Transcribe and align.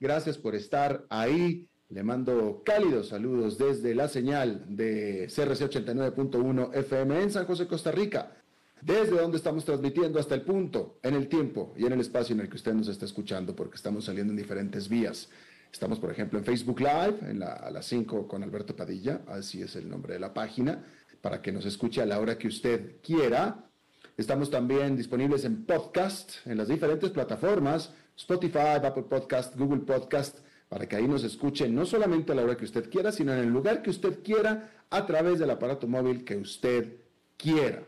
Gracias 0.00 0.38
por 0.38 0.54
estar 0.54 1.04
ahí. 1.10 1.68
Le 1.90 2.02
mando 2.02 2.62
cálidos 2.64 3.08
saludos 3.08 3.58
desde 3.58 3.94
la 3.94 4.08
señal 4.08 4.64
de 4.66 5.26
CRC 5.26 5.68
89.1 5.68 6.74
FM 6.74 7.22
en 7.22 7.30
San 7.30 7.44
José, 7.44 7.66
Costa 7.66 7.90
Rica, 7.90 8.32
desde 8.80 9.20
donde 9.20 9.36
estamos 9.36 9.66
transmitiendo 9.66 10.18
hasta 10.18 10.34
el 10.34 10.42
punto, 10.42 10.98
en 11.02 11.14
el 11.14 11.28
tiempo 11.28 11.74
y 11.76 11.84
en 11.84 11.92
el 11.92 12.00
espacio 12.00 12.34
en 12.34 12.40
el 12.40 12.48
que 12.48 12.56
usted 12.56 12.72
nos 12.72 12.88
está 12.88 13.04
escuchando, 13.04 13.54
porque 13.54 13.76
estamos 13.76 14.06
saliendo 14.06 14.32
en 14.32 14.38
diferentes 14.38 14.88
vías. 14.88 15.28
Estamos, 15.70 16.00
por 16.00 16.10
ejemplo, 16.10 16.38
en 16.38 16.46
Facebook 16.46 16.80
Live, 16.80 17.18
en 17.28 17.40
la, 17.40 17.52
a 17.52 17.70
las 17.70 17.84
5 17.84 18.26
con 18.26 18.42
Alberto 18.42 18.74
Padilla, 18.74 19.20
así 19.26 19.60
es 19.60 19.76
el 19.76 19.90
nombre 19.90 20.14
de 20.14 20.20
la 20.20 20.32
página, 20.32 20.82
para 21.20 21.42
que 21.42 21.52
nos 21.52 21.66
escuche 21.66 22.00
a 22.00 22.06
la 22.06 22.20
hora 22.20 22.38
que 22.38 22.48
usted 22.48 23.02
quiera. 23.02 23.68
Estamos 24.16 24.50
también 24.50 24.96
disponibles 24.96 25.44
en 25.44 25.66
podcast, 25.66 26.46
en 26.46 26.56
las 26.56 26.68
diferentes 26.68 27.10
plataformas 27.10 27.92
Spotify, 28.20 28.84
Apple 28.84 29.04
Podcast, 29.04 29.56
Google 29.56 29.80
Podcast, 29.80 30.40
para 30.68 30.86
que 30.86 30.94
ahí 30.94 31.08
nos 31.08 31.24
escuchen 31.24 31.74
no 31.74 31.86
solamente 31.86 32.32
a 32.32 32.34
la 32.34 32.42
hora 32.42 32.56
que 32.56 32.66
usted 32.66 32.90
quiera, 32.90 33.12
sino 33.12 33.32
en 33.32 33.38
el 33.38 33.48
lugar 33.48 33.80
que 33.80 33.88
usted 33.88 34.22
quiera, 34.22 34.70
a 34.90 35.06
través 35.06 35.38
del 35.38 35.50
aparato 35.50 35.88
móvil 35.88 36.22
que 36.22 36.36
usted 36.36 36.96
quiera. 37.38 37.82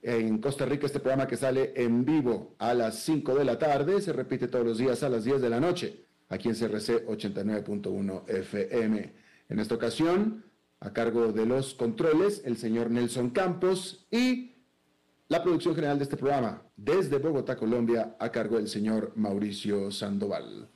En 0.00 0.38
Costa 0.38 0.64
Rica 0.64 0.86
este 0.86 1.00
programa 1.00 1.26
que 1.26 1.36
sale 1.36 1.74
en 1.76 2.04
vivo 2.04 2.54
a 2.58 2.72
las 2.72 3.00
5 3.00 3.34
de 3.34 3.44
la 3.44 3.58
tarde 3.58 4.00
se 4.00 4.12
repite 4.12 4.48
todos 4.48 4.64
los 4.64 4.78
días 4.78 5.02
a 5.02 5.10
las 5.10 5.24
10 5.24 5.42
de 5.42 5.50
la 5.50 5.60
noche, 5.60 6.06
aquí 6.28 6.48
en 6.48 6.54
CRC 6.54 7.06
89.1 7.06 8.22
FM. 8.28 9.12
En 9.50 9.58
esta 9.58 9.74
ocasión, 9.74 10.44
a 10.80 10.92
cargo 10.94 11.32
de 11.32 11.44
los 11.44 11.74
controles, 11.74 12.40
el 12.46 12.56
señor 12.56 12.90
Nelson 12.90 13.30
Campos 13.30 14.06
y 14.10 14.55
la 15.28 15.42
producción 15.42 15.74
general 15.74 15.98
de 15.98 16.04
este 16.04 16.16
programa, 16.16 16.62
desde 16.76 17.18
Bogotá, 17.18 17.56
Colombia, 17.56 18.16
a 18.18 18.30
cargo 18.30 18.56
del 18.56 18.68
señor 18.68 19.12
Mauricio 19.16 19.90
Sandoval. 19.90 20.68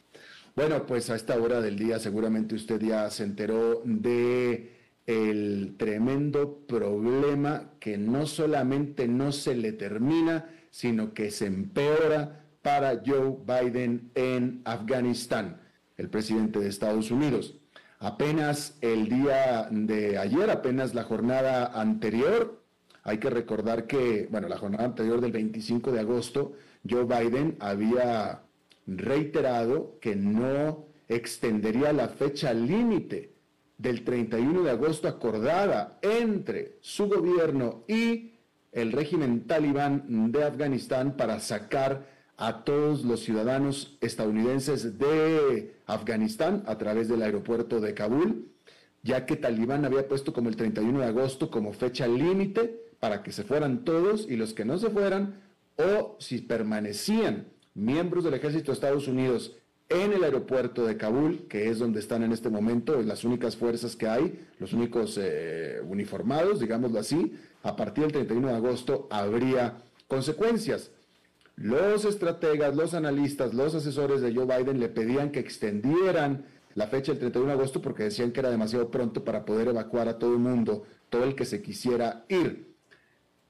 Bueno, 0.56 0.84
pues 0.87 1.09
a 1.11 1.15
esta 1.15 1.41
hora 1.41 1.61
del 1.61 1.79
día 1.79 2.01
seguramente 2.01 2.56
usted 2.56 2.81
ya 2.81 3.09
se 3.11 3.23
enteró 3.23 3.83
de 3.84 4.78
el 5.06 5.77
tremendo 5.77 6.67
problema 6.67 7.71
que 7.78 7.97
no 7.97 8.27
solamente 8.27 9.06
no 9.06 9.33
se 9.33 9.55
le 9.55 9.73
termina, 9.73 10.48
sino 10.71 11.15
que 11.15 11.31
se 11.31 11.47
empeora 11.47 12.45
para 12.62 13.03
Joe 13.05 13.37
Biden 13.47 14.11
en 14.15 14.62
Afganistán, 14.65 15.61
el 15.97 16.11
presidente 16.11 16.59
de 16.59 16.69
Estados 16.69 17.11
Unidos. 17.11 17.56
Apenas 17.98 18.77
el 18.81 19.09
día 19.09 19.69
de 19.71 20.19
ayer, 20.19 20.50
apenas 20.50 20.94
la 20.94 21.05
jornada 21.05 21.66
anterior, 21.66 22.59
hay 23.03 23.19
que 23.19 23.31
recordar 23.31 23.87
que, 23.87 24.28
bueno, 24.31 24.49
la 24.49 24.59
jornada 24.59 24.84
anterior 24.84 25.21
del 25.21 25.33
25 25.33 25.93
de 25.93 26.00
agosto, 26.00 26.53
Joe 26.88 27.05
Biden 27.05 27.56
había 27.61 28.43
reiterado 28.87 29.99
que 30.00 30.16
no 30.16 30.87
extendería 31.09 31.93
la 31.93 32.09
fecha 32.09 32.53
límite 32.53 33.33
del 33.78 34.05
31 34.05 34.62
de 34.62 34.71
agosto 34.71 35.09
acordada 35.09 35.99
entre 36.03 36.77
su 36.81 37.09
gobierno 37.09 37.84
y 37.89 38.34
el 38.72 38.93
régimen 38.93 39.47
talibán 39.47 40.31
de 40.31 40.44
Afganistán 40.44 41.16
para 41.16 41.41
sacar 41.41 42.06
a 42.37 42.65
todos 42.65 43.05
los 43.05 43.21
ciudadanos 43.21 43.99
estadounidenses 44.00 44.99
de 44.99 45.75
Afganistán 45.87 46.62
a 46.66 46.78
través 46.78 47.09
del 47.09 47.22
aeropuerto 47.22 47.81
de 47.81 47.93
Kabul, 47.93 48.49
ya 49.03 49.27
que 49.27 49.37
Talibán 49.37 49.84
había 49.84 50.09
puesto 50.09 50.33
como 50.33 50.49
el 50.49 50.56
31 50.56 51.00
de 51.00 51.06
agosto 51.06 51.50
como 51.50 51.72
fecha 51.72 52.06
límite 52.06 52.90
para 53.00 53.22
que 53.22 53.33
se 53.33 53.44
fueran 53.44 53.84
todos 53.84 54.27
y 54.28 54.37
los 54.37 54.55
que 54.55 54.65
no 54.65 54.78
se 54.78 54.91
fueran, 54.91 55.41
o 55.77 56.16
si 56.21 56.38
permanecían 56.38 57.47
miembros 57.75 58.25
del 58.25 58.34
ejército 58.34 58.66
de 58.71 58.75
Estados 58.75 59.09
Unidos 59.09 59.56
en 59.88 60.12
el 60.12 60.22
aeropuerto 60.22 60.87
de 60.87 60.97
Kabul, 60.97 61.49
que 61.49 61.69
es 61.69 61.78
donde 61.78 61.99
están 61.99 62.22
en 62.22 62.33
este 62.33 62.49
momento 62.49 63.03
las 63.03 63.25
únicas 63.25 63.56
fuerzas 63.56 63.97
que 63.97 64.06
hay, 64.06 64.47
los 64.60 64.72
únicos 64.72 65.19
eh, 65.21 65.81
uniformados, 65.84 66.60
digámoslo 66.60 67.00
así, 67.00 67.34
a 67.62 67.75
partir 67.75 68.05
del 68.05 68.12
31 68.12 68.49
de 68.49 68.55
agosto 68.55 69.09
habría 69.10 69.78
consecuencias. 70.06 70.93
Los 71.56 72.05
estrategas, 72.05 72.77
los 72.77 72.94
analistas, 72.94 73.53
los 73.53 73.75
asesores 73.75 74.21
de 74.21 74.33
Joe 74.33 74.47
Biden 74.47 74.78
le 74.78 74.89
pedían 74.89 75.33
que 75.33 75.41
extendieran 75.41 76.44
la 76.75 76.87
fecha 76.87 77.12
del 77.12 77.19
31 77.19 77.49
de 77.49 77.53
agosto 77.55 77.83
porque 77.83 78.05
decían 78.05 78.31
que 78.31 78.41
era 78.41 78.50
demasiado 78.50 78.91
pronto 78.91 79.25
para 79.25 79.44
poder 79.44 79.69
evacuar 79.69 80.09
a 80.09 80.19
todo 80.19 80.33
el 80.34 80.39
mundo, 80.39 80.84
todo 81.09 81.25
el 81.25 81.34
que 81.34 81.44
se 81.44 81.60
quisiera 81.60 82.25
ir 82.28 82.69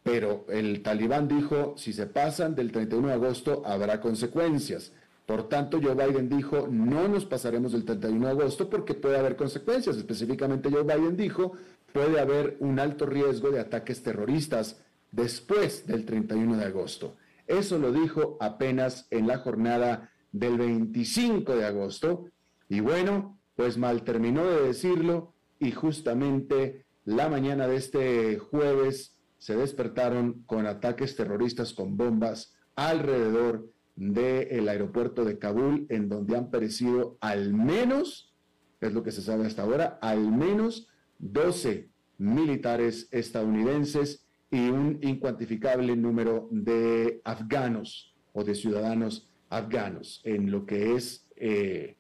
pero 0.03 0.47
el 0.49 0.83
talibán 0.83 1.29
dijo, 1.29 1.75
si 1.77 1.93
se 1.93 2.07
pasan 2.07 2.55
del 2.55 2.73
31 2.73 3.09
de 3.09 3.15
agosto 3.15 3.63
habrá 3.67 4.01
consecuencias. 4.01 4.93
Por 5.27 5.49
tanto, 5.49 5.79
Joe 5.81 5.95
Biden 5.95 6.29
dijo, 6.29 6.67
no 6.69 7.07
nos 7.07 7.25
pasaremos 7.25 7.73
del 7.73 7.85
31 7.85 8.27
de 8.27 8.33
agosto 8.33 8.69
porque 8.69 8.95
puede 8.95 9.19
haber 9.19 9.37
consecuencias. 9.37 9.97
Específicamente 9.97 10.71
Joe 10.71 10.83
Biden 10.83 11.17
dijo, 11.17 11.53
puede 11.93 12.19
haber 12.19 12.57
un 12.61 12.81
alto 12.81 13.07
riesgo 13.07 13.51
de 13.51 13.61
ataques 13.61 14.03
terroristas 14.03 14.83
después 15.13 15.87
del 15.87 16.05
31 16.05 16.57
de 16.57 16.65
agosto. 16.65 17.17
Eso 17.47 17.79
lo 17.79 17.93
dijo 17.93 18.39
apenas 18.41 19.07
en 19.11 19.27
la 19.27 19.39
jornada 19.39 20.11
del 20.33 20.57
25 20.57 21.57
de 21.57 21.67
agosto. 21.67 22.27
Y 22.69 22.81
bueno, 22.81 23.39
pues 23.55 23.77
mal 23.77 24.03
terminó 24.03 24.45
de 24.47 24.63
decirlo 24.63 25.35
y 25.59 25.73
justamente 25.73 26.87
la 27.05 27.29
mañana 27.29 27.67
de 27.67 27.77
este 27.77 28.39
jueves 28.39 29.17
se 29.41 29.57
despertaron 29.57 30.45
con 30.45 30.67
ataques 30.67 31.17
terroristas 31.17 31.73
con 31.73 31.97
bombas 31.97 32.55
alrededor 32.77 33.73
del 33.97 34.69
aeropuerto 34.69 35.25
de 35.25 35.39
Kabul, 35.39 35.87
en 35.89 36.09
donde 36.09 36.37
han 36.37 36.51
perecido 36.51 37.17
al 37.21 37.53
menos, 37.55 38.35
es 38.81 38.93
lo 38.93 39.03
que 39.03 39.11
se 39.11 39.23
sabe 39.23 39.47
hasta 39.47 39.63
ahora, 39.63 39.99
al 40.03 40.31
menos 40.31 40.89
12 41.19 41.89
militares 42.19 43.09
estadounidenses 43.13 44.27
y 44.51 44.69
un 44.69 44.99
incuantificable 45.03 45.97
número 45.97 46.49
de 46.51 47.23
afganos 47.25 48.15
o 48.35 48.45
de 48.45 48.55
ciudadanos 48.55 49.31
afganos, 49.49 50.21
en 50.25 50.51
lo 50.51 50.67
que 50.67 50.95
es 50.95 51.27
eh, 51.37 51.97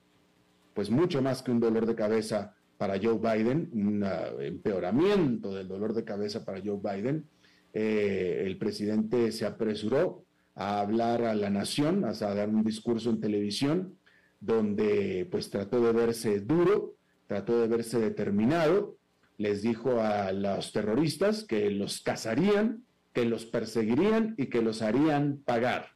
pues 0.74 0.90
mucho 0.90 1.22
más 1.22 1.42
que 1.42 1.50
un 1.50 1.60
dolor 1.60 1.86
de 1.86 1.94
cabeza 1.94 2.54
para 2.80 2.98
Joe 2.98 3.18
Biden, 3.18 3.68
un 3.74 4.02
uh, 4.02 4.40
empeoramiento 4.40 5.52
del 5.54 5.68
dolor 5.68 5.92
de 5.92 6.02
cabeza 6.02 6.46
para 6.46 6.62
Joe 6.64 6.80
Biden. 6.82 7.26
Eh, 7.74 8.44
el 8.46 8.56
presidente 8.56 9.32
se 9.32 9.44
apresuró 9.44 10.24
a 10.54 10.80
hablar 10.80 11.24
a 11.24 11.34
la 11.34 11.50
nación, 11.50 12.06
a 12.06 12.12
dar 12.14 12.48
un 12.48 12.64
discurso 12.64 13.10
en 13.10 13.20
televisión, 13.20 13.98
donde 14.40 15.28
pues 15.30 15.50
trató 15.50 15.82
de 15.82 15.92
verse 15.92 16.40
duro, 16.40 16.94
trató 17.26 17.60
de 17.60 17.68
verse 17.68 18.00
determinado, 18.00 18.96
les 19.36 19.60
dijo 19.60 20.00
a 20.00 20.32
los 20.32 20.72
terroristas 20.72 21.44
que 21.44 21.68
los 21.70 22.00
cazarían, 22.00 22.86
que 23.12 23.26
los 23.26 23.44
perseguirían 23.44 24.36
y 24.38 24.46
que 24.46 24.62
los 24.62 24.80
harían 24.80 25.42
pagar. 25.44 25.88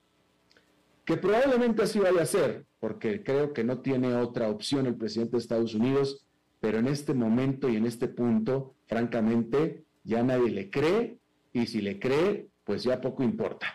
Que 1.07 1.17
probablemente 1.17 1.85
así 1.85 1.99
vaya 1.99 2.21
a 2.21 2.27
ser, 2.27 2.67
porque 2.79 3.23
creo 3.25 3.55
que 3.55 3.65
no 3.65 3.79
tiene 3.81 4.15
otra 4.17 4.51
opción 4.51 4.85
el 4.85 4.97
presidente 4.97 5.33
de 5.33 5.39
Estados 5.39 5.75
Unidos 5.75 6.24
pero 6.65 6.79
en 6.79 6.87
este 6.87 7.13
momento 7.13 7.69
y 7.69 7.77
en 7.77 7.85
este 7.85 8.09
punto, 8.09 8.75
francamente, 8.87 9.85
ya 10.03 10.23
nadie 10.23 10.51
le 10.51 10.71
cree 10.71 11.19
y 11.53 11.67
si 11.67 11.83
le 11.83 11.99
cree, 11.99 12.49
pues 12.65 12.85
ya 12.85 13.03
poco 13.03 13.23
importa. 13.23 13.67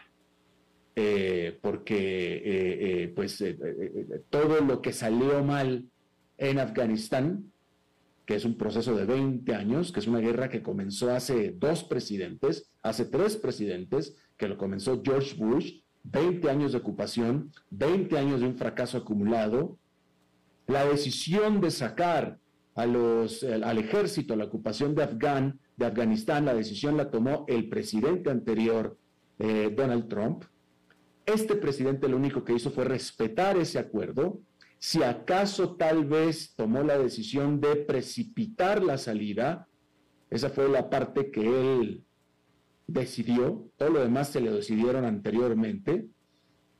Eh, 0.95 1.59
porque 1.61 1.93
eh, 1.95 3.03
eh, 3.03 3.13
pues 3.15 3.43
todo 4.31 4.61
lo 4.61 4.81
que 4.81 4.91
salió 4.91 5.43
mal 5.43 5.87
en 6.39 6.57
Afganistán, 6.57 7.53
que 8.25 8.33
es 8.33 8.43
un 8.43 8.57
proceso 8.57 8.95
de 8.95 9.05
20 9.05 9.53
años, 9.53 9.91
que 9.91 9.99
es 9.99 10.07
una 10.07 10.19
guerra 10.19 10.49
que 10.49 10.63
comenzó 10.63 11.11
hace 11.11 11.51
dos 11.51 11.83
presidentes, 11.83 12.71
hace 12.81 13.05
tres 13.05 13.37
presidentes, 13.37 14.15
que 14.35 14.47
lo 14.47 14.57
comenzó 14.57 14.99
George 15.05 15.35
Bush 15.35 15.81
20 16.05 16.49
años 16.49 16.71
de 16.71 16.79
ocupación, 16.79 17.51
20 17.69 18.17
años 18.17 18.41
de 18.41 18.47
un 18.47 18.55
fracaso 18.55 18.97
acumulado, 18.97 19.77
la 20.65 20.85
decisión 20.85 21.61
de 21.61 21.69
sacar 21.69 22.39
al 22.81 23.77
ejército, 23.77 24.33
a 24.33 24.37
la 24.37 24.45
ocupación 24.45 24.95
de, 24.95 25.03
Afgan, 25.03 25.59
de 25.77 25.85
Afganistán, 25.85 26.45
la 26.45 26.53
decisión 26.53 26.97
la 26.97 27.09
tomó 27.09 27.45
el 27.47 27.69
presidente 27.69 28.29
anterior, 28.29 28.97
eh, 29.39 29.73
Donald 29.75 30.07
Trump. 30.07 30.43
Este 31.25 31.55
presidente 31.55 32.07
lo 32.07 32.17
único 32.17 32.43
que 32.43 32.53
hizo 32.53 32.71
fue 32.71 32.85
respetar 32.85 33.57
ese 33.57 33.79
acuerdo. 33.79 34.39
Si 34.77 35.03
acaso 35.03 35.75
tal 35.75 36.05
vez 36.05 36.53
tomó 36.55 36.83
la 36.83 36.97
decisión 36.97 37.59
de 37.59 37.75
precipitar 37.75 38.81
la 38.81 38.97
salida, 38.97 39.67
esa 40.29 40.49
fue 40.49 40.69
la 40.69 40.89
parte 40.89 41.31
que 41.31 41.41
él 41.79 42.03
decidió, 42.87 43.69
todo 43.77 43.89
lo 43.89 43.99
demás 44.01 44.29
se 44.29 44.41
le 44.41 44.51
decidieron 44.51 45.05
anteriormente, 45.05 46.07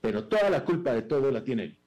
pero 0.02 0.28
toda 0.28 0.50
la 0.50 0.64
culpa 0.66 0.94
de 0.94 1.04
todo 1.04 1.32
la 1.32 1.44
tiene 1.44 1.64
él. 1.64 1.79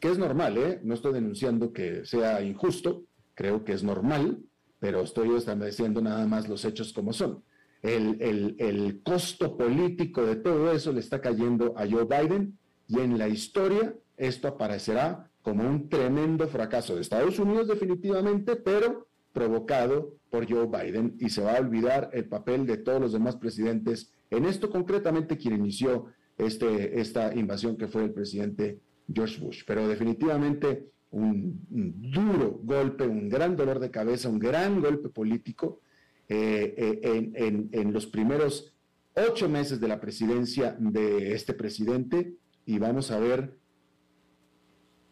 Que 0.00 0.08
es 0.10 0.18
normal, 0.18 0.58
¿eh? 0.58 0.80
No 0.82 0.94
estoy 0.94 1.12
denunciando 1.12 1.72
que 1.72 2.04
sea 2.04 2.42
injusto, 2.42 3.04
creo 3.34 3.64
que 3.64 3.72
es 3.72 3.82
normal, 3.82 4.42
pero 4.78 5.00
estoy 5.00 5.34
estableciendo 5.36 6.00
nada 6.00 6.26
más 6.26 6.48
los 6.48 6.64
hechos 6.64 6.92
como 6.92 7.12
son. 7.12 7.42
El, 7.82 8.20
el, 8.20 8.56
el 8.58 9.02
costo 9.02 9.56
político 9.56 10.24
de 10.24 10.36
todo 10.36 10.72
eso 10.72 10.92
le 10.92 11.00
está 11.00 11.20
cayendo 11.20 11.74
a 11.76 11.86
Joe 11.88 12.04
Biden 12.04 12.58
y 12.88 13.00
en 13.00 13.18
la 13.18 13.28
historia 13.28 13.94
esto 14.16 14.48
aparecerá 14.48 15.30
como 15.42 15.68
un 15.68 15.88
tremendo 15.88 16.48
fracaso 16.48 16.94
de 16.94 17.02
Estados 17.02 17.38
Unidos 17.38 17.68
definitivamente, 17.68 18.56
pero 18.56 19.06
provocado 19.32 20.14
por 20.30 20.50
Joe 20.50 20.66
Biden 20.66 21.14
y 21.20 21.28
se 21.28 21.42
va 21.42 21.56
a 21.56 21.60
olvidar 21.60 22.10
el 22.12 22.24
papel 22.24 22.66
de 22.66 22.78
todos 22.78 23.00
los 23.00 23.12
demás 23.12 23.36
presidentes 23.36 24.10
en 24.30 24.44
esto 24.44 24.70
concretamente 24.70 25.36
quien 25.36 25.54
inició 25.54 26.06
este, 26.38 27.00
esta 27.00 27.34
invasión 27.34 27.76
que 27.76 27.86
fue 27.86 28.04
el 28.04 28.12
presidente 28.12 28.80
George 29.12 29.40
Bush. 29.40 29.62
Pero 29.66 29.86
definitivamente 29.88 30.90
un, 31.10 31.66
duro 31.68 32.60
golpe, 32.62 33.06
un 33.06 33.28
gran 33.28 33.56
dolor 33.56 33.78
de 33.78 33.90
cabeza, 33.90 34.28
un 34.28 34.38
gran 34.38 34.80
golpe 34.80 35.08
político 35.08 35.80
eh, 36.28 36.74
eh, 36.76 37.68
en, 37.72 37.92
los 37.92 38.06
primeros 38.06 38.74
ocho 39.14 39.48
meses 39.48 39.80
de 39.80 39.88
la 39.88 40.00
presidencia 40.00 40.76
de 40.78 41.32
este 41.32 41.54
presidente 41.54 42.34
y 42.66 42.78
vamos 42.78 43.10
a 43.10 43.18
ver 43.18 43.56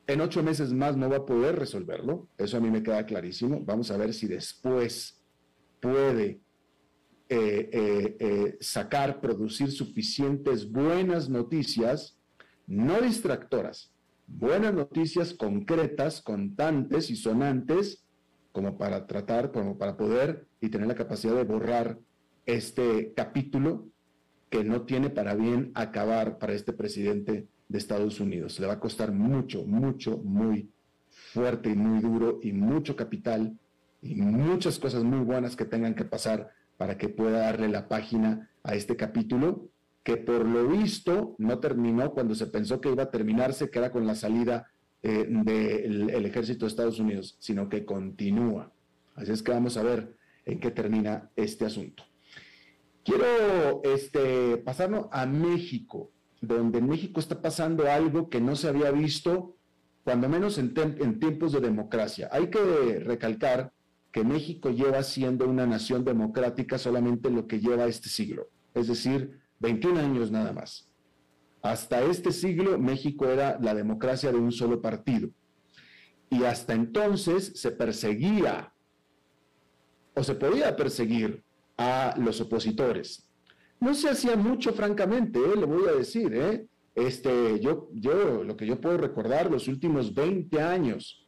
en 0.07 0.21
ocho 0.21 0.43
meses 0.43 0.73
más 0.73 0.97
no 0.97 1.09
va 1.09 1.19
a 1.19 1.27
poder 1.27 1.57
resolverlo, 1.57 2.29
eso 2.37 2.59
a 2.59 2.61
mí 2.61 2.71
me 2.71 2.83
queda 2.83 3.07
clarísimo. 3.07 3.65
Vamos 3.65 3.91
a 3.91 3.97
ver 3.97 4.13
si 4.13 4.27
después 4.27 5.23
puede 5.81 6.43
eh, 7.31 8.59
sacar, 8.61 9.23
producir 9.23 9.71
suficientes 9.73 10.71
buenas 10.71 11.31
noticias, 11.31 12.19
no 12.67 13.01
distractoras, 13.01 13.93
buenas 14.27 14.75
noticias 14.75 15.35
concretas, 15.35 16.23
contantes 16.23 17.11
y 17.11 17.17
sonantes, 17.17 18.05
como 18.53 18.79
para 18.79 19.07
tratar, 19.07 19.51
como 19.51 19.77
para 19.77 19.97
poder 19.97 20.47
y 20.61 20.69
tener 20.69 20.87
la 20.87 20.95
capacidad 20.95 21.35
de 21.35 21.45
borrar 21.45 21.99
este 22.47 23.13
capítulo 23.15 23.89
que 24.49 24.63
no 24.63 24.83
tiene 24.83 25.11
para 25.11 25.35
bien 25.35 25.73
acabar 25.75 26.39
para 26.39 26.53
este 26.53 26.73
presidente 26.73 27.49
de 27.69 27.79
Estados 27.79 28.21
Unidos. 28.21 28.61
Le 28.61 28.69
va 28.69 28.75
a 28.75 28.81
costar 28.81 29.13
mucho, 29.13 29.65
mucho, 29.65 30.19
muy 30.19 30.71
fuerte 31.11 31.71
y 31.71 31.75
muy 31.75 32.01
duro 32.01 32.39
y 32.43 32.53
mucho 32.53 32.95
capital 32.95 33.59
y 34.01 34.15
muchas 34.17 34.79
cosas 34.79 35.03
muy 35.03 35.21
buenas 35.21 35.57
que 35.57 35.65
tengan 35.65 35.95
que 35.95 36.05
pasar 36.05 36.51
para 36.77 36.99
que 36.99 37.09
pueda 37.09 37.41
darle 37.41 37.69
la 37.69 37.89
página 37.89 38.51
a 38.63 38.75
este 38.75 38.97
capítulo, 38.97 39.69
que 40.05 40.17
por 40.17 40.47
lo 40.47 40.69
visto 40.69 41.35
no 41.39 41.59
terminó 41.59 42.13
cuando 42.13 42.37
se 42.37 42.47
pensó 42.47 42.81
que 42.81 42.91
iba 42.91 43.05
a 43.05 43.11
terminarse, 43.11 43.71
que 43.71 43.79
era 43.81 43.91
con 43.91 44.07
la 44.07 44.15
salida 44.15 44.71
eh, 45.03 45.27
del 45.29 46.25
ejército 46.27 46.65
de 46.65 46.69
Estados 46.69 47.01
Unidos, 47.01 47.37
sino 47.41 47.69
que 47.69 47.85
continúa. 47.85 48.73
Así 49.17 49.33
es 49.33 49.43
que 49.43 49.51
vamos 49.51 49.77
a 49.77 49.83
ver 49.83 50.17
en 50.45 50.61
qué 50.61 50.71
termina 50.71 51.31
este 51.35 51.65
asunto. 51.65 52.05
Quiero 53.03 53.83
este, 53.83 54.59
pasarnos 54.59 55.09
a 55.11 55.27
México 55.27 56.11
donde 56.47 56.79
en 56.79 56.89
México 56.89 57.21
está 57.21 57.41
pasando 57.41 57.91
algo 57.91 58.29
que 58.29 58.41
no 58.41 58.57
se 58.57 58.69
había 58.69 58.91
visto, 58.91 59.57
cuando 60.03 60.29
menos 60.29 60.59
en, 60.59 60.75
tiempos 61.19 61.53
de 61.53 61.61
democracia. 61.61 62.29
Hay 62.31 62.51
que 62.51 63.01
recalcar 63.01 63.73
que 64.13 64.25
México 64.25 64.71
lleva 64.71 65.03
siendo 65.03 65.49
una 65.49 65.67
nación 65.67 66.05
democrática 66.05 66.79
solamente 66.79 67.31
lo 67.31 67.47
que 67.47 67.61
lleva 67.61 67.87
este 67.87 68.09
siglo, 68.09 68.49
es 68.75 68.87
decir, 68.87 69.41
21 69.65 69.99
años 70.01 70.31
nada 70.31 70.53
más. 70.53 70.89
Hasta 71.63 72.03
este 72.03 72.31
siglo 72.31 72.79
México 72.79 73.27
era 73.27 73.59
la 73.61 73.75
democracia 73.75 74.31
de 74.31 74.39
un 74.39 74.53
solo 74.53 74.81
partido. 74.81 75.31
Y 76.31 76.45
hasta 76.45 76.75
entonces 76.75 77.53
se 77.55 77.71
perseguía 77.71 78.73
o 80.15 80.23
se 80.23 80.35
podía 80.35 80.77
perseguir 80.77 81.43
a 81.79 82.15
los 82.19 82.41
opositores. 82.41 83.27
No 83.81 83.95
se 83.95 84.11
hacía 84.11 84.37
mucho, 84.37 84.73
francamente, 84.73 85.39
¿eh? 85.39 85.57
le 85.57 85.67
voy 85.67 85.89
a 85.89 85.93
decir, 85.93 86.33
¿eh? 86.35 86.67
Este, 86.95 87.59
yo, 87.61 87.89
yo, 87.93 88.45
lo 88.45 88.57
que 88.57 88.67
yo 88.67 88.81
puedo 88.81 88.99
recordar, 88.99 89.51
los 89.51 89.67
últimos 89.67 90.15
20 90.15 90.61
años 90.61 91.27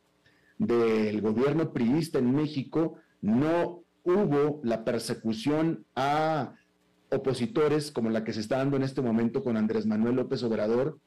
del 0.59 1.21
gobierno 1.21 1.73
priista 1.73 2.19
en 2.19 2.35
México, 2.35 2.99
no 3.21 3.83
hubo 4.05 4.61
la 4.63 4.85
persecución 4.85 5.85
a 5.97 6.55
opositores 7.11 7.91
como 7.91 8.11
la 8.11 8.25
que 8.25 8.33
se 8.33 8.41
está 8.41 8.59
dando 8.59 8.77
en 8.77 8.83
este 8.83 9.03
momento 9.03 9.43
con 9.43 9.57
Andrés 9.57 9.87
Manuel 9.87 10.17
López 10.17 10.43
Obrador 10.43 10.99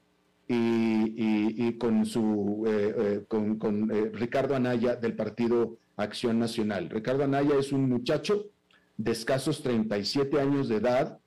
y, 0.47 1.77
con, 1.77 2.05
su, 2.05 2.63
eh, 2.67 3.25
con, 3.27 3.89
Ricardo 4.13 4.55
Anaya 4.55 4.95
del 4.95 5.15
Partido 5.15 5.77
Acción 5.95 6.39
Nacional. 6.39 6.89
Ricardo 6.89 7.23
Anaya 7.23 7.55
es 7.59 7.71
un 7.71 7.87
muchacho 7.87 8.47
de 8.97 9.11
escasos 9.11 9.61
37 9.61 10.39
años 10.39 10.67
de 10.67 10.77
edad, 10.77 11.19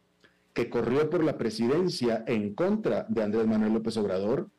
que 0.53 0.69
corrió 0.69 1.09
por 1.09 1.25
la 1.25 1.39
presidencia 1.39 2.25
en 2.27 2.55
contra 2.55 3.07
de 3.09 3.23
Andrés 3.23 3.47
Manuel 3.47 3.75
López 3.75 3.97
Obrador. 3.97 4.51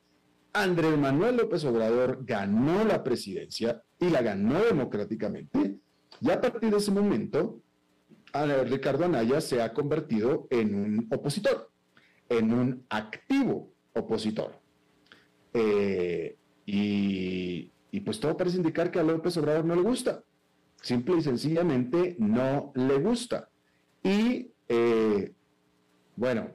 Andrés 0.54 0.98
Manuel 0.98 1.38
López 1.38 1.66
Obrador 1.66 2.20
ganó 2.26 2.84
la 2.86 3.04
presidencia 3.04 3.84
y 4.00 4.10
la 4.10 4.22
ganó 4.22 4.64
democráticamente. 4.64 5.78
Y 6.22 6.30
a 6.32 6.40
partir 6.40 6.72
de 6.72 6.78
ese 6.78 6.92
momento, 6.92 7.62
Ricardo 8.34 9.06
Anaya 9.06 9.42
se 9.42 9.62
ha 9.62 9.74
convertido 9.74 10.48
en 10.50 10.74
un 10.74 11.08
opositor, 11.12 11.70
en 12.30 12.52
un 12.52 12.86
activo 12.90 13.72
opositor. 13.94 14.60
Eh, 15.54 16.36
y, 16.66 17.70
pues 18.04 18.20
todo 18.20 18.36
parece 18.36 18.58
indicar 18.58 18.90
que 18.92 19.00
a 19.00 19.04
López 19.04 19.38
Obrador 19.38 19.66
no 19.66 19.76
le 19.76 19.82
gusta. 19.82 20.24
Simple 20.82 21.18
y 21.18 21.22
sencillamente 21.22 22.16
no 22.20 22.72
le 22.76 22.98
gusta. 22.98 23.50
Y 24.04 24.52
eh, 24.68 25.32
bueno, 26.16 26.50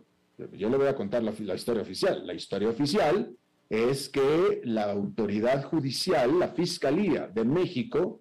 yo 0.52 0.68
le 0.68 0.76
voy 0.76 0.88
a 0.88 0.96
contar 0.96 1.22
la, 1.22 1.32
historia 1.54 1.82
oficial. 1.82 2.26
La 2.26 2.34
historia 2.34 2.68
oficial 2.68 3.34
es 3.70 4.08
que 4.08 4.60
la 4.64 4.90
autoridad 4.90 5.64
judicial, 5.64 6.38
la 6.38 6.48
Fiscalía 6.48 7.28
de 7.28 7.44
México, 7.44 8.20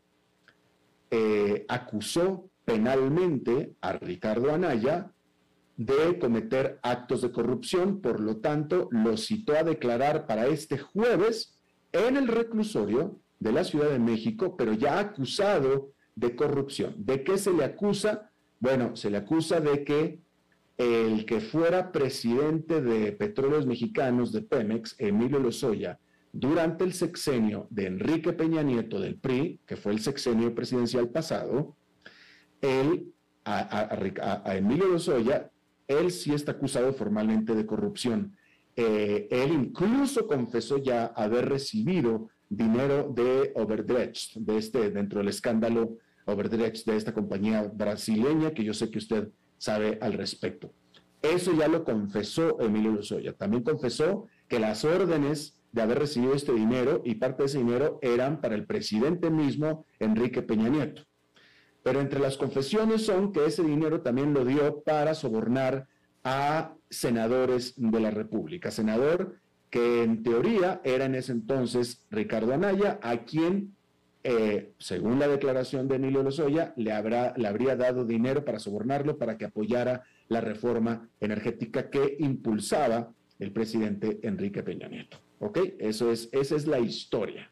eh, 1.09 1.65
acusó 1.67 2.46
penalmente 2.67 3.77
a 3.79 3.93
Ricardo 3.93 4.53
Anaya 4.53 5.13
de 5.77 6.19
cometer 6.19 6.79
actos 6.83 7.21
de 7.21 7.31
corrupción, 7.31 8.01
por 8.01 8.19
lo 8.19 8.37
tanto, 8.37 8.89
lo 8.91 9.15
citó 9.15 9.53
a 9.53 9.63
declarar 9.63 10.27
para 10.27 10.47
este 10.47 10.77
jueves 10.77 11.55
en 11.93 12.17
el 12.17 12.27
reclusorio 12.27 13.21
de 13.39 13.53
la 13.53 13.63
Ciudad 13.63 13.89
de 13.89 13.99
México, 13.99 14.57
pero 14.57 14.73
ya 14.73 14.99
acusado 14.99 15.93
de 16.13 16.35
corrupción. 16.35 16.93
¿De 16.97 17.23
qué 17.23 17.37
se 17.37 17.53
le 17.53 17.63
acusa? 17.63 18.31
Bueno, 18.59 18.97
se 18.97 19.11
le 19.11 19.17
acusa 19.17 19.61
de 19.61 19.85
que 19.85 20.19
el 20.77 21.25
que 21.25 21.39
fuera 21.39 21.93
presidente 21.93 22.81
de 22.81 23.13
Petróleos 23.13 23.65
Mexicanos 23.65 24.33
de 24.33 24.41
Pemex, 24.41 24.93
Emilio 24.97 25.39
Lozoya, 25.39 25.99
durante 26.33 26.83
el 26.83 26.91
sexenio 26.91 27.67
de 27.69 27.85
Enrique 27.85 28.33
Peña 28.33 28.61
Nieto 28.61 28.99
del 28.99 29.15
PRI, 29.15 29.61
que 29.65 29.77
fue 29.77 29.93
el 29.93 30.01
sexenio 30.01 30.53
presidencial 30.53 31.07
pasado, 31.09 31.77
él, 32.61 33.13
a, 33.45 34.55
Emilio 34.55 34.87
Lozoya, 34.87 35.51
él 35.87 36.11
sí 36.11 36.33
está 36.33 36.53
acusado 36.53 36.93
formalmente 36.93 37.55
de 37.55 37.65
corrupción. 37.65 38.35
Eh, 38.75 39.27
él 39.31 39.51
incluso 39.53 40.27
confesó 40.27 40.77
ya 40.77 41.05
haber 41.07 41.49
recibido 41.49 42.29
dinero 42.49 43.11
de 43.13 43.51
Overdredge, 43.55 44.33
de 44.35 44.57
este, 44.57 44.91
dentro 44.91 45.19
del 45.19 45.29
escándalo 45.29 45.97
Overdredge 46.25 46.83
de 46.85 46.97
esta 46.97 47.13
compañía 47.13 47.63
brasileña, 47.73 48.51
que 48.51 48.63
yo 48.63 48.73
sé 48.73 48.91
que 48.91 48.99
usted 48.99 49.29
sabe 49.57 49.97
al 50.01 50.13
respecto. 50.13 50.73
Eso 51.21 51.53
ya 51.53 51.67
lo 51.67 51.83
confesó 51.83 52.59
Emilio 52.59 52.91
Lozoya. 52.91 53.33
También 53.33 53.63
confesó 53.63 54.27
que 54.47 54.59
las 54.59 54.85
órdenes 54.85 55.59
de 55.71 55.81
haber 55.81 55.99
recibido 55.99 56.33
este 56.33 56.53
dinero 56.53 57.01
y 57.03 57.15
parte 57.15 57.43
de 57.43 57.47
ese 57.47 57.57
dinero 57.57 57.99
eran 58.01 58.41
para 58.41 58.55
el 58.55 58.65
presidente 58.65 59.29
mismo, 59.29 59.85
Enrique 59.99 60.41
Peña 60.41 60.69
Nieto. 60.69 61.03
Pero 61.87 62.01
entre 62.01 62.19
las 62.19 62.35
confesiones 62.35 63.05
son 63.05 63.31
que 63.31 63.45
ese 63.45 63.63
dinero 63.63 64.01
también 64.01 64.33
lo 64.33 64.43
dio 64.43 64.81
para 64.81 65.15
sobornar 65.15 65.87
a 66.21 66.73
senadores 66.89 67.75
de 67.77 68.01
la 68.01 68.11
República. 68.11 68.71
Senador 68.71 69.37
que 69.69 70.03
en 70.03 70.21
teoría 70.21 70.81
era 70.83 71.05
en 71.05 71.15
ese 71.15 71.31
entonces 71.31 72.05
Ricardo 72.11 72.53
Anaya, 72.53 72.99
a 73.01 73.23
quien, 73.23 73.73
eh, 74.25 74.73
según 74.79 75.17
la 75.17 75.29
declaración 75.29 75.87
de 75.87 75.95
Emilio 75.95 76.23
Lozoya, 76.23 76.73
le, 76.75 76.91
habrá, 76.91 77.33
le 77.37 77.47
habría 77.47 77.77
dado 77.77 78.03
dinero 78.03 78.43
para 78.43 78.59
sobornarlo 78.59 79.17
para 79.17 79.37
que 79.37 79.45
apoyara 79.45 80.03
la 80.27 80.41
reforma 80.41 81.07
energética 81.21 81.89
que 81.89 82.17
impulsaba 82.19 83.13
el 83.39 83.53
presidente 83.53 84.19
Enrique 84.23 84.61
Peña 84.61 84.89
Nieto. 84.89 85.19
¿Ok? 85.39 85.59
Eso 85.79 86.11
es, 86.11 86.27
esa 86.33 86.57
es 86.57 86.67
la 86.67 86.79
historia. 86.79 87.49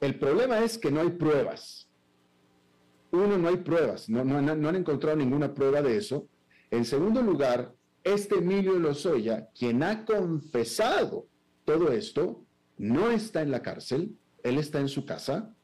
El 0.00 0.18
problema 0.18 0.60
es 0.60 0.78
que 0.78 0.90
no 0.90 1.00
hay 1.02 1.10
pruebas. 1.10 1.89
Uno, 3.12 3.38
no 3.38 3.48
hay 3.48 3.56
pruebas, 3.56 4.08
no, 4.08 4.20
han 4.20 4.76
encontrado 4.76 5.16
ninguna 5.16 5.52
prueba 5.52 5.82
de 5.82 5.96
eso. 5.96 6.28
En 6.70 6.84
segundo 6.84 7.22
lugar, 7.22 7.74
este 8.04 8.36
Emilio 8.36 8.78
Lozoya, 8.78 9.48
quien 9.58 9.82
ha 9.82 10.04
confesado 10.04 11.26
todo 11.64 11.92
esto, 11.92 12.44
no 12.78 13.10
está 13.10 13.42
en 13.42 13.50
la 13.50 13.62
cárcel, 13.62 14.16
él 14.42 14.58
está 14.58 14.78
en 14.80 14.88
su 14.88 15.04
casa, 15.04 15.54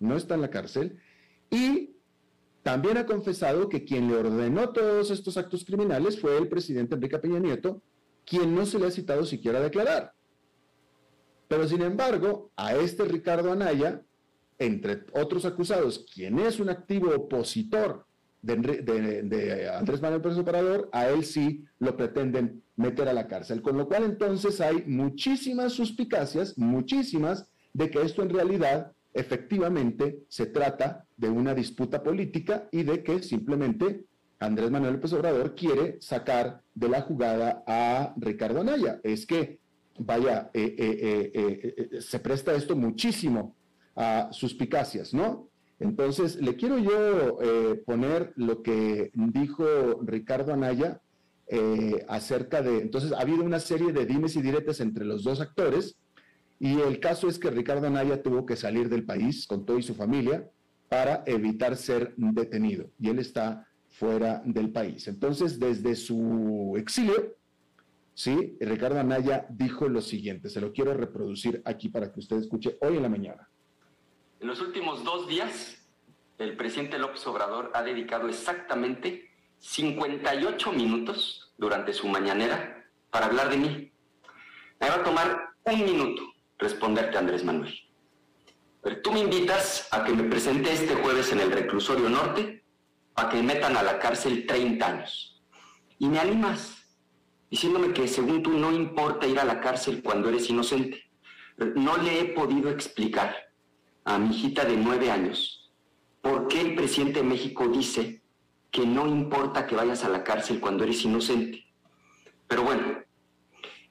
no 0.00 0.16
está 0.16 0.34
en 0.34 0.40
la 0.40 0.50
cárcel, 0.50 0.98
y 1.50 1.96
también 2.62 2.96
ha 2.96 3.06
confesado 3.06 3.68
que 3.68 3.84
quien 3.84 4.08
le 4.08 4.16
ordenó 4.16 4.70
todos 4.70 5.10
estos 5.10 5.36
actos 5.36 5.64
criminales 5.64 6.18
fue 6.20 6.36
el 6.36 6.48
presidente 6.48 6.96
Enrique 6.96 7.18
Peña 7.18 7.38
Nieto, 7.38 7.82
quien 8.24 8.54
no 8.54 8.66
se 8.66 8.78
le 8.78 8.86
ha 8.86 8.90
citado 8.90 9.24
siquiera 9.24 9.58
a 9.58 9.62
declarar. 9.62 10.12
Pero 11.48 11.68
sin 11.68 11.82
embargo, 11.82 12.50
a 12.56 12.74
este 12.74 13.04
Ricardo 13.04 13.52
Anaya, 13.52 14.02
entre 14.58 15.04
otros 15.12 15.44
acusados, 15.44 16.06
quien 16.12 16.38
es 16.38 16.60
un 16.60 16.68
activo 16.68 17.14
opositor 17.14 18.06
de, 18.42 19.68
Andrés 19.76 20.00
Manuel 20.00 20.22
Pérez 20.22 20.38
Operador, 20.38 20.88
a 20.92 21.08
él 21.08 21.24
sí 21.24 21.64
lo 21.78 21.96
pretenden 21.96 22.62
meter 22.76 23.08
a 23.08 23.12
la 23.12 23.26
cárcel. 23.26 23.60
Con 23.60 23.76
lo 23.76 23.88
cual 23.88 24.04
entonces 24.04 24.60
hay 24.60 24.84
muchísimas 24.86 25.72
suspicacias, 25.72 26.56
muchísimas, 26.56 27.48
de 27.72 27.90
que 27.90 28.02
esto 28.02 28.22
en 28.22 28.30
realidad 28.30 28.92
efectivamente 29.12 30.24
se 30.28 30.46
trata 30.46 31.06
de 31.16 31.28
una 31.28 31.54
disputa 31.54 32.02
política 32.02 32.68
y 32.70 32.82
de 32.82 33.02
que 33.02 33.22
simplemente 33.22 34.04
Andrés 34.38 34.70
Manuel 34.70 34.94
López 34.94 35.12
Obrador 35.14 35.54
quiere 35.54 35.96
sacar 36.00 36.62
de 36.74 36.88
la 36.88 37.02
jugada 37.02 37.64
a 37.66 38.14
Ricardo 38.18 38.60
Anaya. 38.60 39.00
Es 39.02 39.26
que, 39.26 39.58
vaya, 39.98 40.50
eh, 40.52 40.74
eh, 40.78 41.30
eh, 41.34 42.00
se 42.00 42.18
presta 42.18 42.54
esto 42.54 42.76
muchísimo 42.76 43.56
a 43.96 44.28
suspicacias, 44.30 45.12
¿no? 45.12 45.48
Entonces, 45.80 46.36
le 46.36 46.54
quiero 46.56 46.78
yo 46.78 47.38
poner 47.84 48.32
lo 48.36 48.62
que 48.62 49.10
dijo 49.14 49.64
Ricardo 50.02 50.52
Anaya 50.52 51.00
acerca 52.08 52.62
de, 52.62 52.78
entonces, 52.80 53.12
ha 53.12 53.20
habido 53.20 53.42
una 53.42 53.60
serie 53.60 53.92
de 53.92 54.06
dimes 54.06 54.36
y 54.36 54.42
diretes 54.42 54.80
entre 54.80 55.04
los 55.04 55.24
dos 55.24 55.40
actores, 55.40 55.96
y 56.58 56.80
el 56.80 57.00
caso 57.00 57.28
es 57.28 57.38
que 57.38 57.50
Ricardo 57.50 57.86
Anaya 57.86 58.22
tuvo 58.22 58.46
que 58.46 58.56
salir 58.56 58.88
del 58.88 59.04
país 59.04 59.46
con 59.46 59.66
todo 59.66 59.78
y 59.78 59.82
su 59.82 59.94
familia 59.94 60.48
para 60.88 61.22
evitar 61.26 61.76
ser 61.76 62.14
detenido. 62.16 62.90
Y 62.98 63.10
él 63.10 63.18
está 63.18 63.66
fuera 63.90 64.42
del 64.44 64.70
país. 64.70 65.08
Entonces, 65.08 65.58
desde 65.58 65.94
su 65.94 66.74
exilio, 66.78 67.34
sí, 68.14 68.56
Ricardo 68.60 68.98
Anaya 68.98 69.46
dijo 69.50 69.88
lo 69.88 70.00
siguiente, 70.00 70.48
se 70.48 70.60
lo 70.62 70.72
quiero 70.72 70.94
reproducir 70.94 71.60
aquí 71.64 71.90
para 71.90 72.10
que 72.10 72.20
usted 72.20 72.36
escuche 72.36 72.78
hoy 72.80 72.96
en 72.96 73.02
la 73.02 73.08
mañana. 73.10 73.48
En 74.38 74.48
los 74.48 74.60
últimos 74.60 75.02
dos 75.02 75.26
días, 75.26 75.78
el 76.36 76.56
presidente 76.56 76.98
López 76.98 77.26
Obrador 77.26 77.70
ha 77.74 77.82
dedicado 77.82 78.28
exactamente 78.28 79.30
58 79.58 80.72
minutos 80.72 81.54
durante 81.56 81.94
su 81.94 82.06
mañanera 82.06 82.86
para 83.10 83.26
hablar 83.26 83.48
de 83.48 83.56
mí. 83.56 83.92
Me 84.78 84.88
va 84.90 84.96
a 84.96 85.04
tomar 85.04 85.54
un 85.64 85.84
minuto 85.84 86.22
responderte, 86.58 87.16
Andrés 87.16 87.44
Manuel. 87.44 87.74
Pero 88.82 89.00
tú 89.00 89.12
me 89.12 89.20
invitas 89.20 89.88
a 89.90 90.04
que 90.04 90.12
me 90.12 90.24
presente 90.24 90.70
este 90.70 90.94
jueves 90.96 91.32
en 91.32 91.40
el 91.40 91.50
reclusorio 91.50 92.10
norte 92.10 92.62
para 93.14 93.30
que 93.30 93.36
me 93.38 93.54
metan 93.54 93.74
a 93.78 93.82
la 93.82 93.98
cárcel 93.98 94.46
30 94.46 94.86
años. 94.86 95.42
Y 95.98 96.08
me 96.08 96.18
animas 96.18 96.76
diciéndome 97.50 97.94
que 97.94 98.06
según 98.06 98.42
tú 98.42 98.50
no 98.50 98.70
importa 98.70 99.26
ir 99.26 99.40
a 99.40 99.44
la 99.46 99.60
cárcel 99.62 100.02
cuando 100.02 100.28
eres 100.28 100.50
inocente. 100.50 101.10
No 101.56 101.96
le 101.96 102.20
he 102.20 102.24
podido 102.26 102.68
explicar 102.68 103.45
a 104.06 104.18
mi 104.18 104.34
hijita 104.34 104.64
de 104.64 104.76
nueve 104.76 105.10
años 105.10 105.72
por 106.22 106.46
qué 106.46 106.60
el 106.60 106.74
presidente 106.76 107.20
de 107.20 107.26
México 107.26 107.68
dice 107.68 108.22
que 108.70 108.86
no 108.86 109.06
importa 109.06 109.66
que 109.66 109.74
vayas 109.74 110.04
a 110.04 110.08
la 110.08 110.22
cárcel 110.22 110.60
cuando 110.60 110.84
eres 110.84 111.04
inocente. 111.04 111.66
Pero 112.46 112.62
bueno, 112.62 112.98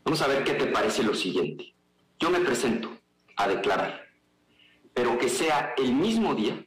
vamos 0.04 0.22
a 0.22 0.28
ver 0.28 0.44
qué 0.44 0.54
te 0.54 0.68
parece 0.68 1.04
lo 1.04 1.14
siguiente. 1.14 1.76
Yo 2.18 2.30
me 2.30 2.40
presento 2.40 2.98
a 3.36 3.48
declarar, 3.48 4.06
pero 4.94 5.18
que 5.18 5.28
sea 5.28 5.74
el 5.78 5.94
mismo 5.94 6.34
día, 6.34 6.66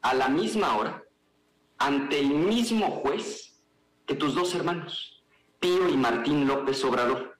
a 0.00 0.14
la 0.14 0.28
misma 0.28 0.76
hora, 0.76 1.04
ante 1.78 2.18
el 2.18 2.30
mismo 2.30 2.90
juez 2.90 3.60
que 4.06 4.14
tus 4.14 4.34
dos 4.34 4.54
hermanos, 4.54 5.22
Pío 5.60 5.88
y 5.88 5.96
Martín 5.96 6.46
López 6.46 6.82
Obrador, 6.84 7.38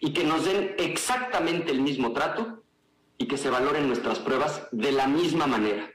y 0.00 0.12
que 0.12 0.24
nos 0.24 0.44
den 0.44 0.74
exactamente 0.78 1.72
el 1.72 1.80
mismo 1.80 2.12
trato 2.12 2.61
y 3.22 3.26
que 3.28 3.38
se 3.38 3.50
valoren 3.50 3.86
nuestras 3.86 4.18
pruebas 4.18 4.66
de 4.72 4.90
la 4.90 5.06
misma 5.06 5.46
manera. 5.46 5.88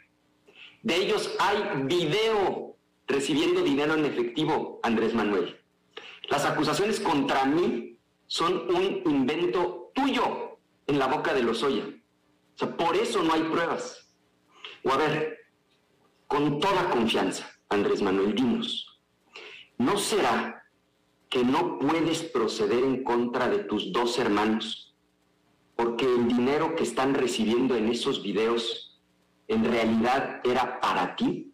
De 0.81 0.95
ellos 0.95 1.35
hay 1.39 1.83
video 1.83 2.77
recibiendo 3.05 3.63
dinero 3.63 3.95
en 3.95 4.05
efectivo, 4.05 4.79
Andrés 4.81 5.13
Manuel. 5.13 5.59
Las 6.29 6.45
acusaciones 6.45 7.01
contra 7.01 7.43
mí 7.43 7.99
son 8.27 8.73
un 8.73 9.01
invento 9.11 9.91
tuyo, 9.93 10.57
en 10.87 10.99
la 10.99 11.07
boca 11.07 11.33
de 11.33 11.43
los 11.43 11.63
Oya. 11.63 11.83
O 11.85 12.57
sea, 12.57 12.77
por 12.77 12.95
eso 12.95 13.21
no 13.21 13.33
hay 13.33 13.43
pruebas. 13.43 14.09
O 14.85 14.91
a 14.93 14.95
ver, 14.95 15.37
con 16.27 16.61
toda 16.61 16.89
confianza, 16.89 17.51
Andrés 17.67 18.01
Manuel, 18.01 18.35
dinos, 18.35 19.01
¿no 19.77 19.97
será 19.97 20.63
que 21.27 21.43
no 21.43 21.77
puedes 21.77 22.23
proceder 22.23 22.85
en 22.85 23.03
contra 23.03 23.49
de 23.49 23.65
tus 23.65 23.91
dos 23.91 24.17
hermanos 24.17 24.86
porque 25.77 26.05
el 26.05 26.27
dinero 26.27 26.75
que 26.75 26.83
están 26.83 27.13
recibiendo 27.13 27.75
en 27.75 27.87
esos 27.87 28.21
videos 28.21 29.01
en 29.47 29.63
realidad 29.63 30.41
era 30.43 30.81
para 30.81 31.15
ti? 31.15 31.53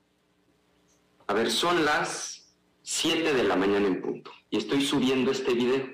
A 1.27 1.33
ver, 1.33 1.51
son 1.51 1.85
las 1.85 2.57
7 2.81 3.33
de 3.33 3.43
la 3.43 3.55
mañana 3.55 3.85
en 3.85 4.01
punto 4.01 4.31
y 4.49 4.57
estoy 4.57 4.81
subiendo 4.81 5.29
este 5.31 5.53
video 5.53 5.87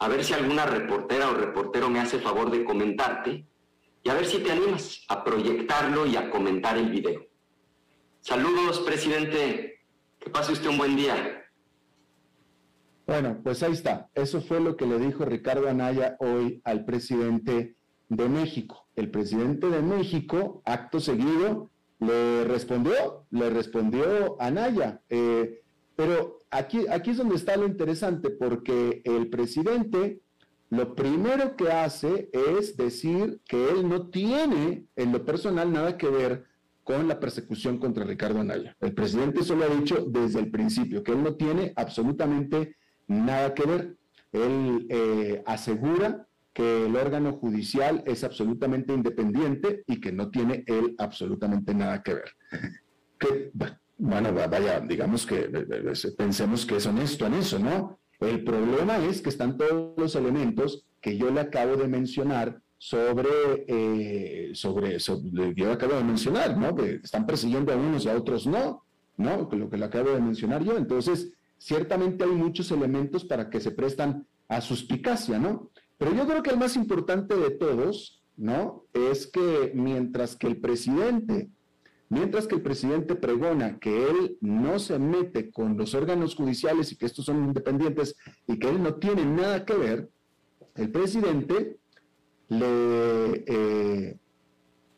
a 0.00 0.08
ver 0.08 0.24
si 0.24 0.32
alguna 0.32 0.64
reportera 0.64 1.28
o 1.28 1.34
reportero 1.34 1.90
me 1.90 2.00
hace 2.00 2.18
favor 2.20 2.50
de 2.50 2.64
comentarte 2.64 3.46
y 4.02 4.08
a 4.08 4.14
ver 4.14 4.24
si 4.24 4.38
te 4.38 4.50
animas 4.50 5.04
a 5.08 5.22
proyectarlo 5.22 6.06
y 6.06 6.16
a 6.16 6.30
comentar 6.30 6.78
el 6.78 6.88
video. 6.88 7.26
Saludos, 8.20 8.80
presidente. 8.80 9.84
Que 10.18 10.30
pase 10.30 10.52
usted 10.52 10.68
un 10.68 10.78
buen 10.78 10.96
día. 10.96 11.39
Bueno, 13.10 13.40
pues 13.42 13.60
ahí 13.64 13.72
está. 13.72 14.08
Eso 14.14 14.40
fue 14.40 14.60
lo 14.60 14.76
que 14.76 14.86
le 14.86 14.96
dijo 15.00 15.24
Ricardo 15.24 15.68
Anaya 15.68 16.16
hoy 16.20 16.60
al 16.62 16.84
presidente 16.84 17.74
de 18.08 18.28
México. 18.28 18.86
El 18.94 19.10
presidente 19.10 19.68
de 19.68 19.82
México, 19.82 20.62
acto 20.64 21.00
seguido, 21.00 21.72
le 21.98 22.44
respondió, 22.44 23.26
le 23.32 23.50
respondió 23.50 24.40
Anaya. 24.40 25.00
Eh, 25.08 25.60
pero 25.96 26.38
aquí, 26.52 26.86
aquí 26.88 27.10
es 27.10 27.16
donde 27.16 27.34
está 27.34 27.56
lo 27.56 27.66
interesante, 27.66 28.30
porque 28.30 29.02
el 29.04 29.28
presidente 29.28 30.20
lo 30.68 30.94
primero 30.94 31.56
que 31.56 31.72
hace 31.72 32.30
es 32.32 32.76
decir 32.76 33.40
que 33.48 33.70
él 33.70 33.88
no 33.88 34.06
tiene 34.10 34.84
en 34.94 35.10
lo 35.10 35.24
personal 35.24 35.72
nada 35.72 35.98
que 35.98 36.06
ver 36.06 36.44
con 36.84 37.08
la 37.08 37.18
persecución 37.18 37.78
contra 37.78 38.04
Ricardo 38.04 38.38
Anaya. 38.38 38.76
El 38.78 38.94
presidente 38.94 39.40
eso 39.40 39.56
lo 39.56 39.64
ha 39.64 39.68
dicho 39.68 40.04
desde 40.08 40.38
el 40.38 40.52
principio, 40.52 41.02
que 41.02 41.10
él 41.10 41.24
no 41.24 41.34
tiene 41.34 41.72
absolutamente 41.74 42.76
nada 43.10 43.54
que 43.54 43.66
ver. 43.66 43.96
Él 44.32 44.86
eh, 44.88 45.42
asegura 45.44 46.26
que 46.52 46.86
el 46.86 46.96
órgano 46.96 47.32
judicial 47.32 48.02
es 48.06 48.24
absolutamente 48.24 48.92
independiente 48.92 49.82
y 49.86 50.00
que 50.00 50.12
no 50.12 50.30
tiene 50.30 50.64
él 50.66 50.94
absolutamente 50.98 51.74
nada 51.74 52.02
que 52.02 52.14
ver. 52.14 52.32
Que, 53.18 53.50
bueno, 53.98 54.32
vaya, 54.32 54.80
digamos 54.80 55.26
que 55.26 55.40
eh, 55.40 55.50
eh, 55.52 56.10
pensemos 56.16 56.64
que 56.64 56.76
es 56.76 56.86
honesto 56.86 57.26
en 57.26 57.34
eso, 57.34 57.58
¿no? 57.58 57.98
El 58.18 58.44
problema 58.44 58.98
es 58.98 59.20
que 59.20 59.30
están 59.30 59.56
todos 59.56 59.94
los 59.96 60.14
elementos 60.14 60.84
que 61.00 61.16
yo 61.16 61.30
le 61.30 61.40
acabo 61.40 61.76
de 61.76 61.88
mencionar 61.88 62.60
sobre, 62.78 63.28
eh, 63.66 64.50
sobre, 64.54 64.98
yo 65.54 65.72
acabo 65.72 65.94
de 65.94 66.04
mencionar, 66.04 66.56
¿no? 66.56 66.76
Están 66.82 67.26
persiguiendo 67.26 67.72
a 67.72 67.76
unos 67.76 68.04
y 68.04 68.08
a 68.08 68.16
otros 68.16 68.46
no, 68.46 68.84
¿no? 69.16 69.48
Lo 69.50 69.68
que 69.68 69.76
le 69.76 69.84
acabo 69.84 70.10
de 70.10 70.20
mencionar 70.20 70.64
yo. 70.64 70.76
Entonces, 70.76 71.32
ciertamente 71.60 72.24
hay 72.24 72.30
muchos 72.30 72.72
elementos 72.72 73.24
para 73.24 73.50
que 73.50 73.60
se 73.60 73.70
prestan 73.70 74.26
a 74.48 74.60
suspicacia, 74.60 75.38
¿no? 75.38 75.70
Pero 75.98 76.14
yo 76.14 76.26
creo 76.26 76.42
que 76.42 76.50
el 76.50 76.58
más 76.58 76.74
importante 76.74 77.36
de 77.36 77.50
todos, 77.50 78.22
¿no? 78.36 78.86
Es 78.94 79.26
que 79.26 79.70
mientras 79.74 80.34
que 80.34 80.46
el 80.46 80.56
presidente 80.56 81.50
Mientras 82.10 82.48
que 82.48 82.56
el 82.56 82.62
presidente 82.62 83.14
pregona 83.14 83.78
que 83.78 84.10
él 84.10 84.36
no 84.40 84.80
se 84.80 84.98
mete 84.98 85.52
con 85.52 85.76
los 85.76 85.94
órganos 85.94 86.34
judiciales 86.34 86.90
y 86.90 86.96
que 86.96 87.06
estos 87.06 87.24
son 87.24 87.44
independientes 87.44 88.16
y 88.48 88.58
que 88.58 88.68
él 88.68 88.82
no 88.82 88.94
tiene 88.94 89.24
nada 89.24 89.64
que 89.64 89.74
ver, 89.74 90.10
el 90.74 90.90
presidente 90.90 91.78
le, 92.48 93.44
eh, 93.46 94.18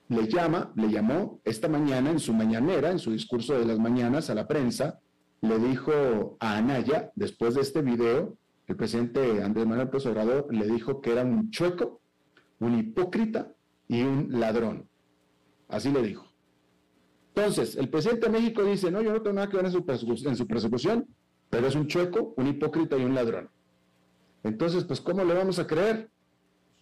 le 0.09 0.27
llama, 0.27 0.73
le 0.75 0.91
llamó 0.91 1.39
esta 1.45 1.69
mañana 1.69 2.11
en 2.11 2.19
su 2.19 2.33
mañanera, 2.33 2.91
en 2.91 2.99
su 2.99 3.13
discurso 3.13 3.59
de 3.59 3.67
las 3.67 3.79
mañanas 3.79 4.31
a 4.31 4.35
la 4.35 4.49
prensa, 4.49 4.99
le 5.43 5.59
dijo 5.59 6.37
a 6.41 6.57
Anaya, 6.57 7.13
después 7.17 7.55
de 7.55 7.61
este 7.61 7.83
video, 7.83 8.37
el 8.69 8.77
presidente 8.77 9.43
Andrés 9.43 9.67
Manuel 9.67 9.87
López 9.87 10.07
Obrador 10.07 10.47
le 10.55 10.67
dijo 10.67 11.01
que 11.01 11.13
era 11.13 11.25
un 11.25 11.51
chueco, 11.51 12.01
un 12.61 12.79
hipócrita 12.79 13.53
y 13.89 14.03
un 14.03 14.29
ladrón. 14.41 14.89
Así 15.69 15.91
le 15.91 16.01
dijo. 16.03 16.27
Entonces, 17.35 17.77
el 17.77 17.89
presidente 17.89 18.27
de 18.27 18.33
México 18.33 18.63
dice, 18.63 18.91
no, 18.91 19.03
yo 19.03 19.13
no 19.13 19.21
tengo 19.21 19.35
nada 19.35 19.49
que 19.49 19.57
ver 19.57 19.67
en 19.67 19.73
su, 19.73 19.85
persecución, 20.47 21.09
pero 21.51 21.67
es 21.67 21.75
un 21.75 21.89
chueco, 21.89 22.35
un 22.37 22.47
hipócrita 22.47 22.97
y 22.97 23.05
un 23.05 23.15
ladrón. 23.15 23.51
Entonces, 24.45 24.85
pues, 24.85 25.01
¿cómo 25.01 25.25
le 25.25 25.35
vamos 25.35 25.59
a 25.59 25.67
creer? 25.67 26.11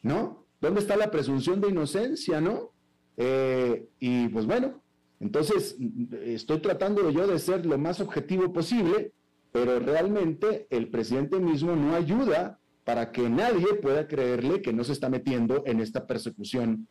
¿No? 0.02 0.44
¿Dónde 0.60 0.80
está 0.80 0.96
la 0.96 1.10
presunción 1.10 1.60
de 1.60 1.68
inocencia, 1.68 2.40
no? 2.40 2.72
Eh, 3.16 3.88
y 3.98 4.28
pues 4.28 4.46
bueno, 4.46 4.82
entonces 5.20 5.76
estoy 6.24 6.60
tratando 6.60 7.10
yo 7.10 7.26
de 7.26 7.38
ser 7.38 7.66
lo 7.66 7.76
más 7.78 8.00
objetivo 8.00 8.52
posible, 8.52 9.12
pero 9.52 9.78
realmente 9.78 10.66
el 10.70 10.88
presidente 10.88 11.38
mismo 11.38 11.76
no 11.76 11.94
ayuda 11.94 12.58
para 12.84 13.12
que 13.12 13.28
nadie 13.28 13.74
pueda 13.74 14.08
creerle 14.08 14.62
que 14.62 14.72
no 14.72 14.82
se 14.82 14.92
está 14.92 15.10
metiendo 15.10 15.62
en 15.66 15.80
esta 15.80 16.06
persecución, 16.06 16.88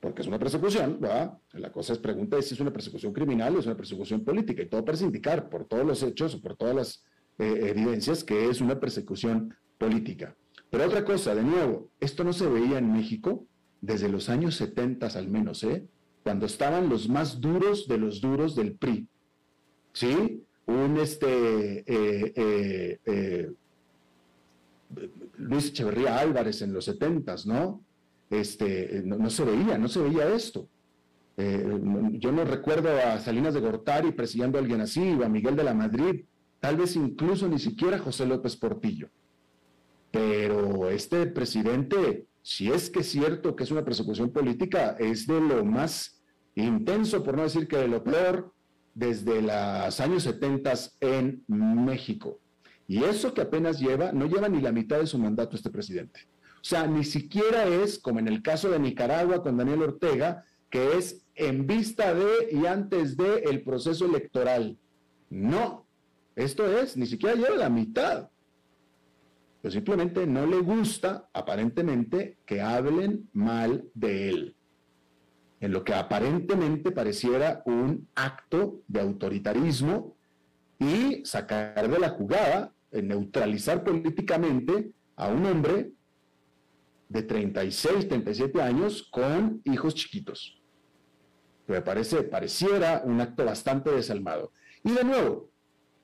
porque 0.00 0.20
es 0.20 0.28
una 0.28 0.38
persecución, 0.38 0.98
¿verdad? 1.00 1.38
La 1.52 1.72
cosa 1.72 1.94
es 1.94 1.98
pregunta 1.98 2.40
si 2.42 2.54
es 2.54 2.60
una 2.60 2.72
persecución 2.72 3.12
criminal 3.12 3.56
o 3.56 3.60
es 3.60 3.66
una 3.66 3.76
persecución 3.76 4.22
política, 4.22 4.62
y 4.62 4.68
todo 4.68 4.84
parece 4.84 5.04
indicar 5.04 5.48
por 5.48 5.64
todos 5.64 5.86
los 5.86 6.02
hechos 6.02 6.34
o 6.34 6.42
por 6.42 6.56
todas 6.56 6.74
las 6.76 7.04
eh, 7.38 7.70
evidencias 7.70 8.22
que 8.22 8.50
es 8.50 8.60
una 8.60 8.78
persecución 8.78 9.54
política. 9.78 10.36
Pero 10.68 10.84
otra 10.84 11.04
cosa, 11.04 11.34
de 11.34 11.42
nuevo, 11.42 11.90
esto 12.00 12.22
no 12.22 12.34
se 12.34 12.46
veía 12.46 12.78
en 12.78 12.92
México 12.92 13.46
desde 13.80 14.08
los 14.08 14.28
años 14.28 14.56
70 14.56 15.06
al 15.06 15.28
menos, 15.28 15.64
¿eh? 15.64 15.86
Cuando 16.22 16.46
estaban 16.46 16.88
los 16.88 17.08
más 17.08 17.40
duros 17.40 17.88
de 17.88 17.98
los 17.98 18.20
duros 18.20 18.54
del 18.54 18.74
PRI. 18.74 19.08
¿Sí? 19.92 20.44
Un 20.66 20.98
este 20.98 21.80
eh, 21.80 22.32
eh, 22.36 22.98
eh, 23.04 23.52
Luis 25.38 25.68
Echeverría 25.68 26.18
Álvarez 26.18 26.62
en 26.62 26.72
los 26.72 26.84
70, 26.84 27.34
¿no? 27.46 27.82
Este, 28.30 29.02
no, 29.04 29.28
se 29.28 29.44
veía, 29.44 29.76
no 29.76 29.88
se 29.88 30.00
veía 30.00 30.32
esto. 30.32 30.68
yo 31.36 32.32
no 32.32 32.44
recuerdo 32.44 32.90
a 32.90 33.18
Salinas 33.18 33.52
de 33.54 33.60
Gortari 33.60 34.12
presidiendo 34.12 34.56
a 34.56 34.60
alguien 34.60 34.80
así, 34.80 35.12
o 35.12 35.24
a 35.24 35.28
Miguel 35.28 35.56
de 35.56 35.64
la 35.64 35.74
Madrid, 35.74 36.24
tal 36.60 36.76
vez 36.76 36.96
incluso 36.96 37.48
ni 37.48 37.58
siquiera 37.58 37.98
José 37.98 38.24
López 38.26 38.56
Portillo. 38.56 39.08
Pero 40.10 40.88
este 40.90 41.26
presidente, 41.26 42.26
si 42.42 42.70
es 42.70 42.90
que 42.90 43.00
es 43.00 43.10
cierto 43.10 43.54
que 43.54 43.64
es 43.64 43.70
una 43.70 43.84
persecución 43.84 44.30
política, 44.30 44.96
es 44.98 45.26
de 45.26 45.40
lo 45.40 45.64
más 45.64 46.22
intenso, 46.54 47.22
por 47.22 47.36
no 47.36 47.44
decir 47.44 47.68
que 47.68 47.76
de 47.76 47.88
lo 47.88 48.02
peor, 48.02 48.52
desde 48.94 49.40
los 49.40 50.00
años 50.00 50.24
70 50.24 50.72
en 51.00 51.44
México. 51.46 52.40
Y 52.88 53.04
eso 53.04 53.32
que 53.32 53.42
apenas 53.42 53.80
lleva, 53.80 54.12
no 54.12 54.26
lleva 54.26 54.48
ni 54.48 54.60
la 54.60 54.72
mitad 54.72 54.98
de 54.98 55.06
su 55.06 55.18
mandato 55.18 55.56
este 55.56 55.70
presidente. 55.70 56.20
O 56.56 56.64
sea, 56.64 56.86
ni 56.86 57.04
siquiera 57.04 57.66
es, 57.66 57.98
como 57.98 58.18
en 58.18 58.28
el 58.28 58.42
caso 58.42 58.70
de 58.70 58.78
Nicaragua 58.78 59.42
con 59.42 59.56
Daniel 59.56 59.82
Ortega, 59.82 60.44
que 60.68 60.96
es 60.98 61.24
en 61.34 61.66
vista 61.66 62.12
de 62.12 62.48
y 62.52 62.66
antes 62.66 63.16
de 63.16 63.44
el 63.44 63.62
proceso 63.62 64.04
electoral. 64.04 64.78
No, 65.30 65.86
esto 66.36 66.66
es, 66.66 66.96
ni 66.96 67.06
siquiera 67.06 67.34
lleva 67.34 67.56
la 67.56 67.70
mitad 67.70 68.31
pero 69.62 69.72
simplemente 69.72 70.26
no 70.26 70.44
le 70.44 70.58
gusta, 70.58 71.30
aparentemente, 71.32 72.38
que 72.44 72.60
hablen 72.60 73.30
mal 73.32 73.88
de 73.94 74.28
él. 74.28 74.56
En 75.60 75.70
lo 75.70 75.84
que 75.84 75.94
aparentemente 75.94 76.90
pareciera 76.90 77.62
un 77.64 78.08
acto 78.16 78.82
de 78.88 79.00
autoritarismo 79.00 80.16
y 80.80 81.24
sacar 81.24 81.88
de 81.88 81.98
la 82.00 82.08
jugada, 82.08 82.74
neutralizar 82.90 83.84
políticamente 83.84 84.90
a 85.14 85.28
un 85.28 85.46
hombre 85.46 85.92
de 87.08 87.22
36, 87.22 88.08
37 88.08 88.60
años 88.60 89.08
con 89.12 89.62
hijos 89.64 89.94
chiquitos. 89.94 90.60
me 91.68 91.82
parece, 91.82 92.24
pareciera 92.24 93.02
un 93.04 93.20
acto 93.20 93.44
bastante 93.44 93.92
desalmado. 93.92 94.50
Y 94.82 94.90
de 94.90 95.04
nuevo, 95.04 95.51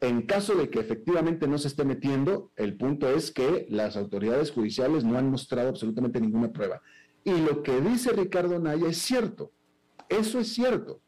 en 0.01 0.23
caso 0.23 0.55
de 0.55 0.71
que 0.71 0.79
efectivamente 0.79 1.49
no 1.49 1.59
se 1.59 1.69
esté 1.69 1.85
metiendo, 1.85 2.53
el 2.57 2.77
punto 2.77 3.09
es 3.09 3.33
que 3.33 3.67
las 3.69 3.97
autoridades 3.97 4.53
judiciales 4.53 5.05
no 5.05 5.19
han 5.19 5.31
mostrado 5.31 5.69
absolutamente 5.69 6.21
ninguna 6.21 6.53
prueba. 6.53 6.81
Y 7.25 7.33
lo 7.33 7.63
que 7.63 7.81
dice 7.81 8.13
Ricardo 8.13 8.59
Naya 8.59 8.89
es 8.89 8.99
cierto. 8.99 9.51
Eso 10.09 10.39
es 10.39 10.53
cierto. 10.53 11.01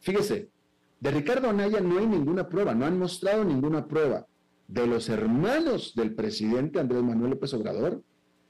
Fíjese, 0.00 0.50
de 1.00 1.10
Ricardo 1.12 1.48
Anaya 1.48 1.80
no 1.80 1.98
hay 1.98 2.06
ninguna 2.06 2.48
prueba, 2.48 2.74
no 2.74 2.84
han 2.84 2.98
mostrado 2.98 3.44
ninguna 3.44 3.86
prueba. 3.86 4.26
De 4.66 4.86
los 4.86 5.08
hermanos 5.08 5.94
del 5.94 6.14
presidente 6.14 6.80
Andrés 6.80 7.02
Manuel 7.02 7.30
López 7.30 7.54
Obrador, 7.54 8.02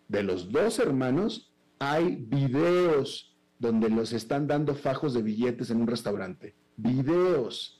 de 0.08 0.22
los 0.22 0.50
dos 0.50 0.78
hermanos, 0.78 1.52
hay 1.78 2.16
videos 2.16 3.36
donde 3.58 3.90
los 3.90 4.12
están 4.12 4.46
dando 4.46 4.74
fajos 4.74 5.14
de 5.14 5.22
billetes 5.22 5.70
en 5.70 5.82
un 5.82 5.86
restaurante. 5.86 6.56
Videos 6.76 7.77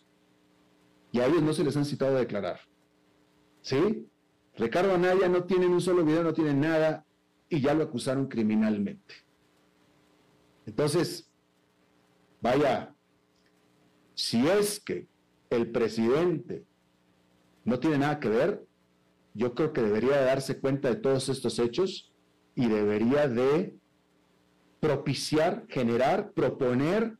y 1.12 1.20
a 1.20 1.26
ellos 1.26 1.42
no 1.42 1.52
se 1.52 1.64
les 1.64 1.76
han 1.76 1.84
citado 1.84 2.16
a 2.16 2.20
declarar. 2.20 2.60
¿Sí? 3.62 4.06
Ricardo 4.56 4.94
Anaya 4.94 5.28
no 5.28 5.44
tiene 5.44 5.66
un 5.66 5.80
solo 5.80 6.04
video, 6.04 6.22
no 6.22 6.32
tiene 6.32 6.54
nada 6.54 7.04
y 7.48 7.60
ya 7.60 7.74
lo 7.74 7.84
acusaron 7.84 8.26
criminalmente. 8.26 9.14
Entonces, 10.66 11.30
vaya, 12.40 12.94
si 14.14 14.46
es 14.46 14.80
que 14.80 15.08
el 15.50 15.70
presidente 15.70 16.66
no 17.64 17.78
tiene 17.78 17.98
nada 17.98 18.20
que 18.20 18.28
ver, 18.28 18.66
yo 19.34 19.54
creo 19.54 19.72
que 19.72 19.82
debería 19.82 20.20
darse 20.20 20.58
cuenta 20.60 20.88
de 20.88 20.96
todos 20.96 21.28
estos 21.28 21.58
hechos 21.58 22.12
y 22.54 22.66
debería 22.68 23.28
de 23.28 23.76
propiciar, 24.80 25.64
generar, 25.68 26.32
proponer 26.32 27.16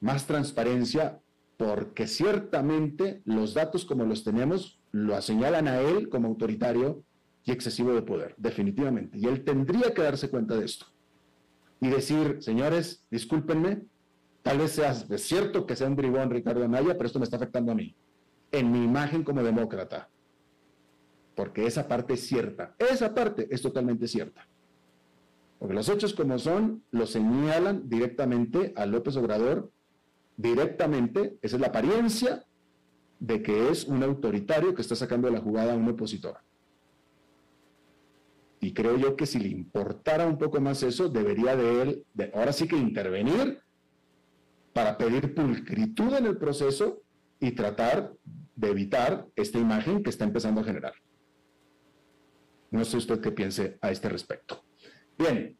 más 0.00 0.26
transparencia 0.26 1.20
porque 1.60 2.06
ciertamente 2.06 3.20
los 3.26 3.52
datos 3.52 3.84
como 3.84 4.06
los 4.06 4.24
tenemos 4.24 4.80
lo 4.92 5.20
señalan 5.20 5.68
a 5.68 5.82
él 5.82 6.08
como 6.08 6.28
autoritario 6.28 7.04
y 7.44 7.52
excesivo 7.52 7.92
de 7.92 8.00
poder, 8.00 8.34
definitivamente. 8.38 9.18
Y 9.18 9.26
él 9.26 9.44
tendría 9.44 9.92
que 9.92 10.00
darse 10.00 10.30
cuenta 10.30 10.56
de 10.56 10.64
esto 10.64 10.86
y 11.78 11.88
decir, 11.88 12.38
señores, 12.40 13.04
discúlpenme, 13.10 13.82
tal 14.40 14.56
vez 14.56 14.72
sea 14.72 14.94
cierto 14.94 15.66
que 15.66 15.76
sea 15.76 15.88
un 15.88 15.96
bribón 15.96 16.30
Ricardo 16.30 16.64
Anaya, 16.64 16.94
pero 16.94 17.04
esto 17.08 17.18
me 17.18 17.24
está 17.24 17.36
afectando 17.36 17.72
a 17.72 17.74
mí, 17.74 17.94
en 18.52 18.72
mi 18.72 18.82
imagen 18.82 19.22
como 19.22 19.42
demócrata. 19.42 20.08
Porque 21.34 21.66
esa 21.66 21.86
parte 21.86 22.14
es 22.14 22.26
cierta, 22.26 22.74
esa 22.78 23.14
parte 23.14 23.48
es 23.50 23.60
totalmente 23.60 24.08
cierta. 24.08 24.48
Porque 25.58 25.74
los 25.74 25.90
hechos 25.90 26.14
como 26.14 26.38
son, 26.38 26.84
lo 26.90 27.04
señalan 27.06 27.86
directamente 27.86 28.72
a 28.76 28.86
López 28.86 29.14
Obrador 29.18 29.70
directamente, 30.36 31.38
esa 31.42 31.56
es 31.56 31.60
la 31.60 31.68
apariencia 31.68 32.44
de 33.18 33.42
que 33.42 33.70
es 33.70 33.84
un 33.84 34.02
autoritario 34.02 34.74
que 34.74 34.82
está 34.82 34.96
sacando 34.96 35.30
la 35.30 35.40
jugada 35.40 35.74
a 35.74 35.76
un 35.76 35.88
opositor. 35.88 36.38
Y 38.60 38.74
creo 38.74 38.96
yo 38.96 39.16
que 39.16 39.26
si 39.26 39.38
le 39.38 39.48
importara 39.48 40.26
un 40.26 40.38
poco 40.38 40.60
más 40.60 40.82
eso, 40.82 41.08
debería 41.08 41.56
de 41.56 41.82
él, 41.82 42.06
de, 42.12 42.30
ahora 42.34 42.52
sí 42.52 42.68
que 42.68 42.76
intervenir 42.76 43.58
para 44.72 44.96
pedir 44.98 45.34
pulcritud 45.34 46.14
en 46.14 46.26
el 46.26 46.36
proceso 46.36 47.02
y 47.38 47.52
tratar 47.52 48.12
de 48.54 48.68
evitar 48.68 49.26
esta 49.34 49.58
imagen 49.58 50.02
que 50.02 50.10
está 50.10 50.24
empezando 50.24 50.60
a 50.60 50.64
generar. 50.64 50.92
No 52.70 52.84
sé 52.84 52.98
usted 52.98 53.20
qué 53.20 53.32
piense 53.32 53.78
a 53.80 53.90
este 53.90 54.08
respecto. 54.08 54.62
Bien, 55.18 55.58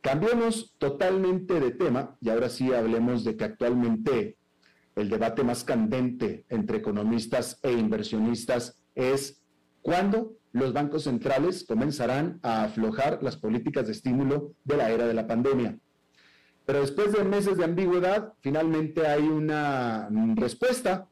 Cambiemos 0.00 0.74
totalmente 0.78 1.60
de 1.60 1.72
tema 1.72 2.16
y 2.20 2.30
ahora 2.30 2.48
sí 2.48 2.72
hablemos 2.72 3.22
de 3.22 3.36
que 3.36 3.44
actualmente 3.44 4.38
el 4.96 5.10
debate 5.10 5.44
más 5.44 5.62
candente 5.62 6.46
entre 6.48 6.78
economistas 6.78 7.58
e 7.62 7.72
inversionistas 7.72 8.80
es 8.94 9.42
cuándo 9.82 10.36
los 10.52 10.72
bancos 10.72 11.04
centrales 11.04 11.64
comenzarán 11.64 12.40
a 12.42 12.64
aflojar 12.64 13.22
las 13.22 13.36
políticas 13.36 13.86
de 13.86 13.92
estímulo 13.92 14.54
de 14.64 14.76
la 14.76 14.90
era 14.90 15.06
de 15.06 15.14
la 15.14 15.26
pandemia. 15.26 15.78
Pero 16.64 16.80
después 16.80 17.12
de 17.12 17.24
meses 17.24 17.56
de 17.56 17.64
ambigüedad, 17.64 18.32
finalmente 18.40 19.06
hay 19.06 19.22
una 19.22 20.08
respuesta, 20.36 21.08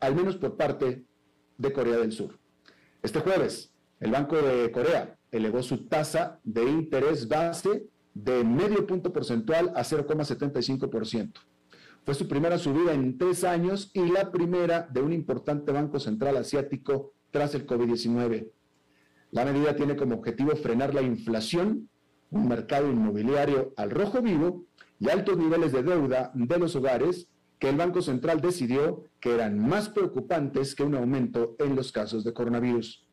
al 0.00 0.14
menos 0.14 0.36
por 0.36 0.56
parte 0.56 1.04
de 1.58 1.72
Corea 1.72 1.96
del 1.98 2.12
Sur. 2.12 2.38
Este 3.02 3.20
jueves, 3.20 3.72
el 4.00 4.10
Banco 4.10 4.36
de 4.36 4.70
Corea 4.70 5.18
elevó 5.30 5.62
su 5.62 5.86
tasa 5.86 6.40
de 6.44 6.64
interés 6.64 7.26
base 7.28 7.88
de 8.14 8.44
medio 8.44 8.86
punto 8.86 9.12
porcentual 9.12 9.72
a 9.74 9.82
0,75%. 9.82 11.32
Fue 12.04 12.14
su 12.14 12.26
primera 12.26 12.58
subida 12.58 12.92
en 12.92 13.16
tres 13.16 13.44
años 13.44 13.90
y 13.94 14.04
la 14.10 14.32
primera 14.32 14.88
de 14.92 15.00
un 15.00 15.12
importante 15.12 15.70
banco 15.70 16.00
central 16.00 16.36
asiático 16.36 17.14
tras 17.30 17.54
el 17.54 17.66
COVID-19. 17.66 18.50
La 19.30 19.44
medida 19.44 19.76
tiene 19.76 19.96
como 19.96 20.16
objetivo 20.16 20.54
frenar 20.56 20.94
la 20.94 21.02
inflación, 21.02 21.88
un 22.30 22.48
mercado 22.48 22.90
inmobiliario 22.90 23.72
al 23.76 23.90
rojo 23.90 24.20
vivo 24.20 24.66
y 24.98 25.08
altos 25.10 25.38
niveles 25.38 25.72
de 25.72 25.82
deuda 25.82 26.32
de 26.34 26.58
los 26.58 26.76
hogares 26.76 27.28
que 27.58 27.68
el 27.68 27.76
Banco 27.76 28.02
Central 28.02 28.40
decidió 28.40 29.04
que 29.20 29.32
eran 29.32 29.58
más 29.58 29.88
preocupantes 29.88 30.74
que 30.74 30.82
un 30.82 30.96
aumento 30.96 31.54
en 31.60 31.76
los 31.76 31.92
casos 31.92 32.24
de 32.24 32.32
coronavirus. 32.32 33.06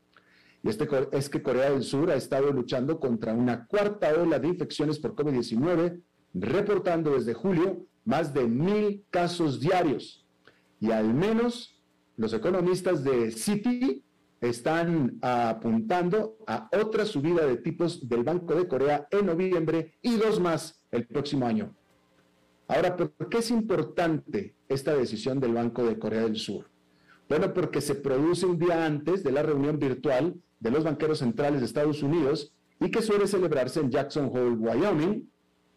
Y 0.64 0.70
este 0.70 0.88
es 1.14 1.30
que 1.30 1.42
Corea 1.42 1.72
del 1.72 1.84
Sur 1.84 2.12
ha 2.12 2.16
estado 2.16 2.52
luchando 2.52 3.00
contra 3.00 3.34
una 3.34 3.66
cuarta 3.66 4.14
ola 4.14 4.40
de 4.40 4.50
infecciones 4.50 5.00
por 5.00 5.16
COVID-19, 5.16 6.02
reportando 6.34 7.12
desde 7.14 7.34
julio 7.34 7.86
más 8.04 8.34
de 8.34 8.48
mil 8.48 9.06
casos 9.10 9.60
diarios. 9.60 10.26
Y 10.82 10.92
al 10.92 11.14
menos 11.14 11.82
los 12.18 12.34
economistas 12.34 13.04
de 13.04 13.32
Citi 13.32 14.04
están 14.42 15.18
apuntando 15.22 16.38
a 16.48 16.70
otra 16.82 17.06
subida 17.06 17.46
de 17.46 17.58
tipos 17.58 18.08
del 18.08 18.24
Banco 18.24 18.56
de 18.56 18.68
Corea 18.68 19.08
en 19.12 19.26
noviembre 19.26 19.96
y 20.02 20.16
dos 20.16 20.40
más 20.40 20.82
el 20.92 21.06
próximo 21.08 21.46
año. 21.46 21.76
Ahora, 22.68 22.96
¿por 22.96 23.30
qué 23.30 23.40
es 23.40 23.52
importante 23.52 24.56
esta 24.68 24.96
decisión 24.96 25.40
del 25.40 25.54
Banco 25.54 25.86
de 25.86 25.98
Corea 25.98 26.22
del 26.22 26.36
Sur? 26.36 26.70
Bueno, 27.28 27.54
porque 27.54 27.82
se 27.82 27.96
produce 27.96 28.46
un 28.46 28.58
día 28.58 28.86
antes 28.86 29.24
de 29.24 29.32
la 29.32 29.44
reunión 29.44 29.80
virtual 29.80 30.36
de 30.60 30.72
los 30.72 30.84
banqueros 30.84 31.20
centrales 31.20 31.60
de 31.60 31.66
Estados 31.66 32.04
Unidos 32.04 32.54
y 32.80 32.92
que 32.92 33.02
suele 33.02 33.28
celebrarse 33.28 33.80
en 33.80 33.92
Jackson 33.92 34.30
Hole, 34.32 34.56
Wyoming, 34.56 35.30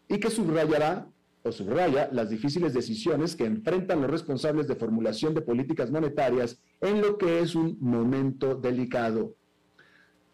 y 0.07 0.19
que 0.19 0.29
subrayará 0.29 1.09
o 1.43 1.51
subraya 1.51 2.09
las 2.11 2.29
difíciles 2.29 2.73
decisiones 2.73 3.35
que 3.35 3.45
enfrentan 3.45 4.01
los 4.01 4.09
responsables 4.09 4.67
de 4.67 4.75
formulación 4.75 5.33
de 5.33 5.41
políticas 5.41 5.91
monetarias 5.91 6.61
en 6.79 7.01
lo 7.01 7.17
que 7.17 7.41
es 7.41 7.55
un 7.55 7.77
momento 7.81 8.55
delicado. 8.55 9.35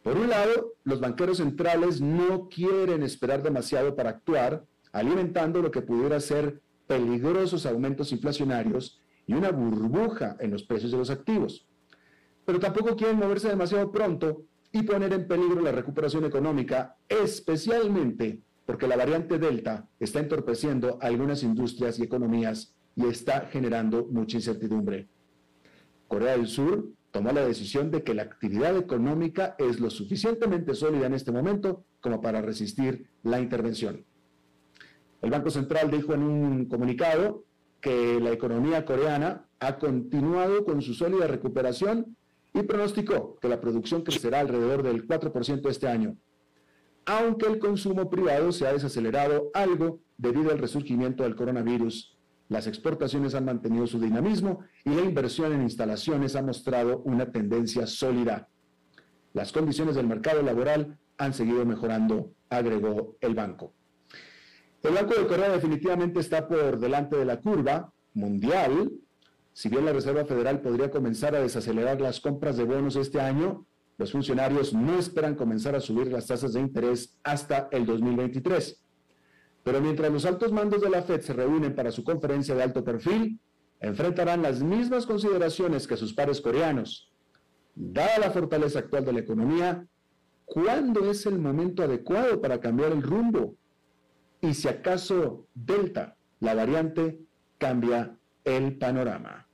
Por 0.04 0.18
un 0.18 0.30
lado, 0.30 0.76
los 0.84 1.00
banqueros 1.00 1.38
centrales 1.38 2.00
no 2.00 2.48
quieren 2.48 3.04
esperar 3.04 3.44
demasiado 3.44 3.96
para 3.96 4.12
actuar 4.12 4.66
alimentando 4.92 5.62
lo 5.62 5.72
que 5.72 5.82
pudiera 5.82 6.20
ser 6.20 6.62
peligrosos 6.88 7.66
aumentos 7.66 8.12
inflacionarios 8.12 9.02
y 9.28 9.34
una 9.34 9.52
burbuja 9.52 10.36
en 10.40 10.52
los 10.52 10.64
precios 10.64 10.92
de 10.92 10.98
los 10.98 11.10
activos. 11.10 11.69
Pero 12.46 12.60
tampoco 12.60 12.96
quieren 12.96 13.18
moverse 13.18 13.50
demasiado 13.50 13.92
pronto 13.92 14.44
y 14.72 14.84
poner 14.84 15.14
en 15.14 15.28
peligro 15.28 15.62
la 15.62 15.72
recuperación 15.72 16.26
económica, 16.26 16.96
especialmente 17.08 18.42
porque 18.66 18.88
la 18.88 18.98
variante 18.98 19.40
Delta 19.40 19.90
está 20.00 20.20
entorpeciendo 20.20 21.00
algunas 21.02 21.42
industrias 21.42 21.98
y 21.98 22.04
economías 22.04 22.76
y 22.96 23.06
está 23.08 23.48
generando 23.48 24.08
mucha 24.12 24.38
incertidumbre. 24.38 25.10
Corea 26.08 26.34
del 26.34 26.48
Sur 26.48 26.90
tomó 27.12 27.32
la 27.32 27.46
decisión 27.46 27.90
de 27.90 28.04
que 28.04 28.14
la 28.14 28.24
actividad 28.24 28.78
económica 28.78 29.56
es 29.58 29.80
lo 29.80 29.90
suficientemente 29.90 30.76
sólida 30.76 31.08
en 31.08 31.16
este 31.16 31.32
momento 31.32 31.86
como 32.00 32.22
para 32.22 32.42
resistir 32.42 33.10
la 33.24 33.40
intervención. 33.40 34.06
El 35.22 35.32
Banco 35.32 35.50
Central 35.50 35.90
dijo 35.90 36.14
en 36.14 36.24
un 36.24 36.66
comunicado 36.66 37.46
que 37.82 38.20
la 38.20 38.32
economía 38.32 38.86
coreana 38.86 39.48
ha 39.60 39.78
continuado 39.78 40.64
con 40.64 40.82
su 40.82 40.94
sólida 40.94 41.28
recuperación 41.28 42.16
y 42.54 42.64
pronosticó 42.64 43.38
que 43.40 43.50
la 43.50 43.62
producción 43.62 44.04
crecerá 44.04 44.40
alrededor 44.40 44.84
del 44.84 45.08
4% 45.08 45.70
este 45.70 45.88
año, 45.88 46.18
aunque 47.06 47.48
el 47.48 47.60
consumo 47.60 48.10
privado 48.10 48.52
se 48.52 48.68
ha 48.68 48.74
desacelerado 48.74 49.50
algo 49.54 50.00
debido 50.18 50.52
al 50.52 50.60
resurgimiento 50.60 51.24
del 51.24 51.36
coronavirus. 51.36 52.18
Las 52.50 52.68
exportaciones 52.68 53.36
han 53.36 53.46
mantenido 53.46 53.86
su 53.88 54.00
dinamismo 54.00 54.62
y 54.84 54.90
la 54.90 55.02
inversión 55.02 55.54
en 55.54 55.62
instalaciones 55.62 56.36
ha 56.36 56.42
mostrado 56.42 57.00
una 57.06 57.32
tendencia 57.32 57.86
sólida. 57.86 58.50
Las 59.34 59.52
condiciones 59.52 59.96
del 59.96 60.08
mercado 60.08 60.42
laboral 60.42 60.98
han 61.18 61.34
seguido 61.34 61.66
mejorando, 61.66 62.34
agregó 62.50 63.18
el 63.22 63.36
banco. 63.36 63.74
El 64.82 64.94
Banco 64.94 65.14
de 65.14 65.28
Corea 65.28 65.50
definitivamente 65.50 66.22
está 66.22 66.48
por 66.48 66.80
delante 66.80 67.18
de 67.18 67.26
la 67.26 67.42
curva 67.42 67.92
mundial. 68.14 68.90
Si 69.54 69.70
bien 69.70 69.86
la 69.86 69.94
Reserva 69.94 70.26
Federal 70.26 70.62
podría 70.62 70.90
comenzar 70.90 71.36
a 71.36 71.42
desacelerar 71.42 72.00
las 72.00 72.20
compras 72.20 72.58
de 72.58 72.64
bonos 72.64 72.96
este 72.96 73.20
año, 73.20 73.66
los 73.98 74.12
funcionarios 74.12 74.74
no 74.74 74.98
esperan 74.98 75.36
comenzar 75.36 75.76
a 75.76 75.82
subir 75.82 76.12
las 76.12 76.28
tasas 76.28 76.54
de 76.54 76.62
interés 76.62 77.18
hasta 77.24 77.68
el 77.72 77.86
2023. 77.86 78.84
Pero 79.64 79.82
mientras 79.82 80.12
los 80.12 80.26
altos 80.26 80.52
mandos 80.52 80.82
de 80.82 80.90
la 80.90 81.02
Fed 81.02 81.22
se 81.22 81.34
reúnen 81.34 81.76
para 81.76 81.92
su 81.92 82.04
conferencia 82.04 82.56
de 82.56 82.64
alto 82.64 82.84
perfil, 82.84 83.40
enfrentarán 83.82 84.42
las 84.42 84.64
mismas 84.64 85.06
consideraciones 85.06 85.88
que 85.88 85.98
sus 85.98 86.14
pares 86.14 86.40
coreanos. 86.40 87.12
Dada 87.76 88.20
la 88.20 88.32
fortaleza 88.32 88.80
actual 88.80 89.04
de 89.06 89.14
la 89.14 89.20
economía, 89.20 89.86
¿cuándo 90.46 91.10
es 91.12 91.26
el 91.26 91.40
momento 91.40 91.84
adecuado 91.84 92.42
para 92.42 92.60
cambiar 92.60 92.92
el 92.92 93.04
rumbo? 93.04 93.58
y 94.42 94.54
si 94.54 94.68
acaso 94.68 95.48
Delta, 95.54 96.18
la 96.40 96.54
variante, 96.54 97.20
cambia 97.58 98.18
el 98.58 98.78
panorama. 98.78 99.48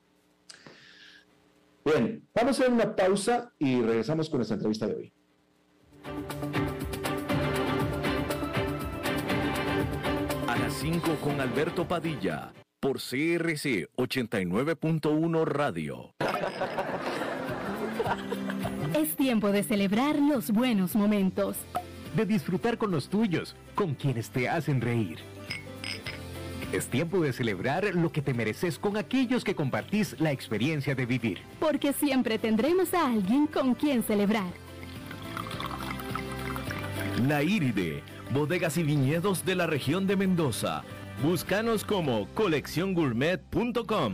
Bien, 1.83 2.27
vamos 2.33 2.59
a 2.59 2.63
hacer 2.63 2.73
una 2.73 2.95
pausa 2.95 3.53
y 3.59 3.81
regresamos 3.81 4.29
con 4.29 4.39
nuestra 4.39 4.55
entrevista 4.55 4.87
de 4.87 4.95
hoy. 4.95 5.13
A 10.47 10.57
las 10.57 10.73
5 10.73 11.15
con 11.23 11.39
Alberto 11.39 11.87
Padilla, 11.87 12.53
por 12.79 12.97
CRC 12.97 13.89
89.1 13.95 15.45
Radio. 15.45 16.15
Es 18.95 19.15
tiempo 19.15 19.51
de 19.51 19.63
celebrar 19.63 20.17
los 20.17 20.51
buenos 20.51 20.95
momentos 20.95 21.57
de 22.15 22.25
disfrutar 22.25 22.77
con 22.77 22.91
los 22.91 23.09
tuyos, 23.09 23.55
con 23.75 23.93
quienes 23.93 24.29
te 24.29 24.47
hacen 24.47 24.81
reír. 24.81 25.19
Es 26.71 26.87
tiempo 26.87 27.21
de 27.21 27.31
celebrar 27.31 27.95
lo 27.95 28.11
que 28.11 28.21
te 28.21 28.33
mereces 28.33 28.79
con 28.79 28.97
aquellos 28.97 29.43
que 29.43 29.55
compartís 29.55 30.19
la 30.19 30.31
experiencia 30.31 30.95
de 30.95 31.05
vivir. 31.05 31.39
Porque 31.59 31.93
siempre 31.93 32.37
tendremos 32.39 32.93
a 32.93 33.07
alguien 33.07 33.47
con 33.47 33.75
quien 33.75 34.03
celebrar. 34.03 34.51
La 37.27 37.43
Iride, 37.43 38.03
bodegas 38.31 38.77
y 38.77 38.83
viñedos 38.83 39.45
de 39.45 39.55
la 39.55 39.67
región 39.67 40.05
de 40.05 40.17
Mendoza. 40.17 40.83
Búscanos 41.23 41.85
como 41.85 42.27
colecciongourmet.com. 42.33 44.13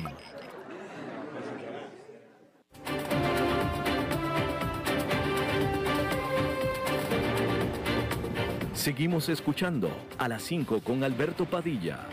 Seguimos 8.74 9.30
escuchando 9.30 9.92
a 10.18 10.28
las 10.28 10.42
5 10.44 10.82
con 10.82 11.04
Alberto 11.04 11.46
Padilla. 11.46 12.08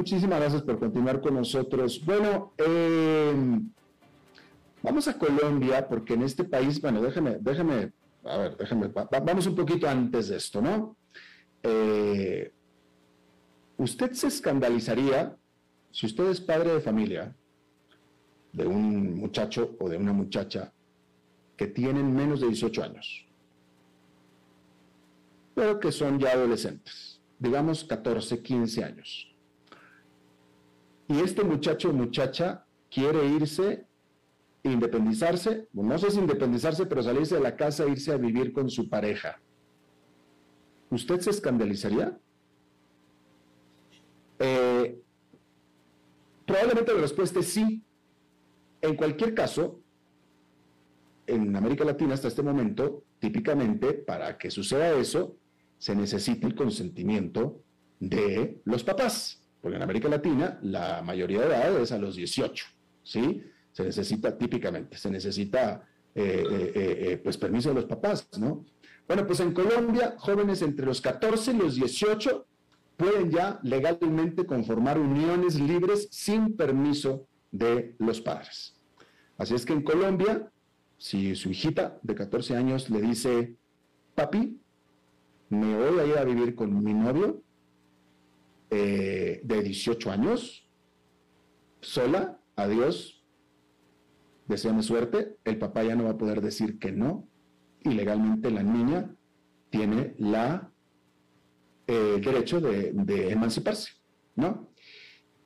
Muchísimas 0.00 0.40
gracias 0.40 0.62
por 0.62 0.78
continuar 0.78 1.20
con 1.20 1.34
nosotros. 1.34 2.02
Bueno, 2.06 2.54
eh, 2.56 3.34
vamos 4.82 5.06
a 5.08 5.18
Colombia 5.18 5.86
porque 5.86 6.14
en 6.14 6.22
este 6.22 6.44
país, 6.44 6.80
bueno, 6.80 7.02
déjeme, 7.02 7.36
déjeme, 7.38 7.92
a 8.24 8.38
ver, 8.38 8.56
déjeme, 8.56 8.88
vamos 8.88 9.46
un 9.46 9.54
poquito 9.54 9.86
antes 9.86 10.28
de 10.28 10.38
esto, 10.38 10.62
¿no? 10.62 10.96
Eh, 11.62 12.50
usted 13.76 14.12
se 14.12 14.28
escandalizaría 14.28 15.36
si 15.90 16.06
usted 16.06 16.30
es 16.30 16.40
padre 16.40 16.72
de 16.72 16.80
familia 16.80 17.36
de 18.54 18.66
un 18.66 19.16
muchacho 19.16 19.76
o 19.78 19.86
de 19.90 19.98
una 19.98 20.14
muchacha 20.14 20.72
que 21.58 21.66
tienen 21.66 22.14
menos 22.14 22.40
de 22.40 22.46
18 22.46 22.84
años, 22.84 23.26
pero 25.54 25.78
que 25.78 25.92
son 25.92 26.18
ya 26.18 26.30
adolescentes, 26.30 27.20
digamos 27.38 27.84
14, 27.84 28.40
15 28.42 28.82
años. 28.82 29.29
Y 31.10 31.18
este 31.22 31.42
muchacho 31.42 31.90
o 31.90 31.92
muchacha 31.92 32.64
quiere 32.88 33.26
irse, 33.26 33.84
independizarse, 34.62 35.66
no 35.72 35.98
sé 35.98 36.12
si 36.12 36.20
independizarse, 36.20 36.86
pero 36.86 37.02
salirse 37.02 37.34
de 37.34 37.40
la 37.40 37.56
casa 37.56 37.82
e 37.82 37.90
irse 37.90 38.12
a 38.12 38.16
vivir 38.16 38.52
con 38.52 38.70
su 38.70 38.88
pareja. 38.88 39.40
¿Usted 40.88 41.18
se 41.18 41.30
escandalizaría? 41.30 42.16
Eh, 44.38 45.00
probablemente 46.46 46.94
la 46.94 47.00
respuesta 47.00 47.40
es 47.40 47.46
sí. 47.46 47.82
En 48.80 48.94
cualquier 48.94 49.34
caso, 49.34 49.80
en 51.26 51.56
América 51.56 51.84
Latina 51.84 52.14
hasta 52.14 52.28
este 52.28 52.44
momento, 52.44 53.02
típicamente 53.18 53.94
para 53.94 54.38
que 54.38 54.48
suceda 54.48 54.92
eso, 54.92 55.34
se 55.76 55.96
necesita 55.96 56.46
el 56.46 56.54
consentimiento 56.54 57.64
de 57.98 58.60
los 58.64 58.84
papás, 58.84 59.39
porque 59.60 59.76
en 59.76 59.82
América 59.82 60.08
Latina 60.08 60.58
la 60.62 61.02
mayoría 61.02 61.40
de 61.40 61.46
edad 61.46 61.80
es 61.80 61.92
a 61.92 61.98
los 61.98 62.16
18, 62.16 62.66
¿sí? 63.02 63.42
Se 63.72 63.84
necesita 63.84 64.36
típicamente, 64.36 64.96
se 64.96 65.10
necesita 65.10 65.86
eh, 66.14 66.44
eh, 66.50 66.72
eh, 66.74 67.20
pues 67.22 67.36
permiso 67.36 67.68
de 67.68 67.76
los 67.76 67.84
papás, 67.84 68.28
¿no? 68.38 68.64
Bueno, 69.06 69.26
pues 69.26 69.40
en 69.40 69.52
Colombia, 69.52 70.14
jóvenes 70.18 70.62
entre 70.62 70.86
los 70.86 71.00
14 71.00 71.52
y 71.52 71.56
los 71.56 71.74
18 71.74 72.46
pueden 72.96 73.30
ya 73.30 73.58
legalmente 73.62 74.46
conformar 74.46 74.98
uniones 74.98 75.58
libres 75.58 76.08
sin 76.10 76.56
permiso 76.56 77.26
de 77.50 77.96
los 77.98 78.20
padres. 78.20 78.76
Así 79.38 79.54
es 79.54 79.64
que 79.64 79.72
en 79.72 79.82
Colombia, 79.82 80.50
si 80.98 81.34
su 81.34 81.50
hijita 81.50 81.98
de 82.02 82.14
14 82.14 82.56
años 82.56 82.90
le 82.90 83.00
dice, 83.00 83.56
papi, 84.14 84.60
me 85.48 85.76
voy 85.76 85.98
a 85.98 86.06
ir 86.06 86.18
a 86.18 86.24
vivir 86.24 86.54
con 86.54 86.84
mi 86.84 86.92
novio 86.94 87.42
eh, 88.70 89.40
de 89.42 89.62
18 89.62 90.10
años, 90.10 90.68
sola, 91.80 92.40
adiós, 92.56 93.24
deseame 94.46 94.82
suerte, 94.82 95.36
el 95.44 95.58
papá 95.58 95.82
ya 95.82 95.96
no 95.96 96.04
va 96.04 96.10
a 96.10 96.18
poder 96.18 96.40
decir 96.40 96.78
que 96.78 96.92
no, 96.92 97.28
y 97.82 97.90
legalmente 97.90 98.50
la 98.50 98.62
niña 98.62 99.14
tiene 99.70 100.14
la 100.18 100.70
eh, 101.86 102.20
derecho 102.22 102.60
de, 102.60 102.92
de, 102.92 103.32
emanciparse, 103.32 103.92
¿no? 104.36 104.69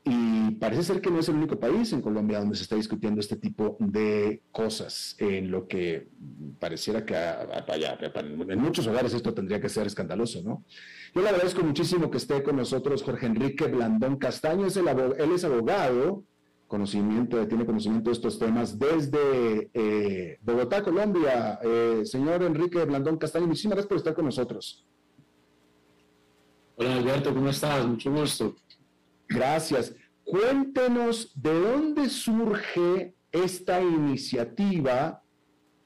Y 0.06 0.50
parece 0.56 0.82
ser 0.82 1.00
que 1.00 1.10
no 1.10 1.20
es 1.20 1.28
el 1.30 1.36
único 1.36 1.58
país 1.58 1.90
en 1.94 2.02
Colombia 2.02 2.38
donde 2.38 2.56
se 2.56 2.64
está 2.64 2.76
discutiendo 2.76 3.20
este 3.20 3.36
tipo 3.36 3.78
de 3.80 4.42
cosas, 4.52 5.16
en 5.18 5.50
lo 5.50 5.66
que 5.66 6.08
pareciera 6.58 7.06
que 7.06 7.14
vaya, 7.66 7.98
en 8.22 8.60
muchos 8.60 8.86
hogares 8.86 9.14
esto 9.14 9.32
tendría 9.32 9.62
que 9.62 9.70
ser 9.70 9.86
escandaloso, 9.86 10.42
¿no? 10.42 10.64
Yo 11.14 11.22
le 11.22 11.30
agradezco 11.30 11.62
muchísimo 11.62 12.10
que 12.10 12.18
esté 12.18 12.42
con 12.42 12.56
nosotros 12.56 13.02
Jorge 13.02 13.24
Enrique 13.24 13.66
Blandón 13.66 14.16
Castaño, 14.18 14.66
él 14.66 15.32
es 15.32 15.44
abogado, 15.44 16.24
conocimiento, 16.66 17.46
tiene 17.48 17.64
conocimiento 17.64 18.10
de 18.10 18.14
estos 18.14 18.38
temas 18.38 18.78
desde 18.78 19.70
eh, 19.72 20.38
Bogotá, 20.42 20.82
Colombia. 20.82 21.58
Eh, 21.62 22.02
señor 22.04 22.42
Enrique 22.42 22.84
Blandón 22.84 23.16
Castaño, 23.16 23.46
muchísimas 23.46 23.76
gracias 23.76 23.88
por 23.88 23.96
estar 23.96 24.14
con 24.14 24.26
nosotros. 24.26 24.84
Hola 26.76 26.96
Alberto, 26.96 27.32
¿cómo 27.32 27.48
estás? 27.48 27.86
Mucho 27.86 28.10
gusto. 28.10 28.56
Gracias. 29.34 29.94
Cuéntenos 30.24 31.32
de 31.34 31.52
dónde 31.52 32.08
surge 32.08 33.14
esta 33.32 33.82
iniciativa 33.82 35.22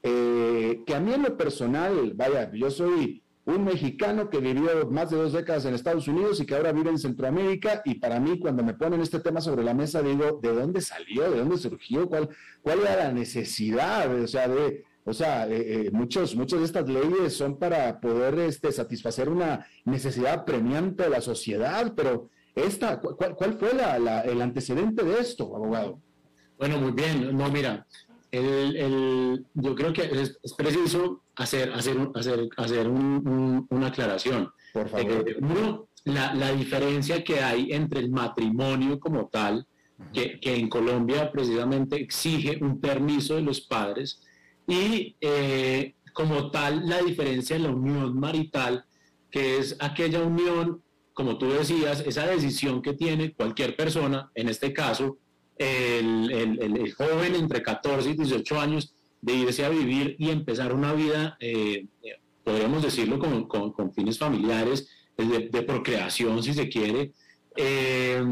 eh, 0.02 0.82
que 0.86 0.94
a 0.94 1.00
mí 1.00 1.12
en 1.12 1.22
lo 1.22 1.36
personal, 1.36 2.12
vaya, 2.14 2.50
yo 2.52 2.70
soy 2.70 3.22
un 3.46 3.64
mexicano 3.64 4.28
que 4.28 4.38
vivió 4.38 4.88
más 4.90 5.10
de 5.10 5.16
dos 5.16 5.32
décadas 5.32 5.64
en 5.64 5.74
Estados 5.74 6.06
Unidos 6.06 6.38
y 6.38 6.46
que 6.46 6.54
ahora 6.54 6.70
vive 6.70 6.90
en 6.90 6.98
Centroamérica 6.98 7.80
y 7.84 7.94
para 7.94 8.20
mí 8.20 8.38
cuando 8.38 8.62
me 8.62 8.74
ponen 8.74 9.00
este 9.00 9.20
tema 9.20 9.40
sobre 9.40 9.64
la 9.64 9.72
mesa 9.72 10.02
digo, 10.02 10.38
¿de 10.42 10.52
dónde 10.52 10.82
salió? 10.82 11.30
¿De 11.30 11.38
dónde 11.38 11.56
surgió? 11.56 12.08
¿Cuál, 12.08 12.28
cuál 12.60 12.80
era 12.80 12.96
la 12.96 13.12
necesidad? 13.12 14.14
O 14.22 14.26
sea, 14.26 14.48
de, 14.48 14.84
o 15.04 15.14
sea, 15.14 15.48
eh, 15.48 15.86
eh, 15.86 15.90
muchos, 15.90 16.36
muchas 16.36 16.58
de 16.58 16.66
estas 16.66 16.88
leyes 16.88 17.34
son 17.34 17.58
para 17.58 17.98
poder 17.98 18.38
este, 18.40 18.70
satisfacer 18.70 19.30
una 19.30 19.66
necesidad 19.86 20.44
premiante 20.44 21.04
de 21.04 21.10
la 21.10 21.22
sociedad, 21.22 21.94
pero 21.96 22.28
esta, 22.66 23.00
¿cuál, 23.00 23.34
cuál 23.34 23.54
fue 23.54 23.72
la, 23.74 24.20
el 24.22 24.40
antecedente 24.40 25.04
de 25.04 25.20
esto, 25.20 25.54
abogado? 25.54 26.00
Bueno, 26.58 26.78
muy 26.78 26.92
bien. 26.92 27.36
No, 27.36 27.50
mira, 27.50 27.86
el, 28.30 28.76
el, 28.76 29.46
yo 29.54 29.74
creo 29.74 29.92
que 29.92 30.02
es, 30.02 30.38
preciso 30.56 31.22
hacer, 31.36 31.72
hacer, 31.72 31.96
hacer, 32.14 32.48
hacer 32.56 32.88
una 32.88 33.86
aclaración. 33.86 34.50
Por 34.72 34.88
favor. 34.88 35.28
Eh, 35.28 35.36
uno, 35.40 35.88
la, 36.04 36.34
la, 36.34 36.52
diferencia 36.52 37.22
que 37.22 37.40
hay 37.40 37.72
entre 37.72 38.00
el 38.00 38.10
matrimonio 38.10 38.98
como 38.98 39.28
tal, 39.28 39.66
que, 40.12 40.38
que, 40.40 40.56
en 40.56 40.68
Colombia 40.68 41.30
precisamente 41.32 41.96
exige 41.96 42.58
un 42.60 42.80
permiso 42.80 43.36
de 43.36 43.42
los 43.42 43.60
padres, 43.62 44.20
y 44.66 45.16
eh, 45.20 45.94
como 46.12 46.50
tal 46.50 46.88
la 46.88 47.00
diferencia 47.02 47.56
en 47.56 47.62
la 47.62 47.70
unión 47.70 48.18
marital, 48.18 48.84
que 49.30 49.58
es 49.58 49.76
aquella 49.78 50.22
unión, 50.22 50.82
como 51.18 51.36
tú 51.36 51.50
decías, 51.50 52.04
esa 52.06 52.28
decisión 52.28 52.80
que 52.80 52.92
tiene 52.92 53.32
cualquier 53.32 53.74
persona, 53.74 54.30
en 54.36 54.48
este 54.48 54.72
caso, 54.72 55.18
el, 55.56 56.30
el, 56.30 56.92
joven 56.92 57.34
entre 57.34 57.60
14 57.60 58.10
y 58.10 58.14
18 58.14 58.60
años, 58.60 58.94
de 59.20 59.34
irse 59.34 59.64
a 59.64 59.68
vivir 59.68 60.14
y 60.20 60.30
empezar 60.30 60.72
una 60.72 60.92
vida, 60.92 61.36
eh, 61.40 61.86
podríamos 62.44 62.84
decirlo, 62.84 63.18
con, 63.18 63.48
con, 63.48 63.92
fines 63.92 64.16
familiares, 64.16 64.88
de, 65.16 65.62
procreación, 65.62 66.40
si 66.40 66.54
se 66.54 66.68
quiere, 66.68 67.10
eh, 67.56 68.22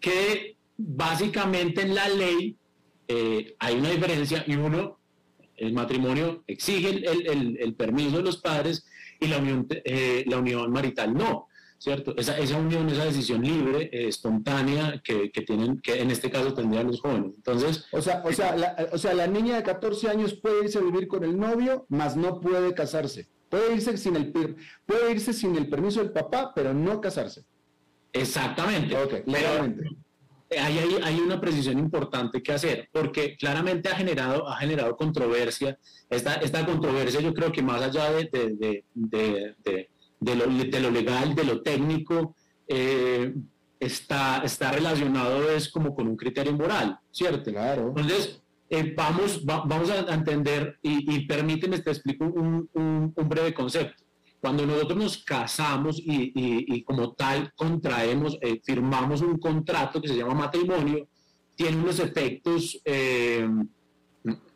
que 0.00 0.56
básicamente 0.76 1.82
en 1.82 1.94
la 1.94 2.08
ley 2.08 2.56
eh, 3.06 3.54
hay 3.60 3.76
una 3.76 3.90
diferencia 3.90 4.42
y 4.44 4.56
uno, 4.56 4.98
el 5.56 5.72
matrimonio 5.72 6.42
exige 6.48 6.88
el, 6.88 7.58
el, 7.60 7.74
permiso 7.74 8.16
de 8.16 8.24
los 8.24 8.38
padres 8.38 8.84
y 9.22 9.28
la 9.28 9.38
unión, 9.38 9.66
eh, 9.70 10.24
la 10.26 10.38
unión 10.38 10.70
marital 10.70 11.14
no. 11.14 11.48
¿Cierto? 11.78 12.14
Esa, 12.16 12.38
esa 12.38 12.58
unión, 12.58 12.88
esa 12.90 13.04
decisión 13.06 13.42
libre, 13.42 13.90
eh, 13.92 14.06
espontánea, 14.06 15.00
que, 15.02 15.32
que, 15.32 15.42
tienen, 15.42 15.80
que 15.80 16.00
en 16.00 16.12
este 16.12 16.30
caso 16.30 16.54
tendrían 16.54 16.86
los 16.86 17.00
jóvenes. 17.00 17.32
Entonces. 17.34 17.86
O 17.90 18.00
sea, 18.00 18.22
o 18.24 18.32
sea, 18.32 18.56
la, 18.56 18.88
o 18.92 18.98
sea, 18.98 19.14
la 19.14 19.26
niña 19.26 19.56
de 19.56 19.64
14 19.64 20.08
años 20.08 20.34
puede 20.34 20.64
irse 20.64 20.78
a 20.78 20.82
vivir 20.82 21.08
con 21.08 21.24
el 21.24 21.36
novio, 21.36 21.86
mas 21.88 22.16
no 22.16 22.38
puede 22.38 22.72
casarse. 22.72 23.28
Puede 23.48 23.74
irse 23.74 23.96
sin 23.96 24.14
el, 24.14 24.32
puede 24.32 25.10
irse 25.10 25.32
sin 25.32 25.56
el 25.56 25.68
permiso 25.68 25.98
del 26.00 26.12
papá, 26.12 26.52
pero 26.54 26.72
no 26.72 27.00
casarse. 27.00 27.44
Exactamente. 28.12 28.96
Ok, 28.96 29.26
legalmente 29.26 30.01
hay, 30.58 30.78
hay, 31.02 31.20
una 31.20 31.40
precisión 31.40 31.78
importante 31.78 32.42
que 32.42 32.52
hacer, 32.52 32.88
porque 32.92 33.36
claramente 33.36 33.88
ha 33.88 33.96
generado, 33.96 34.48
ha 34.48 34.56
generado 34.56 34.96
controversia. 34.96 35.78
Esta, 36.08 36.34
esta 36.34 36.64
controversia 36.66 37.20
yo 37.20 37.32
creo 37.32 37.52
que 37.52 37.62
más 37.62 37.82
allá 37.82 38.12
de, 38.12 38.28
de, 38.32 38.84
de, 38.94 39.88
de 40.20 40.36
lo, 40.36 40.46
lo, 40.46 40.90
legal, 40.90 41.34
de 41.34 41.44
lo 41.44 41.62
técnico, 41.62 42.34
eh, 42.68 43.34
está, 43.80 44.42
está 44.44 44.70
relacionado 44.72 45.50
es 45.50 45.68
como 45.68 45.94
con 45.94 46.06
un 46.06 46.16
criterio 46.16 46.52
moral, 46.52 46.98
¿cierto? 47.10 47.50
Claro. 47.50 47.88
Entonces, 47.88 48.40
eh, 48.70 48.94
vamos, 48.96 49.44
vamos 49.44 49.90
a 49.90 50.14
entender, 50.14 50.78
y, 50.82 51.14
y 51.14 51.26
permíteme, 51.26 51.80
te 51.80 51.90
explico 51.90 52.24
un, 52.24 52.68
un, 52.72 53.12
un 53.14 53.28
breve 53.28 53.52
concepto. 53.52 54.01
Cuando 54.42 54.66
nosotros 54.66 54.98
nos 54.98 55.18
casamos 55.18 56.02
y, 56.04 56.82
como 56.82 57.12
tal 57.12 57.52
contraemos, 57.54 58.36
eh, 58.40 58.60
firmamos 58.64 59.20
un 59.20 59.38
contrato 59.38 60.02
que 60.02 60.08
se 60.08 60.16
llama 60.16 60.34
matrimonio, 60.34 61.06
tiene 61.54 61.76
unos 61.76 62.00
efectos 62.00 62.76
eh, 62.84 63.48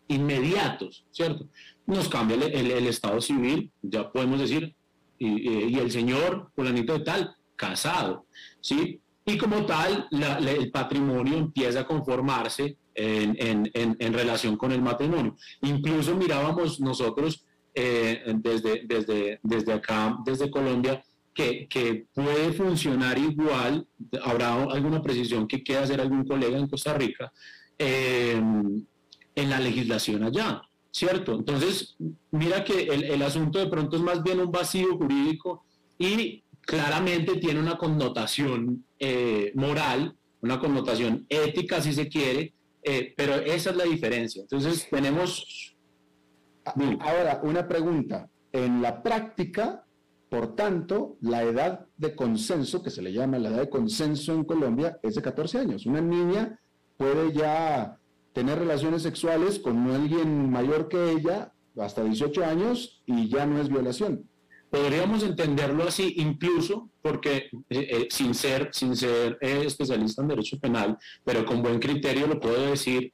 inmediatos, 0.08 1.06
¿cierto? 1.12 1.46
Nos 1.86 2.08
cambia 2.08 2.36
el, 2.36 2.84
estado 2.88 3.20
civil, 3.20 3.70
ya 3.80 4.10
podemos 4.10 4.40
decir, 4.40 4.74
y, 5.20 5.78
el 5.78 5.92
señor, 5.92 6.50
fulanito 6.56 6.98
de 6.98 7.04
tal, 7.04 7.36
casado, 7.54 8.26
¿sí? 8.60 9.00
Y 9.24 9.38
como 9.38 9.66
tal, 9.66 10.08
el 10.10 10.72
patrimonio 10.72 11.38
empieza 11.38 11.82
a 11.82 11.86
conformarse 11.86 12.76
en, 12.92 13.70
en, 13.72 14.12
relación 14.12 14.56
con 14.56 14.72
el 14.72 14.82
matrimonio. 14.82 15.36
Incluso 15.62 16.16
mirábamos 16.16 16.80
nosotros 16.80 17.45
eh, 17.78 18.22
desde, 18.36 18.84
desde, 18.86 19.38
desde 19.42 19.72
acá, 19.74 20.16
desde 20.24 20.50
Colombia, 20.50 21.04
que, 21.34 21.68
que, 21.68 22.06
puede 22.14 22.54
funcionar 22.54 23.18
igual, 23.18 23.86
habrá 24.22 24.54
alguna 24.62 25.02
precisión 25.02 25.46
que 25.46 25.62
quiera 25.62 25.82
hacer 25.82 26.00
algún 26.00 26.26
colega 26.26 26.56
en 26.56 26.68
Costa 26.68 26.94
Rica, 26.94 27.30
eh, 27.78 28.40
en 29.34 29.50
la 29.50 29.60
legislación 29.60 30.24
allá, 30.24 30.62
¿cierto? 30.90 31.34
Entonces, 31.34 31.96
mira 32.30 32.64
que 32.64 32.84
el, 32.84 33.04
el, 33.04 33.20
asunto 33.20 33.58
de 33.58 33.66
pronto 33.66 33.96
es 33.96 34.02
más 34.02 34.22
bien 34.22 34.40
un 34.40 34.50
vacío 34.50 34.96
jurídico 34.96 35.66
y 35.98 36.42
claramente 36.62 37.36
tiene 37.36 37.60
una 37.60 37.76
connotación 37.76 38.86
eh, 38.98 39.52
moral, 39.54 40.16
una 40.40 40.58
connotación 40.58 41.26
ética, 41.28 41.82
si 41.82 41.92
se 41.92 42.08
quiere, 42.08 42.54
pero 43.16 43.34
esa 43.34 43.70
es 43.70 43.76
la 43.76 43.84
diferencia. 43.84 44.40
Entonces, 44.40 44.86
tenemos 44.88 45.75
Ahora, 47.00 47.40
una 47.42 47.66
pregunta. 47.68 48.28
En 48.52 48.82
la 48.82 49.02
práctica, 49.02 49.84
por 50.28 50.54
tanto, 50.56 51.16
la 51.20 51.42
edad 51.42 51.86
de 51.96 52.14
consenso, 52.14 52.82
que 52.82 52.90
se 52.90 53.02
le 53.02 53.12
llama 53.12 53.38
la 53.38 53.50
edad 53.50 53.60
de 53.60 53.70
consenso 53.70 54.32
en 54.32 54.44
Colombia, 54.44 54.98
es 55.02 55.14
de 55.14 55.22
14 55.22 55.58
años. 55.58 55.86
Una 55.86 56.00
niña 56.00 56.58
puede 56.96 57.32
ya 57.32 57.98
tener 58.32 58.58
relaciones 58.58 59.02
sexuales 59.02 59.58
con 59.58 59.90
alguien 59.90 60.50
mayor 60.50 60.88
que 60.88 61.12
ella 61.12 61.52
hasta 61.78 62.02
18 62.02 62.44
años 62.44 63.02
y 63.06 63.28
ya 63.28 63.46
no 63.46 63.60
es 63.60 63.68
violación. 63.68 64.28
Podríamos 64.70 65.22
entenderlo 65.22 65.84
así, 65.84 66.14
incluso 66.16 66.90
porque 67.00 67.48
eh, 67.70 67.88
eh, 67.90 68.08
sin 68.10 68.34
ser, 68.34 68.70
sin 68.72 68.96
ser 68.96 69.38
eh, 69.40 69.62
especialista 69.64 70.22
en 70.22 70.28
derecho 70.28 70.58
penal, 70.58 70.98
pero 71.24 71.46
con 71.46 71.62
buen 71.62 71.78
criterio 71.78 72.26
lo 72.26 72.40
puedo 72.40 72.70
decir, 72.70 73.12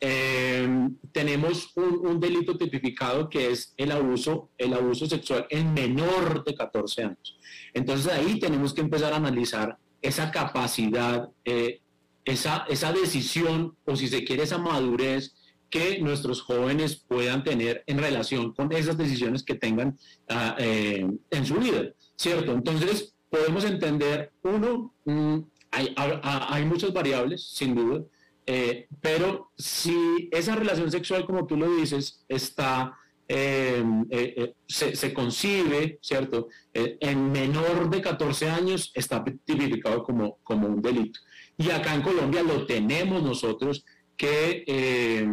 eh, 0.00 0.88
tenemos 1.12 1.72
un, 1.76 2.20
delito 2.20 2.56
tipificado 2.56 3.28
que 3.28 3.50
es 3.50 3.74
el 3.76 3.92
abuso, 3.92 4.50
el 4.58 4.74
abuso 4.74 5.06
sexual 5.06 5.46
en 5.50 5.72
menor 5.72 6.44
de 6.44 6.54
14 6.54 7.04
años. 7.04 7.38
Entonces 7.72 8.12
ahí 8.12 8.38
tenemos 8.38 8.74
que 8.74 8.82
empezar 8.82 9.12
a 9.12 9.16
analizar 9.16 9.78
esa 10.02 10.30
capacidad, 10.30 11.28
eh, 11.44 11.80
esa, 12.24 12.66
esa 12.68 12.92
decisión 12.92 13.76
o 13.84 13.96
si 13.96 14.08
se 14.08 14.24
quiere 14.24 14.42
esa 14.42 14.58
madurez 14.58 15.34
que 15.70 15.98
nuestros 15.98 16.40
jóvenes 16.40 16.96
puedan 16.96 17.42
tener 17.42 17.82
en 17.86 17.98
relación 17.98 18.52
con 18.52 18.70
esas 18.72 18.96
decisiones 18.96 19.42
que 19.42 19.56
tengan 19.56 19.98
ah, 20.28 20.54
eh, 20.58 21.04
en 21.30 21.46
su 21.46 21.54
vida, 21.56 21.90
¿cierto? 22.16 22.52
Entonces, 22.52 23.14
podemos 23.28 23.64
entender, 23.64 24.30
uno, 24.42 24.94
mm, 25.04 25.38
hay, 25.72 25.92
hay, 25.96 26.64
muchas 26.64 26.92
variables, 26.92 27.48
sin 27.48 27.74
duda, 27.74 28.04
eh, 28.46 28.88
pero 29.00 29.50
si 29.56 30.28
esa 30.30 30.54
relación 30.54 30.90
sexual, 30.90 31.24
como 31.26 31.46
tú 31.46 31.56
lo 31.56 31.74
dices, 31.76 32.24
está... 32.28 32.96
Em, 33.26 34.04
eh, 34.10 34.52
se, 34.68 34.94
se, 34.94 35.14
concibe, 35.14 35.98
¿cierto? 36.02 36.48
en 36.74 37.32
menor 37.32 37.88
de 37.88 38.02
14 38.02 38.50
años 38.50 38.92
está 38.94 39.24
tipificado 39.24 40.02
como, 40.02 40.36
como 40.42 40.68
un 40.68 40.82
delito. 40.82 41.20
Y 41.56 41.70
acá 41.70 41.94
en 41.94 42.02
Colombia 42.02 42.42
lo 42.42 42.66
tenemos 42.66 43.22
nosotros 43.22 43.82
que, 44.14 44.62
eh, 44.66 45.26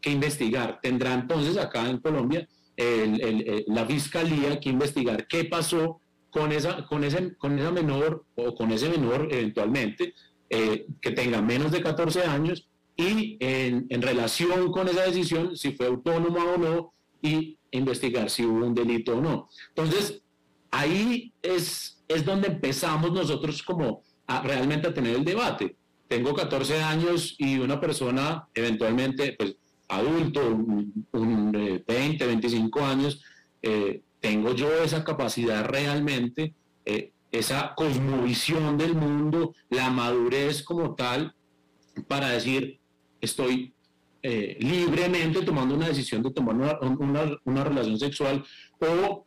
que 0.00 0.10
investigar. 0.10 0.80
Tendrá 0.80 1.12
entonces 1.12 1.58
acá 1.58 1.86
en 1.90 1.98
Colombia 1.98 2.48
la 3.66 3.84
fiscalía 3.84 4.58
que 4.58 4.70
investigar 4.70 5.26
qué 5.26 5.44
pasó 5.44 6.00
con 6.34 6.50
esa, 6.50 6.84
con, 6.86 7.04
ese, 7.04 7.36
con 7.36 7.58
esa 7.58 7.70
menor 7.70 8.24
o 8.34 8.54
con 8.54 8.72
ese 8.72 8.88
menor 8.88 9.28
eventualmente 9.30 10.14
eh, 10.54 10.86
que 11.00 11.10
tenga 11.10 11.42
menos 11.42 11.72
de 11.72 11.82
14 11.82 12.22
años 12.24 12.68
y 12.96 13.36
en, 13.40 14.02
relación 14.02 14.70
con 14.70 14.88
esa 14.88 15.02
decisión 15.02 15.56
si 15.56 15.72
fue 15.72 15.86
autónoma 15.86 16.44
o 16.44 16.58
no 16.58 16.92
y 17.20 17.58
investigar 17.72 18.30
si 18.30 18.44
hubo 18.44 18.64
un 18.66 18.74
delito 18.74 19.16
o 19.16 19.20
no. 19.20 19.48
Entonces, 19.70 20.22
ahí 20.70 21.32
es, 21.42 22.02
es 22.06 22.24
donde 22.24 22.48
empezamos 22.48 23.12
nosotros 23.12 23.62
como 23.62 24.02
a, 24.26 24.42
realmente 24.42 24.88
a 24.88 24.94
tener 24.94 25.16
el 25.16 25.24
debate 25.24 25.76
tengo 26.08 26.34
14 26.34 26.82
años 26.82 27.34
y 27.38 27.58
una 27.58 27.80
persona 27.80 28.46
eventualmente, 28.54 29.34
pues 29.38 29.56
adulto, 29.88 30.40
un, 30.46 31.82
20, 31.86 32.26
25 32.26 32.78
eh, 32.78 32.82
años, 32.82 33.22
eh, 33.62 34.02
tengo 34.20 34.54
yo 34.54 34.72
esa 34.82 35.04
capacidad 35.04 35.64
realmente, 35.66 36.54
esa 37.38 37.74
cosmovisión 37.74 38.78
del 38.78 38.94
mundo, 38.94 39.54
la 39.70 39.90
madurez 39.90 40.62
como 40.62 40.94
tal, 40.94 41.34
para 42.08 42.30
decir, 42.30 42.80
estoy 43.20 43.72
libremente 44.22 45.42
tomando 45.42 45.74
una 45.74 45.88
decisión 45.88 46.22
de 46.22 46.30
tomar 46.30 46.54
una, 46.56 47.38
una 47.44 47.62
relación 47.62 47.98
sexual 47.98 48.42
o, 48.78 49.26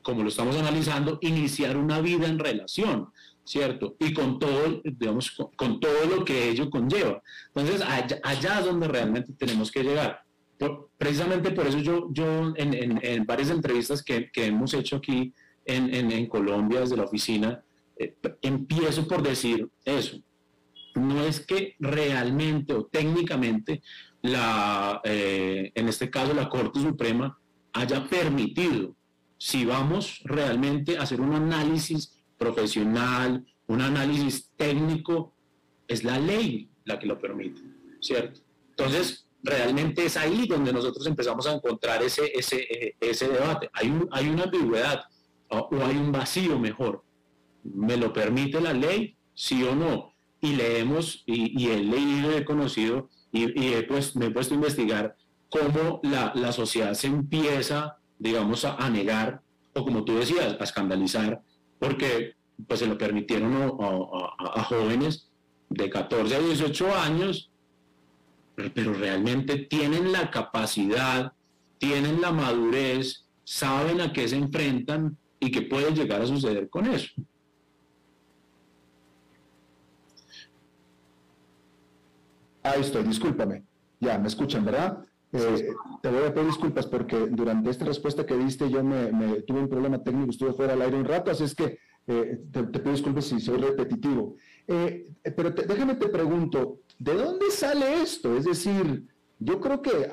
como 0.00 0.22
lo 0.22 0.28
estamos 0.30 0.56
analizando, 0.56 1.18
iniciar 1.20 1.76
una 1.76 2.00
vida 2.00 2.26
en 2.26 2.38
relación. 2.38 3.08
¿cierto? 3.44 3.94
Y 3.98 4.12
con 4.12 4.38
todo, 4.38 4.80
digamos, 4.82 5.30
con, 5.56 5.78
todo 5.78 6.06
lo 6.06 6.24
que 6.24 6.50
ello 6.50 6.70
conlleva. 6.70 7.22
Entonces, 7.54 7.82
allá, 8.22 8.58
es 8.58 8.64
donde 8.64 8.88
realmente 8.88 9.32
tenemos 9.34 9.70
que 9.70 9.82
llegar. 9.84 10.22
precisamente 10.96 11.50
por 11.50 11.66
eso 11.66 11.78
yo, 11.78 12.08
yo 12.10 12.54
en, 12.56 13.26
varias 13.26 13.50
entrevistas 13.50 14.02
que, 14.02 14.30
hemos 14.34 14.72
hecho 14.74 14.96
aquí 14.96 15.32
en, 15.64 16.26
Colombia 16.28 16.80
desde 16.80 16.96
la 16.96 17.04
oficina, 17.04 17.62
eh, 17.96 18.16
empiezo 18.42 19.06
por 19.06 19.22
decir 19.22 19.68
eso. 19.84 20.18
No 20.94 21.24
es 21.24 21.40
que 21.40 21.74
realmente 21.80 22.72
o 22.74 22.84
técnicamente 22.86 23.82
la, 24.22 25.00
eh, 25.04 25.72
en 25.74 25.88
este 25.88 26.10
caso 26.10 26.34
la 26.34 26.48
Corte 26.48 26.80
Suprema 26.80 27.38
haya 27.72 28.06
permitido, 28.06 28.94
si 29.36 29.64
vamos 29.64 30.20
realmente 30.24 30.96
a 30.96 31.02
hacer 31.02 31.20
un 31.20 31.34
análisis 31.34 32.22
profesional, 32.38 33.44
un 33.66 33.80
análisis 33.80 34.50
técnico, 34.56 35.34
es 35.88 36.04
la 36.04 36.18
ley 36.18 36.68
la 36.84 36.98
que 36.98 37.06
lo 37.06 37.18
permite, 37.18 37.60
¿cierto? 38.00 38.40
Entonces, 38.70 39.26
realmente 39.42 40.06
es 40.06 40.16
ahí 40.16 40.46
donde 40.46 40.72
nosotros 40.72 41.06
empezamos 41.06 41.46
a 41.46 41.52
encontrar 41.52 42.02
ese, 42.02 42.32
ese, 42.34 42.62
eh, 42.62 42.96
ese 43.00 43.28
debate. 43.28 43.70
Hay, 43.72 43.88
un, 43.88 44.08
hay 44.10 44.28
una 44.28 44.44
ambigüedad 44.44 45.04
o, 45.60 45.84
hay 45.84 45.96
un 45.96 46.12
vacío 46.12 46.58
mejor. 46.58 47.04
¿Me 47.62 47.96
lo 47.96 48.12
permite 48.12 48.60
la 48.60 48.72
ley? 48.72 49.16
Sí 49.34 49.62
o 49.64 49.74
no. 49.74 50.12
Y 50.40 50.54
leemos, 50.56 51.22
y, 51.26 51.60
y 51.60 51.70
he 51.70 51.78
leído, 51.78 52.36
he 52.36 52.44
conocido, 52.44 53.08
y, 53.32 53.44
y 53.58 53.82
pues, 53.82 54.14
me 54.16 54.26
he 54.26 54.30
puesto 54.30 54.54
a 54.54 54.56
investigar 54.56 55.16
cómo 55.48 56.00
la, 56.02 56.32
la 56.34 56.52
sociedad 56.52 56.94
se 56.94 57.06
empieza, 57.06 57.96
digamos, 58.18 58.64
a, 58.64 58.76
a 58.76 58.90
negar, 58.90 59.40
o 59.72 59.84
como 59.84 60.04
tú 60.04 60.16
decías, 60.16 60.56
a 60.60 60.64
escandalizar 60.64 61.42
porque 61.84 62.34
pues 62.66 62.80
se 62.80 62.86
lo 62.86 62.96
permitieron 62.96 63.54
a, 63.54 64.62
jóvenes 64.64 65.28
de 65.68 65.90
14 65.90 66.36
a 66.36 66.40
18 66.40 66.94
años, 66.94 67.50
pero 68.72 68.94
realmente 68.94 69.58
tienen 69.58 70.12
la 70.12 70.30
capacidad, 70.30 71.32
tienen 71.78 72.20
la 72.20 72.32
madurez, 72.32 73.26
saben 73.44 74.00
a 74.00 74.12
qué 74.12 74.28
se 74.28 74.36
enfrentan 74.36 75.18
y 75.40 75.50
qué 75.50 75.62
puede 75.62 75.92
llegar 75.92 76.22
a 76.22 76.26
suceder 76.26 76.68
con 76.68 76.86
eso. 76.86 77.08
Ahí 82.62 82.80
estoy, 82.80 83.04
discúlpame. 83.04 83.62
Ya, 84.00 84.18
me 84.18 84.28
escuchan, 84.28 84.64
¿verdad? 84.64 85.04
Eh, 85.32 85.74
te 86.00 86.10
voy 86.10 86.24
a 86.24 86.32
pedir 86.32 86.46
disculpas 86.46 86.86
porque 86.86 87.16
durante 87.28 87.68
esta 87.68 87.84
respuesta 87.84 88.24
que 88.24 88.36
diste 88.36 88.70
yo 88.70 88.84
me, 88.84 89.42
tuve 89.42 89.60
un 89.60 89.68
problema 89.68 90.02
técnico, 90.02 90.30
estuve 90.30 90.52
fuera 90.52 90.74
al 90.74 90.82
aire 90.82 90.96
un 90.96 91.04
rato, 91.04 91.30
así 91.30 91.44
es 91.44 91.54
que 91.54 91.78
eh, 92.06 92.40
te, 92.52 92.62
pido 92.64 92.92
disculpas 92.92 93.24
si 93.24 93.40
soy 93.40 93.58
repetitivo. 93.58 94.36
Eh, 94.66 95.12
pero 95.36 95.50
déjame 95.50 95.96
te 95.96 96.08
pregunto, 96.08 96.80
¿de 96.98 97.14
dónde 97.14 97.50
sale 97.50 98.02
esto? 98.02 98.36
Es 98.36 98.44
decir, 98.44 99.04
yo 99.38 99.60
creo 99.60 99.82
que 99.82 100.10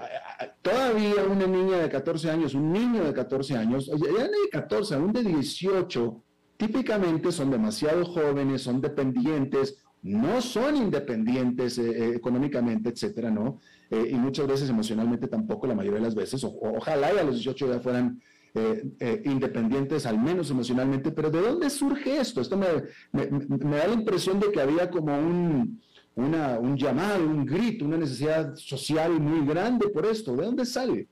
todavía 0.62 1.24
una 1.30 1.48
niña 1.48 1.78
de 1.78 1.90
14 1.90 2.32
años, 2.32 2.54
un 2.54 2.72
niño 2.72 3.04
de 3.04 3.14
14 3.14 3.58
años, 3.58 3.88
ya 3.88 4.24
de 4.24 4.50
14, 4.52 4.96
aún 4.96 5.14
de 5.14 5.24
18, 5.24 6.24
típicamente 6.58 7.32
son 7.32 7.52
demasiado 7.52 8.06
jóvenes, 8.06 8.62
son 8.62 8.82
dependientes, 8.82 9.84
no 10.02 10.42
son 10.42 10.76
independientes 10.76 11.78
económicamente, 11.78 12.90
etcétera, 12.90 13.30
¿no? 13.30 13.60
Eh, 13.92 14.10
y 14.12 14.16
muchas 14.16 14.48
veces 14.48 14.70
emocionalmente 14.70 15.28
tampoco, 15.28 15.68
la 15.68 15.76
mayoría 15.76 16.00
de 16.00 16.06
las 16.06 16.16
veces. 16.16 16.44
ojalá 16.44 17.14
y 17.14 17.18
a 17.18 17.24
los 17.24 17.36
18 17.36 17.74
ya 17.74 17.80
fueran 17.82 18.22
eh, 18.54 18.84
eh, 19.00 19.22
independientes, 19.26 20.06
al 20.06 20.18
menos 20.18 20.50
emocionalmente, 20.50 21.12
pero 21.12 21.30
¿de 21.30 21.42
dónde 21.42 21.70
surge 21.70 22.20
esto? 22.20 22.40
Esto 22.40 22.58
me, 22.58 22.68
da 22.68 23.88
la 23.88 23.94
impresión 23.94 24.40
de 24.40 24.52
que 24.52 24.62
había 24.62 24.90
como 24.90 25.18
un, 25.18 25.82
un 26.16 26.78
llamado, 26.78 27.26
un 27.26 27.46
grito, 27.46 27.86
una 27.86 27.98
necesidad 27.98 28.56
social 28.56 29.20
muy 29.20 29.46
grande 29.46 29.88
por 29.90 30.06
esto. 30.06 30.36
¿De 30.36 30.46
dónde 30.46 30.66
sale? 30.66 31.08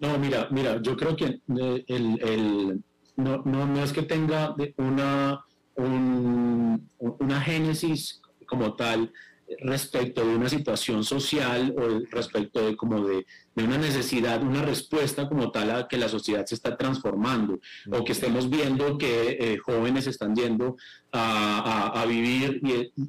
No, 0.00 0.18
mira, 0.18 0.48
mira, 0.50 0.80
yo 0.80 0.96
creo 0.96 1.16
que 1.16 1.40
el, 1.48 2.82
no, 3.16 3.42
no, 3.44 3.82
es 3.82 3.92
que 3.92 4.02
tenga 4.02 4.54
una, 4.76 5.44
una 5.76 7.40
génesis 7.40 8.20
como 8.46 8.74
tal 8.76 9.12
respecto 9.60 10.26
de 10.26 10.36
una 10.36 10.48
situación 10.48 11.04
social 11.04 11.74
o 11.76 12.00
respecto 12.10 12.66
de 12.66 12.76
como 12.76 13.04
de, 13.06 13.26
una 13.56 13.78
necesidad, 13.78 14.42
una 14.42 14.62
respuesta 14.62 15.28
como 15.28 15.50
tal 15.50 15.70
a 15.70 15.88
que 15.88 15.96
la 15.96 16.08
sociedad 16.08 16.46
se 16.46 16.54
está 16.54 16.76
transformando 16.76 17.58
o 17.90 18.04
que 18.04 18.12
estemos 18.12 18.48
viendo 18.48 18.98
que 18.98 19.36
eh, 19.40 19.58
jóvenes 19.58 20.06
están 20.06 20.34
yendo 20.36 20.76
a, 21.12 22.04
vivir 22.06 22.60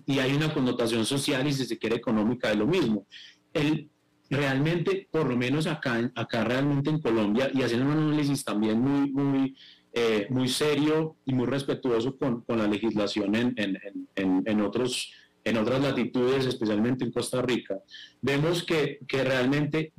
y, 0.07 0.19
hay 0.19 0.33
una 0.33 0.53
connotación 0.53 1.05
social 1.05 1.47
y 1.47 1.53
si 1.53 1.65
se 1.65 1.77
quiere 1.77 1.97
económica 1.97 2.49
de 2.49 2.55
lo 2.55 2.65
mismo. 2.65 3.05
El, 3.53 3.89
realmente, 4.29 5.07
por 5.11 5.27
lo 5.27 5.37
menos 5.37 5.67
acá, 5.67 6.11
acá 6.15 6.43
realmente 6.43 6.89
en 6.89 6.99
Colombia 6.99 7.51
y 7.53 7.61
haciendo 7.61 7.85
un 7.85 7.97
análisis 7.97 8.43
también 8.43 8.79
muy, 8.79 9.11
muy, 9.11 9.55
eh, 9.93 10.27
muy 10.29 10.47
serio 10.47 11.15
y 11.25 11.33
muy 11.33 11.45
respetuoso 11.45 12.17
con, 12.17 12.41
con 12.41 12.57
la 12.57 12.67
legislación 12.67 13.35
en, 13.35 13.53
en, 13.57 14.43
en 14.45 14.61
otros 14.61 15.11
en 15.43 15.57
otras 15.57 15.81
latitudes, 15.81 16.45
especialmente 16.45 17.05
en 17.05 17.11
Costa 17.11 17.41
Rica, 17.41 17.79
vemos 18.21 18.63
que, 18.63 18.99
que 19.07 19.23
realmente 19.23 19.93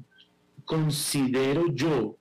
considero 0.64 1.66
yo 1.74 2.16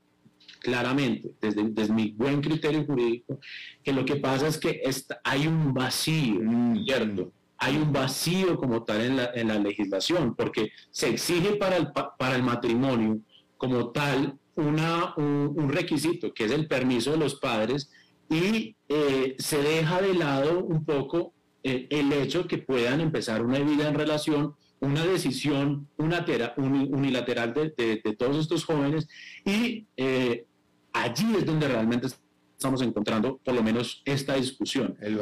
claramente, 0.59 1.31
desde, 1.39 1.63
desde, 1.69 1.93
mi 1.93 2.11
buen 2.11 2.41
criterio 2.41 2.85
jurídico, 2.85 3.39
que 3.83 3.93
lo 3.93 4.05
que 4.05 4.17
pasa 4.17 4.47
es 4.47 4.57
que 4.57 4.81
hay 5.23 5.47
un 5.47 5.73
vacío, 5.73 6.41
¿cierto? 6.85 7.31
Hay 7.57 7.77
un 7.77 7.91
vacío 7.91 8.57
como 8.57 8.83
tal 8.83 9.01
en 9.01 9.17
la, 9.17 9.31
en 9.33 9.47
la 9.47 9.59
legislación, 9.59 10.35
porque 10.35 10.71
se 10.91 11.09
exige 11.09 11.55
para 11.55 11.77
el, 11.77 11.89
para 12.17 12.35
el 12.35 12.43
matrimonio 12.43 13.19
como 13.57 13.89
tal 13.91 14.37
una, 14.55 15.13
un, 15.15 15.69
requisito, 15.69 16.33
que 16.33 16.45
es 16.45 16.51
el 16.51 16.67
permiso 16.67 17.11
de 17.11 17.17
los 17.17 17.35
padres, 17.35 17.89
y 18.29 18.75
eh, 18.87 19.35
se 19.37 19.61
deja 19.61 20.01
de 20.01 20.13
lado 20.13 20.63
un 20.63 20.85
poco 20.85 21.33
eh, 21.63 21.87
el 21.89 22.11
hecho 22.13 22.47
que 22.47 22.57
puedan 22.57 23.01
empezar 23.01 23.43
una 23.43 23.59
vida 23.59 23.87
en 23.87 23.95
relación, 23.95 24.55
una 24.79 25.05
decisión 25.05 25.87
unilateral 25.97 27.53
de, 27.53 28.15
todos 28.17 28.37
estos 28.37 28.63
jóvenes 28.63 29.07
y 29.45 29.85
eh, 29.97 30.45
allí 30.93 31.35
es 31.37 31.45
donde 31.45 31.67
realmente 31.67 32.07
estamos 32.55 32.81
encontrando 32.81 33.37
por 33.37 33.53
lo 33.53 33.63
menos 33.63 34.01
esta 34.05 34.35
discusión. 34.35 34.97
El 35.01 35.19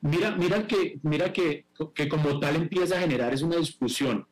Mira, 0.00 0.36
mira, 0.36 0.66
que, 0.66 0.98
mira 1.02 1.32
que, 1.32 1.64
que 1.94 2.08
como 2.10 2.38
tal 2.38 2.56
empieza 2.56 2.96
a 2.96 3.00
generar 3.00 3.32
es 3.32 3.40
una 3.40 3.56
discusión 3.56 4.26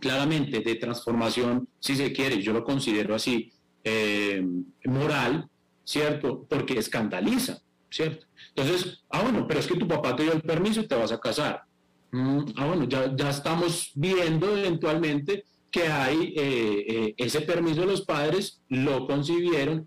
claramente 0.00 0.60
de 0.60 0.74
transformación, 0.74 1.68
si 1.78 1.94
se 1.94 2.12
quiere, 2.12 2.42
yo 2.42 2.52
lo 2.52 2.64
considero 2.64 3.14
así, 3.14 3.52
eh, 3.84 4.44
moral, 4.86 5.48
¿cierto? 5.84 6.46
Porque 6.48 6.78
escandaliza, 6.78 7.62
¿cierto? 7.94 8.26
Entonces, 8.54 9.04
ah, 9.10 9.22
bueno, 9.22 9.46
pero 9.46 9.60
es 9.60 9.66
que 9.68 9.76
tu 9.76 9.86
papá 9.86 10.16
te 10.16 10.24
dio 10.24 10.32
el 10.32 10.42
permiso 10.42 10.80
y 10.80 10.88
te 10.88 10.96
vas 10.96 11.12
a 11.12 11.20
casar. 11.20 11.62
Mm, 12.10 12.40
ah, 12.56 12.66
bueno, 12.66 12.88
ya, 12.88 13.14
ya 13.14 13.30
estamos 13.30 13.92
viendo 13.94 14.56
eventualmente 14.56 15.44
que 15.70 15.86
hay 15.86 16.34
eh, 16.36 16.84
eh, 16.88 17.14
ese 17.16 17.42
permiso 17.42 17.82
de 17.82 17.86
los 17.86 18.02
padres, 18.02 18.60
lo 18.68 19.06
concibieron, 19.06 19.86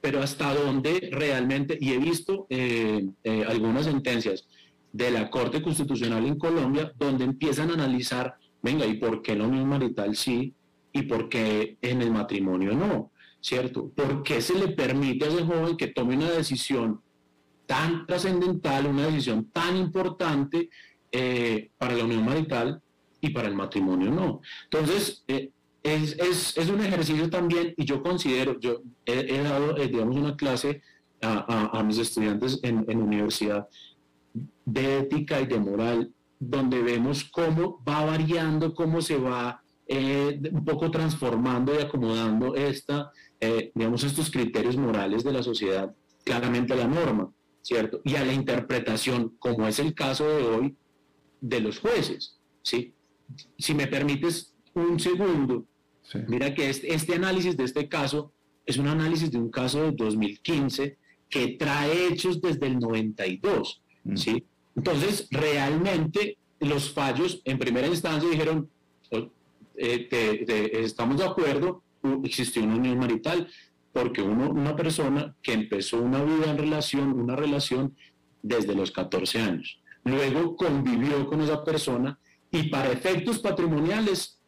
pero 0.00 0.22
hasta 0.22 0.54
dónde 0.54 1.10
realmente, 1.12 1.76
y 1.78 1.92
he 1.92 1.98
visto 1.98 2.46
eh, 2.48 3.06
algunas 3.46 3.84
sentencias 3.84 4.46
de 4.92 5.10
la 5.10 5.30
Corte 5.30 5.62
Constitucional 5.62 6.24
en 6.26 6.38
Colombia, 6.38 6.92
donde 6.98 7.24
empiezan 7.24 7.70
a 7.70 7.74
analizar, 7.74 8.34
venga, 8.62 8.86
¿y 8.86 8.94
por 8.94 9.22
qué 9.22 9.36
la 9.36 9.44
unión 9.44 9.68
marital 9.68 10.16
sí 10.16 10.54
y 10.92 11.02
por 11.02 11.28
qué 11.28 11.76
en 11.82 12.02
el 12.02 12.10
matrimonio 12.10 12.72
no? 12.72 13.12
¿Cierto? 13.40 13.90
¿Por 13.90 14.22
qué 14.22 14.40
se 14.40 14.54
le 14.54 14.68
permite 14.68 15.24
a 15.24 15.28
ese 15.28 15.44
joven 15.44 15.76
que 15.76 15.88
tome 15.88 16.16
una 16.16 16.30
decisión 16.30 17.00
tan 17.72 18.04
trascendental, 18.04 18.86
una 18.86 19.06
decisión 19.06 19.46
tan 19.50 19.78
importante 19.78 20.68
para 21.78 21.94
la 21.94 22.04
unión 22.04 22.22
marital 22.22 22.82
y 23.22 23.30
para 23.30 23.48
el 23.48 23.54
matrimonio 23.54 24.10
no. 24.10 24.42
Entonces, 24.64 25.24
eh, 25.26 25.50
es, 25.82 26.12
es, 26.18 26.58
es, 26.58 26.68
un 26.68 26.80
ejercicio 26.82 27.30
también, 27.30 27.72
y 27.78 27.86
yo 27.86 28.02
considero, 28.02 28.60
yo 28.60 28.82
he, 29.06 29.42
dado, 29.42 29.78
eh, 29.78 29.88
digamos, 29.88 30.16
una 30.16 30.36
clase 30.36 30.82
a, 31.22 31.82
mis 31.82 31.98
estudiantes 31.98 32.60
en, 32.62 32.84
en, 32.88 33.00
universidad 33.00 33.68
de 34.66 34.98
ética 34.98 35.40
y 35.40 35.46
de 35.46 35.58
moral, 35.58 36.12
donde 36.38 36.82
vemos 36.82 37.24
cómo 37.24 37.82
va 37.88 38.04
variando, 38.04 38.74
cómo 38.74 39.00
se 39.00 39.16
va 39.16 39.62
eh, 39.86 40.38
un 40.52 40.64
poco 40.64 40.90
transformando 40.90 41.74
y 41.74 41.82
acomodando 41.82 42.54
esta, 42.54 43.12
digamos, 43.74 44.04
estos 44.04 44.30
criterios 44.30 44.76
morales 44.76 45.24
de 45.24 45.32
la 45.32 45.42
sociedad 45.42 45.94
claramente 46.24 46.76
la 46.76 46.86
norma, 46.86 47.32
¿cierto? 47.62 48.00
Y 48.04 48.16
a 48.16 48.24
la 48.24 48.32
interpretación, 48.32 49.36
como 49.38 49.66
es 49.66 49.78
el 49.78 49.94
caso 49.94 50.28
de 50.28 50.42
hoy, 50.42 50.76
de 51.40 51.60
los 51.60 51.78
jueces, 51.78 52.38
¿sí? 52.62 52.94
si 53.58 53.74
me 53.74 53.86
permites 53.86 54.54
un 54.74 54.98
segundo, 54.98 55.66
mira 56.28 56.54
que 56.54 56.70
este, 56.70 56.92
este, 56.94 57.14
análisis 57.14 57.56
de 57.56 57.64
este 57.64 57.88
caso 57.88 58.32
es 58.66 58.76
un 58.76 58.88
análisis 58.88 59.30
de 59.30 59.38
un 59.38 59.50
caso 59.50 59.82
de 59.82 59.92
2015 59.92 60.98
que 61.28 61.56
trae 61.58 62.08
hechos 62.08 62.40
desde 62.40 62.66
el 62.66 62.78
92, 62.78 63.82
mm. 64.04 64.16
¿sí? 64.16 64.44
Entonces, 64.76 65.28
realmente 65.30 66.36
los 66.60 66.92
fallos 66.92 67.40
en 67.44 67.58
primera 67.58 67.86
instancia 67.86 68.28
dijeron, 68.28 68.70
oh, 69.10 69.28
eh, 69.76 70.08
estamos 70.72 71.18
de 71.18 71.24
acuerdo, 71.24 71.82
existió 72.24 72.62
una 72.62 72.76
unión 72.76 72.98
marital, 72.98 73.48
porque 73.92 74.22
uno, 74.22 74.50
una 74.50 74.74
persona 74.74 75.34
que 75.42 75.52
empezó 75.52 76.00
una 76.00 76.22
vida 76.22 76.50
en 76.50 76.58
relación, 76.58 77.12
una 77.12 77.36
relación 77.36 77.96
desde 78.42 78.74
los 78.74 78.90
14 78.90 79.40
años, 79.40 79.80
luego 80.04 80.56
convivió 80.56 81.26
con 81.26 81.42
esa 81.42 81.62
persona 81.64 82.18
y 82.50 82.64
para 82.64 82.90
efectos 82.90 83.38
patrimoniales 83.38 84.38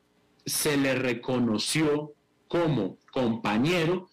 se 0.44 0.76
le 0.76 0.94
reconoció 0.94 2.12
como 2.48 2.98
compañero 3.10 4.08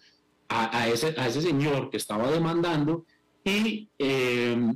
a, 0.48 0.86
ese, 0.88 1.14
a 1.18 1.28
ese, 1.28 1.40
señor 1.40 1.88
que 1.88 1.96
estaba 1.96 2.30
demandando 2.30 3.06
y 3.42 3.88
eh, 3.98 4.74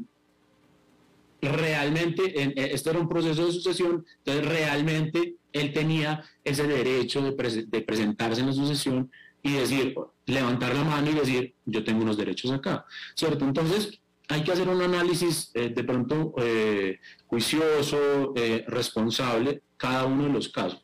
realmente, 1.42 2.42
en, 2.42 2.52
esto 2.56 2.90
era 2.90 2.98
un 2.98 3.08
proceso 3.08 3.44
de 3.44 3.52
sucesión, 3.52 4.04
entonces 4.18 4.46
realmente 4.46 5.36
él 5.52 5.72
tenía 5.72 6.24
ese 6.44 6.66
derecho 6.66 7.22
de, 7.22 7.66
de, 7.66 7.80
presentarse 7.82 8.40
en 8.40 8.46
la 8.46 8.52
sucesión 8.52 9.10
y 9.42 9.52
decir, 9.52 9.94
levantar 10.26 10.74
la 10.74 10.84
mano 10.84 11.10
y 11.10 11.14
decir, 11.14 11.54
yo 11.64 11.84
tengo 11.84 12.02
unos 12.02 12.16
derechos 12.16 12.50
acá, 12.50 12.84
¿cierto? 13.14 13.44
Entonces, 13.44 14.00
hay 14.28 14.42
que 14.42 14.52
hacer 14.52 14.68
un 14.68 14.82
análisis 14.82 15.50
eh, 15.54 15.68
de 15.68 15.84
pronto 15.84 16.34
eh, 16.38 16.98
juicioso, 17.26 18.32
eh, 18.36 18.64
responsable, 18.66 19.62
cada 19.76 20.04
uno 20.04 20.24
de 20.24 20.30
los 20.30 20.48
casos. 20.48 20.82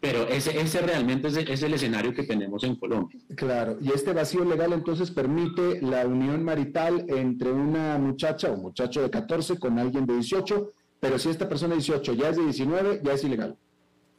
Pero 0.00 0.28
ese, 0.28 0.60
ese 0.60 0.82
realmente 0.82 1.28
es, 1.28 1.62
el 1.62 1.74
escenario 1.74 2.12
que 2.12 2.24
tenemos 2.24 2.62
en 2.64 2.76
Colombia. 2.76 3.18
Claro, 3.34 3.78
y 3.80 3.92
este 3.92 4.12
vacío 4.12 4.44
legal 4.44 4.72
entonces 4.72 5.10
permite 5.10 5.80
la 5.80 6.06
unión 6.06 6.44
marital 6.44 7.06
entre 7.08 7.50
una 7.50 7.98
muchacha 7.98 8.50
o 8.50 8.56
muchacho 8.56 9.02
de 9.02 9.10
14 9.10 9.58
con 9.58 9.78
alguien 9.78 10.06
de 10.06 10.14
18, 10.14 10.72
pero 11.00 11.18
si 11.18 11.30
esta 11.30 11.48
persona 11.48 11.70
de 11.70 11.80
18 11.80 12.12
ya 12.12 12.28
es 12.28 12.36
de 12.36 12.44
19, 12.44 13.00
ya 13.02 13.12
es 13.12 13.24
ilegal. 13.24 13.56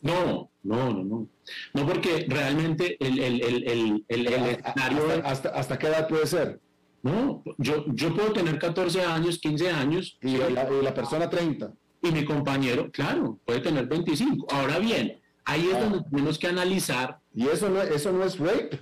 No, 0.01 0.51
no, 0.63 0.93
no, 0.93 1.03
no. 1.03 1.27
No, 1.73 1.85
porque 1.85 2.25
realmente 2.27 2.97
el, 2.99 3.19
el, 3.19 3.41
el, 3.41 4.05
el 4.07 4.27
escenario... 4.27 5.21
Hasta, 5.23 5.49
hasta, 5.49 5.79
qué 5.79 5.87
edad 5.87 6.07
puede 6.07 6.27
ser? 6.27 6.59
No, 7.03 7.43
yo, 7.57 7.85
yo 7.87 8.13
puedo 8.13 8.33
tener 8.33 8.59
14 8.59 9.01
años, 9.03 9.39
15 9.39 9.69
años. 9.71 10.17
Y, 10.21 10.37
la, 10.37 10.93
persona 10.93 11.29
30. 11.29 11.73
Y 12.01 12.11
mi 12.11 12.25
compañero, 12.25 12.91
claro, 12.91 13.39
puede 13.45 13.61
tener 13.61 13.87
25. 13.87 14.47
Ahora 14.51 14.79
bien, 14.79 15.19
ahí 15.45 15.67
es 15.67 15.75
ah. 15.75 15.79
donde 15.81 16.09
tenemos 16.09 16.37
que 16.37 16.47
analizar. 16.47 17.19
¿Y 17.33 17.47
eso 17.47 17.69
no, 17.69 17.81
eso 17.81 18.11
no 18.11 18.23
es 18.23 18.37
rape? 18.37 18.79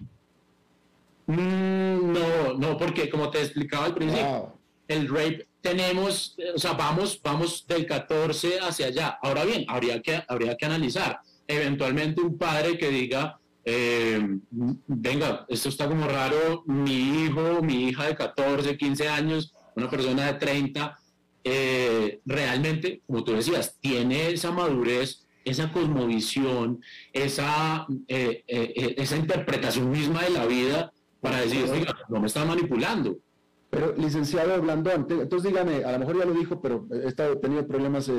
Mm, 1.28 2.13
no, 2.13 2.53
no, 2.57 2.78
porque 2.78 3.09
como 3.09 3.30
te 3.30 3.41
explicaba 3.41 3.86
al 3.86 3.95
principio, 3.95 4.57
el 4.88 5.07
rape 5.07 5.47
tenemos, 5.66 6.38
o 6.53 6.59
sea, 6.59 6.74
vamos, 6.74 7.20
vamos 7.24 7.66
del 7.68 7.88
14 7.88 8.59
hacia 8.59 8.86
allá. 8.86 9.18
Ahora 9.20 9.43
bien, 9.45 9.66
habría 9.68 9.99
que, 9.99 10.22
habría 10.28 10.55
que 10.55 10.66
analizar. 10.68 11.20
Eventualmente 11.47 12.22
un 12.22 12.38
padre 12.38 12.78
que 12.78 12.89
diga, 12.89 13.39
eh, 13.63 14.22
venga, 14.51 15.43
esto 15.49 15.70
está 15.70 15.88
como 15.88 16.07
raro, 16.07 16.63
mi 16.68 17.24
hijo, 17.24 17.63
mi 17.63 17.88
hija 17.88 18.05
de 18.05 18.16
14, 18.16 18.78
15 18.78 19.09
años, 19.09 19.53
una 19.76 19.89
persona 19.89 20.28
de 20.28 20.34
30, 20.36 20.99
eh, 21.43 22.20
realmente, 22.26 23.01
como 23.07 23.24
tú 23.24 23.32
decías, 23.32 23.76
tiene 23.80 24.34
esa 24.34 24.51
madurez, 24.51 25.26
esa 25.43 25.72
cosmovisión, 25.72 26.80
esa, 27.11 27.88
eh, 28.07 28.43
esa 28.97 29.18
interpretación 29.18 29.89
misma 29.89 30.22
de 30.22 30.30
la 30.30 30.45
vida 30.45 30.93
para 31.22 31.41
decir, 31.41 31.66
oiga, 31.72 31.95
no 32.07 32.20
me 32.20 32.28
está 32.28 32.45
manipulando. 32.45 33.18
Pero, 33.76 33.93
licenciado 33.97 34.61
Blandón, 34.61 35.05
entonces 35.09 35.51
dígame, 35.51 35.84
a 35.84 35.91
lo 35.91 35.99
mejor 35.99 36.17
ya 36.17 36.26
lo 36.26 36.34
dijo, 36.34 36.61
pero 36.61 36.88
he 36.91 37.11
tenido 37.36 37.67
problemas 37.67 38.09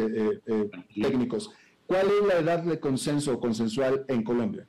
técnicos. 0.94 1.50
¿Cuál 1.86 2.07
es 2.09 2.26
la 2.26 2.38
edad 2.40 2.62
de 2.62 2.78
consenso 2.78 3.40
consensual 3.40 4.04
en 4.09 4.22
Colombia? 4.22 4.66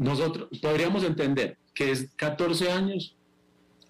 nosotros 0.00 0.48
podríamos 0.60 1.04
entender 1.04 1.58
que 1.74 1.90
es 1.90 2.08
14 2.16 2.72
años 2.72 3.16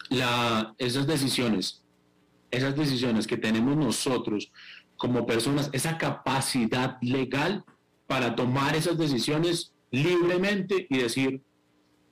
la, 0.08 0.74
esas 0.76 1.06
decisiones, 1.06 1.84
esas 2.50 2.74
decisiones 2.74 3.28
que 3.28 3.36
tenemos 3.36 3.76
nosotros 3.76 4.50
como 4.96 5.24
personas, 5.24 5.70
esa 5.72 5.96
capacidad 5.96 6.98
legal 7.00 7.64
para 8.08 8.34
tomar 8.34 8.74
esas 8.74 8.98
decisiones 8.98 9.72
libremente 9.92 10.88
y 10.90 10.98
decir, 10.98 11.42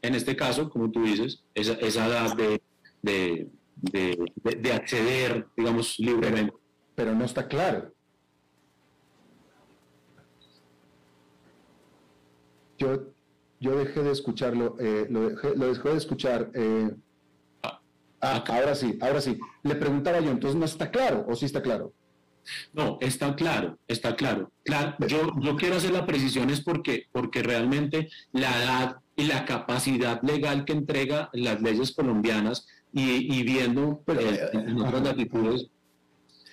en 0.03 0.15
este 0.15 0.37
caso, 0.37 0.71
como 0.71 0.91
tú 0.91 1.03
dices, 1.03 1.43
esa, 1.55 1.75
esa 1.75 2.07
edad 2.07 2.37
de, 2.37 2.61
de, 3.03 3.51
de, 3.83 4.73
acceder, 4.73 5.47
digamos, 5.57 5.99
libremente. 5.99 6.55
pero 6.95 7.15
no 7.15 7.25
está 7.25 7.47
claro. 7.49 7.93
yo, 12.79 13.13
yo 13.61 13.77
dejé 13.77 14.03
de 14.03 14.13
escucharlo, 14.13 14.77
eh, 14.79 15.07
lo, 15.11 15.29
dejé, 15.29 15.57
lo, 15.57 15.67
dejé, 15.67 15.89
de 15.91 15.97
escuchar. 15.97 16.51
Eh, 16.55 16.91
ah, 17.63 17.81
ah 18.21 18.45
ahora 18.47 18.75
sí, 18.75 18.97
ahora 19.01 19.21
sí. 19.21 19.39
Le 19.65 19.75
preguntaba 19.75 20.21
yo, 20.21 20.31
entonces 20.31 20.59
no 20.59 20.65
está 20.65 20.91
claro 20.91 21.27
o 21.29 21.35
sí 21.35 21.45
está 21.45 21.61
claro. 21.61 21.93
No, 22.73 22.97
está 23.03 23.37
claro, 23.37 23.79
está 23.89 24.17
claro. 24.17 24.51
claro 24.65 24.97
yo, 25.07 25.33
yo 25.39 25.55
quiero 25.57 25.77
hacer 25.77 25.91
la 25.91 26.07
precisión 26.07 26.49
es 26.49 26.63
porque, 26.63 27.07
porque 27.13 27.43
realmente 27.43 28.09
la 28.33 28.63
edad 28.63 28.97
y 29.19 29.25
la 29.25 29.45
capacidad 29.45 30.23
legal 30.23 30.65
que 30.65 30.73
entrega 30.73 31.29
las 31.33 31.61
leyes 31.61 31.91
colombianas 31.91 32.69
y, 32.93 33.43
viendo 33.43 34.01
Pero, 34.07 34.21
eh, 34.21 34.49
otras 34.79 35.03
latitudes. 35.03 35.67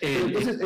entonces, 0.02 0.60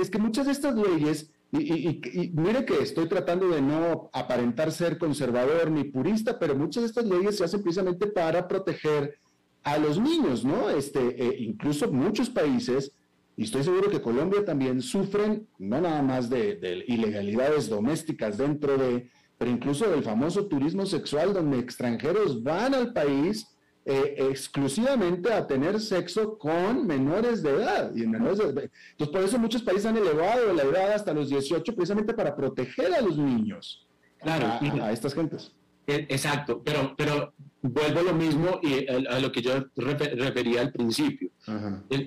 es 0.00 0.10
que 0.10 0.18
muchas 0.18 0.46
de 0.46 0.52
estas 0.52 0.74
leyes 0.74 1.30
y, 1.52 2.32
mire 2.34 2.64
que 2.64 2.82
estoy 2.82 3.08
tratando 3.08 3.48
de 3.48 3.60
no 3.60 4.10
aparentar 4.12 4.72
ser 4.72 4.98
conservador 4.98 5.70
ni 5.70 5.84
purista, 5.84 6.38
pero 6.38 6.56
muchas 6.56 6.82
de 6.82 6.88
estas 6.88 7.04
leyes 7.04 7.36
se 7.36 7.44
hacen 7.44 7.62
precisamente 7.62 8.06
para 8.06 8.48
proteger 8.48 9.18
a 9.62 9.78
los 9.78 10.00
niños, 10.00 10.44
¿no? 10.44 10.70
Este, 10.70 11.00
eh, 11.00 11.36
incluso 11.40 11.92
muchos 11.92 12.28
países, 12.28 12.92
y 13.36 13.44
estoy 13.44 13.64
seguro 13.64 13.90
que 13.90 14.00
Colombia 14.00 14.44
también 14.44 14.80
sufren 14.80 15.46
no 15.58 15.80
nada 15.80 16.02
más 16.02 16.28
de, 16.28 16.56
de 16.56 16.84
ilegalidades 16.88 17.68
domésticas 17.68 18.38
dentro 18.38 18.76
de, 18.78 19.10
pero 19.38 19.50
incluso 19.50 19.88
del 19.90 20.02
famoso 20.02 20.46
turismo 20.46 20.86
sexual 20.86 21.32
donde 21.32 21.58
extranjeros 21.58 22.42
van 22.42 22.74
al 22.74 22.92
país 22.92 23.54
eh, 23.86 24.14
exclusivamente 24.30 25.30
a 25.30 25.46
tener 25.46 25.78
sexo 25.78 26.38
con 26.38 26.86
menores 26.86 27.42
de 27.42 27.50
edad. 27.50 27.94
Y 27.94 28.06
menores 28.06 28.40
Entonces, 28.40 28.70
por 29.12 29.20
eso 29.22 29.38
muchos 29.38 29.62
países 29.62 29.84
han 29.84 29.98
elevado 29.98 30.54
la 30.54 30.62
edad 30.62 30.92
hasta 30.92 31.12
los 31.12 31.28
18 31.28 31.74
precisamente 31.74 32.14
para 32.14 32.34
proteger 32.34 32.94
a 32.94 33.02
los 33.02 33.18
niños, 33.18 33.86
claro, 34.18 34.46
a, 34.82 34.90
estas 34.90 35.12
gentes. 35.12 35.52
E, 35.86 36.06
exacto, 36.08 36.62
pero, 36.64 36.94
pero 36.96 37.34
vuelvo 37.60 38.00
a 38.00 38.04
lo 38.04 38.14
mismo 38.14 38.58
y 38.62 38.86
a, 38.88 39.18
lo 39.18 39.30
que 39.30 39.42
yo 39.42 39.52
refería 39.76 40.62
al 40.62 40.72
principio. 40.72 41.28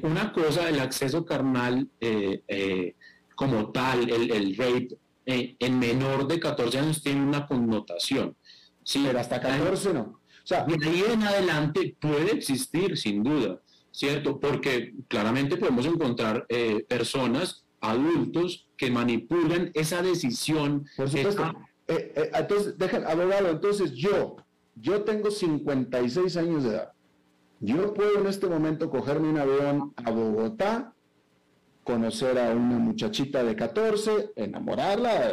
Una 0.02 0.34
cosa, 0.34 0.68
el 0.70 0.80
acceso 0.80 1.24
carnal 1.26 1.88
eh, 2.00 2.42
eh, 2.48 2.96
como 3.36 3.72
tal, 3.72 4.10
el, 4.10 4.32
el 4.32 4.58
rape 4.58 4.98
en 5.28 5.80
menor 5.80 6.28
de 6.28 6.40
14 6.40 6.80
años 6.80 7.04
tiene 7.04 7.22
una 7.22 7.46
connotación. 7.46 8.36
Sí, 8.84 9.04
pero 9.06 9.20
hasta 9.20 9.42
14 9.42 9.94
no. 9.94 10.02
O 10.02 10.48
sea, 10.48 10.64
de 10.64 10.88
ahí 10.88 11.04
en 11.12 11.24
adelante 11.24 11.98
puede 12.00 12.32
existir, 12.32 12.98
sin 12.98 13.22
duda, 13.22 13.60
¿cierto? 13.92 14.40
Porque 14.40 14.94
claramente 15.10 15.58
podemos 15.58 15.86
encontrar 15.86 16.46
eh, 16.48 16.86
personas, 16.88 17.66
adultos, 17.82 18.70
que 18.78 18.90
manipulan 18.90 19.72
esa 19.74 20.02
decisión. 20.02 20.86
Por 20.96 21.10
supuesto. 21.10 21.54
Eh, 21.90 22.14
eh, 22.16 22.32
entonces, 22.34 22.78
dejan, 22.78 23.04
abogado, 23.06 23.50
entonces 23.50 23.92
yo, 23.92 24.38
yo 24.76 25.02
tengo 25.02 25.32
56 25.32 26.38
años 26.38 26.64
de 26.64 26.70
edad. 26.70 26.94
Yo 27.60 27.94
puedo 27.94 28.20
en 28.20 28.28
este 28.28 28.48
momento 28.48 28.90
cogerme 28.90 29.28
un 29.28 29.40
avión 29.40 29.94
a 29.98 30.12
Bogotá, 30.12 30.94
conocer 31.88 32.38
a 32.38 32.52
una 32.52 32.78
muchachita 32.78 33.46
de 33.46 33.56
14, 33.56 34.32
enamorarla, 34.36 35.32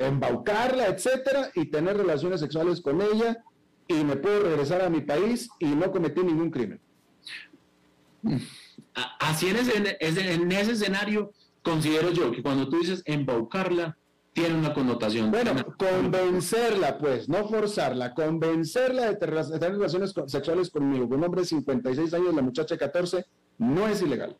embaucarla, 0.00 0.88
etcétera, 0.88 1.50
y 1.54 1.66
tener 1.66 1.96
relaciones 1.96 2.40
sexuales 2.40 2.80
con 2.80 3.00
ella 3.00 3.38
y 3.86 3.94
me 4.02 4.16
puedo 4.16 4.42
regresar 4.42 4.82
a 4.82 4.90
mi 4.90 5.00
país 5.00 5.48
y 5.60 5.66
no 5.66 5.92
cometí 5.92 6.22
ningún 6.22 6.50
crimen. 6.50 6.80
Así 9.20 9.46
en 9.46 9.56
ese, 9.56 9.96
en 10.00 10.50
ese 10.50 10.72
escenario, 10.72 11.30
considero 11.62 12.10
yo 12.10 12.32
que 12.32 12.42
cuando 12.42 12.68
tú 12.68 12.80
dices 12.80 13.02
embaucarla, 13.04 13.96
tiene 14.32 14.56
una 14.56 14.74
connotación. 14.74 15.30
Bueno, 15.30 15.54
convencerla, 15.78 16.98
pues, 16.98 17.28
no 17.28 17.48
forzarla, 17.48 18.12
convencerla 18.12 19.06
de 19.06 19.16
tener 19.16 19.76
relaciones 19.76 20.12
sexuales 20.26 20.68
conmigo. 20.68 21.06
Un 21.06 21.22
hombre 21.22 21.42
de 21.42 21.46
56 21.46 22.12
años, 22.12 22.34
la 22.34 22.42
muchacha 22.42 22.74
de 22.74 22.80
14, 22.80 23.24
no 23.58 23.86
es 23.88 24.02
ilegal. 24.02 24.36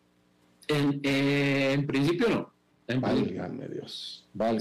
En, 0.68 1.00
en 1.02 1.86
principio 1.86 2.28
no. 2.28 2.56
Válgame 2.86 3.68
Dios. 3.68 4.28
¿Hay, 4.38 4.58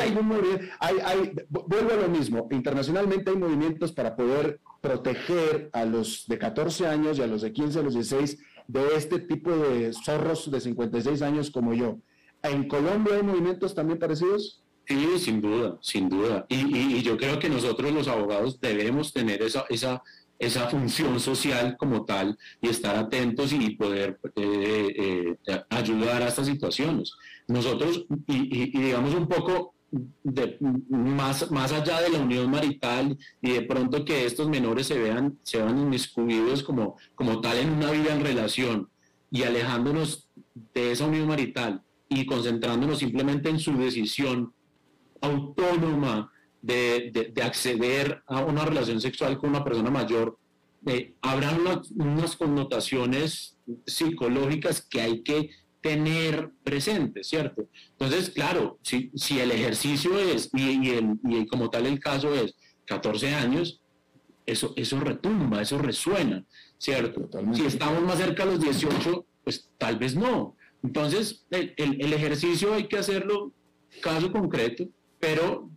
Algún, 0.00 0.30
hay, 0.78 1.32
vuelvo 1.48 1.92
a 1.92 1.96
lo 1.96 2.08
mismo. 2.08 2.48
Internacionalmente 2.50 3.30
hay 3.30 3.36
movimientos 3.36 3.92
para 3.92 4.16
poder 4.16 4.60
proteger 4.80 5.68
a 5.72 5.84
los 5.84 6.24
de 6.26 6.38
14 6.38 6.86
años 6.86 7.18
y 7.18 7.22
a 7.22 7.26
los 7.26 7.42
de 7.42 7.52
15 7.52 7.80
a 7.80 7.82
los 7.82 7.94
16 7.94 8.38
de 8.68 8.80
este 8.96 9.18
tipo 9.18 9.50
de 9.50 9.92
zorros 9.92 10.50
de 10.50 10.60
56 10.60 11.22
años 11.22 11.50
como 11.50 11.74
yo. 11.74 11.98
¿En 12.42 12.68
Colombia 12.68 13.16
hay 13.16 13.22
movimientos 13.22 13.74
también 13.74 13.98
parecidos? 13.98 14.62
Sí, 14.86 15.18
sin 15.18 15.40
duda, 15.40 15.78
sin 15.82 16.08
duda. 16.08 16.46
Y, 16.48 16.96
y 16.96 17.02
yo 17.02 17.16
creo 17.16 17.38
que 17.38 17.48
nosotros 17.48 17.92
los 17.92 18.08
abogados 18.08 18.60
debemos 18.60 19.12
tener 19.12 19.42
esa, 19.42 19.64
esa, 19.68 20.02
esa 20.40 20.68
función 20.70 21.20
social 21.20 21.76
como 21.76 22.06
tal 22.06 22.36
y 22.62 22.68
estar 22.68 22.96
atentos 22.96 23.52
y 23.52 23.76
poder 23.76 24.18
eh, 24.36 25.36
eh, 25.46 25.62
ayudar 25.68 26.22
a 26.22 26.28
estas 26.28 26.46
situaciones. 26.46 27.12
Nosotros, 27.46 28.06
y, 28.26 28.70
digamos 28.78 29.14
un 29.14 29.28
poco 29.28 29.74
de, 30.22 30.56
más, 30.88 31.50
más 31.50 31.72
allá 31.72 32.00
de 32.00 32.08
la 32.08 32.20
unión 32.20 32.50
marital 32.50 33.18
y 33.42 33.50
de 33.50 33.62
pronto 33.62 34.02
que 34.02 34.24
estos 34.24 34.48
menores 34.48 34.86
se 34.86 34.98
vean, 34.98 35.38
se 35.42 35.58
vean 35.58 35.78
inmiscuidos 35.78 36.62
como, 36.62 36.96
como 37.14 37.42
tal 37.42 37.58
en 37.58 37.70
una 37.70 37.90
vida 37.90 38.14
en 38.14 38.24
relación 38.24 38.88
y 39.30 39.42
alejándonos 39.42 40.26
de 40.72 40.92
esa 40.92 41.04
unión 41.04 41.28
marital 41.28 41.82
y 42.08 42.24
concentrándonos 42.24 43.00
simplemente 43.00 43.50
en 43.50 43.58
su 43.58 43.76
decisión 43.76 44.54
autónoma 45.20 46.32
de, 46.62 47.32
acceder 47.42 48.22
a 48.26 48.40
una 48.40 48.64
relación 48.64 49.00
sexual 49.00 49.38
con 49.38 49.50
una 49.50 49.64
persona 49.64 49.90
mayor, 49.90 50.38
eh, 50.86 51.14
habrán 51.20 51.60
unas, 51.96 52.36
connotaciones 52.36 53.56
psicológicas 53.86 54.82
que 54.82 55.00
hay 55.00 55.22
que 55.22 55.50
tener 55.80 56.50
presentes, 56.62 57.28
¿cierto? 57.28 57.68
Entonces, 57.92 58.30
claro, 58.30 58.78
si, 58.82 59.10
si 59.14 59.40
el 59.40 59.50
ejercicio 59.50 60.18
es, 60.18 60.50
y, 60.54 60.88
y, 61.24 61.46
como 61.46 61.70
tal 61.70 61.86
el 61.86 62.00
caso 62.00 62.34
es 62.34 62.54
14 62.86 63.34
años, 63.34 63.80
eso, 64.46 64.72
eso 64.76 65.00
retumba, 65.00 65.62
eso 65.62 65.78
resuena, 65.78 66.44
¿cierto? 66.78 67.28
Si 67.52 67.64
estamos 67.64 68.02
más 68.02 68.18
cerca 68.18 68.44
de 68.44 68.52
los 68.52 68.60
18, 68.60 69.24
pues 69.44 69.70
tal 69.78 69.98
vez 69.98 70.14
no. 70.14 70.56
Entonces, 70.82 71.44
el, 71.50 71.74
el 71.76 72.12
ejercicio 72.12 72.74
hay 72.74 72.88
que 72.88 72.98
hacerlo 72.98 73.52
caso 74.02 74.32
concreto, 74.32 74.88
pero 75.18 75.70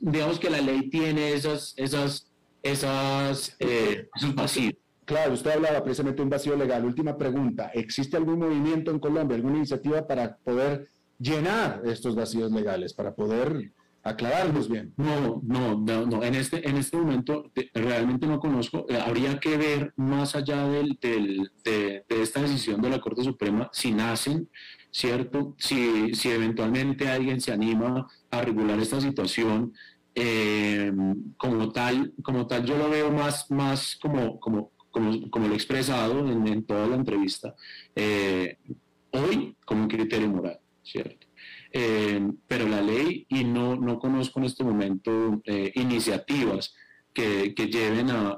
digamos 0.00 0.38
que 0.38 0.50
la 0.50 0.60
ley 0.60 0.88
tiene 0.90 1.32
esas, 1.32 1.74
esas, 1.76 2.30
esas, 2.62 3.56
eh, 3.58 4.08
esos 4.14 4.34
vacíos. 4.34 4.74
Claro, 5.04 5.32
usted 5.32 5.52
hablaba 5.52 5.82
precisamente 5.82 6.18
de 6.18 6.24
un 6.24 6.30
vacío 6.30 6.54
legal. 6.56 6.84
Última 6.84 7.16
pregunta, 7.16 7.70
¿existe 7.72 8.16
algún 8.16 8.38
movimiento 8.38 8.90
en 8.90 8.98
Colombia, 8.98 9.36
alguna 9.36 9.56
iniciativa 9.56 10.06
para 10.06 10.36
poder 10.36 10.88
llenar 11.18 11.82
estos 11.86 12.14
vacíos 12.14 12.52
legales, 12.52 12.92
para 12.92 13.14
poder 13.14 13.72
aclararlos 14.02 14.68
bien? 14.68 14.92
No, 14.98 15.40
no, 15.42 15.78
no, 15.78 16.22
En, 16.22 16.34
este, 16.34 16.68
en 16.68 16.76
este 16.76 16.98
momento 16.98 17.50
realmente 17.72 18.26
no 18.26 18.38
conozco. 18.38 18.84
Eh, 18.90 18.98
habría 19.00 19.40
que 19.40 19.56
ver 19.56 19.94
más 19.96 20.36
allá 20.36 20.68
del, 20.68 20.98
del, 21.00 21.50
de, 21.64 22.04
de, 22.06 22.22
esta 22.22 22.42
decisión 22.42 22.82
de 22.82 22.90
la 22.90 23.00
Corte 23.00 23.24
Suprema 23.24 23.70
si 23.72 23.92
nacen 23.92 24.50
¿cierto? 24.90 25.54
Si, 25.58 26.14
si 26.14 26.30
eventualmente 26.30 27.08
alguien 27.08 27.40
se 27.40 27.52
anima 27.52 28.08
a 28.30 28.42
regular 28.42 28.78
esta 28.78 29.00
situación, 29.00 29.72
eh, 30.14 30.92
como, 31.36 31.70
tal, 31.70 32.12
como 32.22 32.46
tal, 32.46 32.64
yo 32.64 32.76
lo 32.76 32.90
veo 32.90 33.10
más, 33.12 33.50
más 33.50 33.96
como, 34.00 34.40
como, 34.40 34.72
como, 34.90 35.46
lo 35.46 35.52
he 35.52 35.54
expresado 35.54 36.26
en, 36.28 36.64
toda 36.64 36.88
la 36.88 36.96
entrevista, 36.96 37.54
eh, 37.94 38.58
hoy 39.12 39.56
como 39.64 39.82
un 39.82 39.88
criterio 39.88 40.28
moral, 40.28 40.58
¿cierto? 40.82 41.26
Eh, 41.70 42.20
pero 42.46 42.66
la 42.68 42.82
ley, 42.82 43.26
y 43.28 43.44
no, 43.44 43.76
no 43.76 43.98
conozco 43.98 44.40
en 44.40 44.46
este 44.46 44.64
momento 44.64 45.40
iniciativas 45.74 46.74
que, 47.12 47.54
que 47.54 47.66
lleven 47.66 48.10
a, 48.10 48.36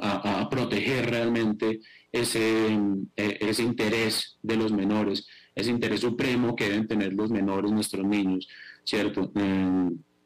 a, 0.00 0.40
a 0.40 0.48
proteger 0.48 1.10
realmente 1.10 1.80
ese, 2.10 2.78
ese 3.16 3.62
interés 3.62 4.38
de 4.42 4.56
los 4.56 4.72
menores, 4.72 5.26
ese 5.54 5.70
interés 5.70 6.00
supremo 6.00 6.56
que 6.56 6.68
deben 6.68 6.86
tener 6.88 7.12
los 7.12 7.30
menores, 7.30 7.70
nuestros 7.70 8.04
niños, 8.04 8.48
¿cierto? 8.84 9.32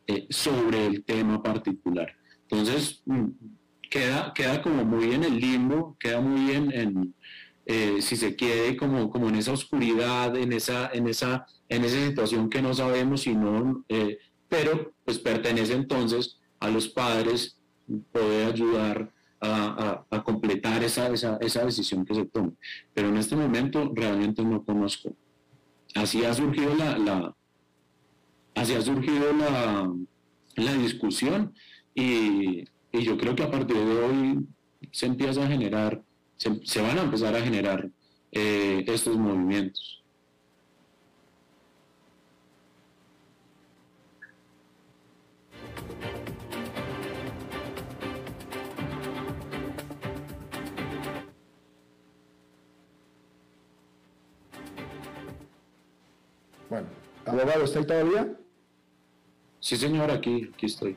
Eh, 0.07 0.27
sobre 0.31 0.87
el 0.87 1.05
tema 1.05 1.43
particular. 1.43 2.13
Entonces, 2.43 3.03
mm, 3.07 3.27
queda, 3.91 4.33
queda 4.35 4.63
como 4.63 4.85
muy 4.85 5.13
en 5.13 5.25
el 5.25 5.39
limbo, 5.39 5.97
queda 5.99 6.21
muy 6.21 6.53
en, 6.53 6.73
en 6.73 7.15
eh, 7.67 8.01
si 8.01 8.17
se 8.17 8.35
quede 8.35 8.77
como, 8.77 9.11
como 9.11 9.29
en 9.29 9.37
esa 9.37 9.53
oscuridad, 9.53 10.35
en 10.37 10.53
esa, 10.53 10.91
en 10.93 11.09
esa, 11.09 11.47
en 11.69 11.85
esa 11.85 12.07
situación 12.07 12.49
que 12.49 12.63
no 12.63 12.73
sabemos 12.73 13.23
si 13.23 13.35
no, 13.35 13.85
pero 14.49 14.95
pues 15.05 15.19
pertenece 15.19 15.75
entonces 15.75 16.39
a 16.61 16.71
los 16.71 16.89
padres 16.89 17.59
poder 18.13 18.53
ayudar 18.53 19.13
a, 19.41 20.23
completar 20.25 20.83
esa, 20.83 21.09
esa, 21.09 21.65
decisión 21.65 22.05
que 22.05 22.15
se 22.15 22.27
tome. 22.27 22.53
Pero 22.95 23.09
en 23.09 23.17
este 23.17 23.37
momento 23.37 23.93
realmente 23.95 24.43
no 24.43 24.65
conozco. 24.65 25.15
Así 25.95 26.25
ha 26.25 26.35
surgido 26.35 26.75
la 26.75 27.35
así 28.59 28.75
ha 28.75 28.81
surgido 28.81 29.33
la, 29.33 29.93
la 30.57 30.75
discusión 30.75 31.55
y, 31.95 32.65
yo 32.93 33.17
creo 33.17 33.37
que 33.37 33.45
a 33.45 33.51
partir 33.51 33.77
de 33.77 34.03
hoy 34.03 34.47
se 34.91 35.07
empieza 35.07 35.45
a 35.45 35.47
generar, 35.47 36.03
se, 36.37 36.83
van 36.83 36.99
a 36.99 37.03
empezar 37.03 37.37
a 37.37 37.41
generar 37.41 37.89
eh, 38.33 38.85
estos 38.89 39.17
movimientos. 39.17 40.03
Bueno, 56.69 56.89
abogado, 57.25 57.65
¿está 57.65 57.87
todavía? 57.87 58.39
Sí, 59.61 59.77
señor, 59.77 60.11
aquí, 60.11 60.51
aquí 60.55 60.67
estoy. 60.67 60.97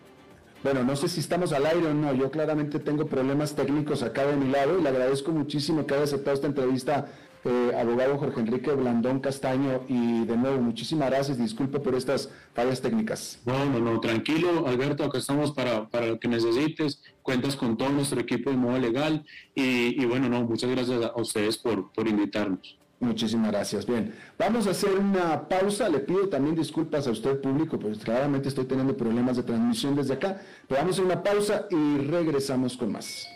Bueno, 0.63 0.83
no 0.83 0.95
sé 0.95 1.07
si 1.07 1.19
estamos 1.19 1.53
al 1.53 1.65
aire 1.65 1.87
o 1.87 1.93
no. 1.93 2.13
Yo 2.13 2.29
claramente 2.29 2.79
tengo 2.79 3.07
problemas 3.07 3.55
técnicos 3.55 4.03
acá 4.03 4.25
de 4.25 4.35
mi 4.35 4.51
lado 4.51 4.79
y 4.79 4.83
le 4.83 4.89
agradezco 4.89 5.31
muchísimo 5.31 5.85
que 5.85 5.95
haya 5.95 6.03
aceptado 6.03 6.35
esta 6.35 6.47
entrevista 6.47 7.07
eh, 7.43 7.71
abogado 7.75 8.19
Jorge 8.19 8.39
Enrique 8.39 8.71
Blandón 8.71 9.19
Castaño, 9.19 9.83
y 9.87 10.25
de 10.25 10.37
nuevo, 10.37 10.61
muchísimas 10.61 11.09
gracias, 11.09 11.39
disculpe 11.39 11.79
por 11.79 11.95
estas 11.95 12.29
fallas 12.53 12.81
técnicas. 12.81 13.39
No, 13.45 13.65
no, 13.65 13.79
no, 13.79 13.99
tranquilo, 13.99 14.67
Alberto, 14.67 15.03
acá 15.03 15.17
estamos 15.17 15.51
para, 15.51 15.89
para 15.89 16.05
lo 16.05 16.19
que 16.19 16.27
necesites, 16.27 17.01
cuentas 17.23 17.55
con 17.55 17.77
todo 17.77 17.89
nuestro 17.89 18.19
equipo 18.19 18.51
de 18.51 18.57
modo 18.57 18.77
legal, 18.77 19.25
y, 19.55 20.05
bueno, 20.05 20.29
no, 20.29 20.43
muchas 20.43 20.69
gracias 20.69 21.03
a 21.03 21.19
ustedes 21.19 21.57
por, 21.57 21.91
por 21.91 22.07
invitarnos. 22.07 22.77
Muchísimas 23.01 23.51
gracias. 23.51 23.87
Bien, 23.87 24.13
vamos 24.37 24.67
a 24.67 24.71
hacer 24.71 24.93
una 24.93 25.49
pausa. 25.49 25.89
Le 25.89 25.99
pido 25.99 26.29
también 26.29 26.55
disculpas 26.55 27.07
a 27.07 27.11
usted 27.11 27.41
público, 27.41 27.79
pues 27.79 27.97
claramente 27.97 28.49
estoy 28.49 28.65
teniendo 28.65 28.95
problemas 28.95 29.37
de 29.37 29.43
transmisión 29.43 29.95
desde 29.95 30.13
acá. 30.13 30.39
Pero 30.67 30.81
vamos 30.81 30.97
a 30.97 31.01
hacer 31.01 31.05
una 31.05 31.23
pausa 31.23 31.65
y 31.71 31.97
regresamos 31.97 32.77
con 32.77 32.91
más. 32.91 33.27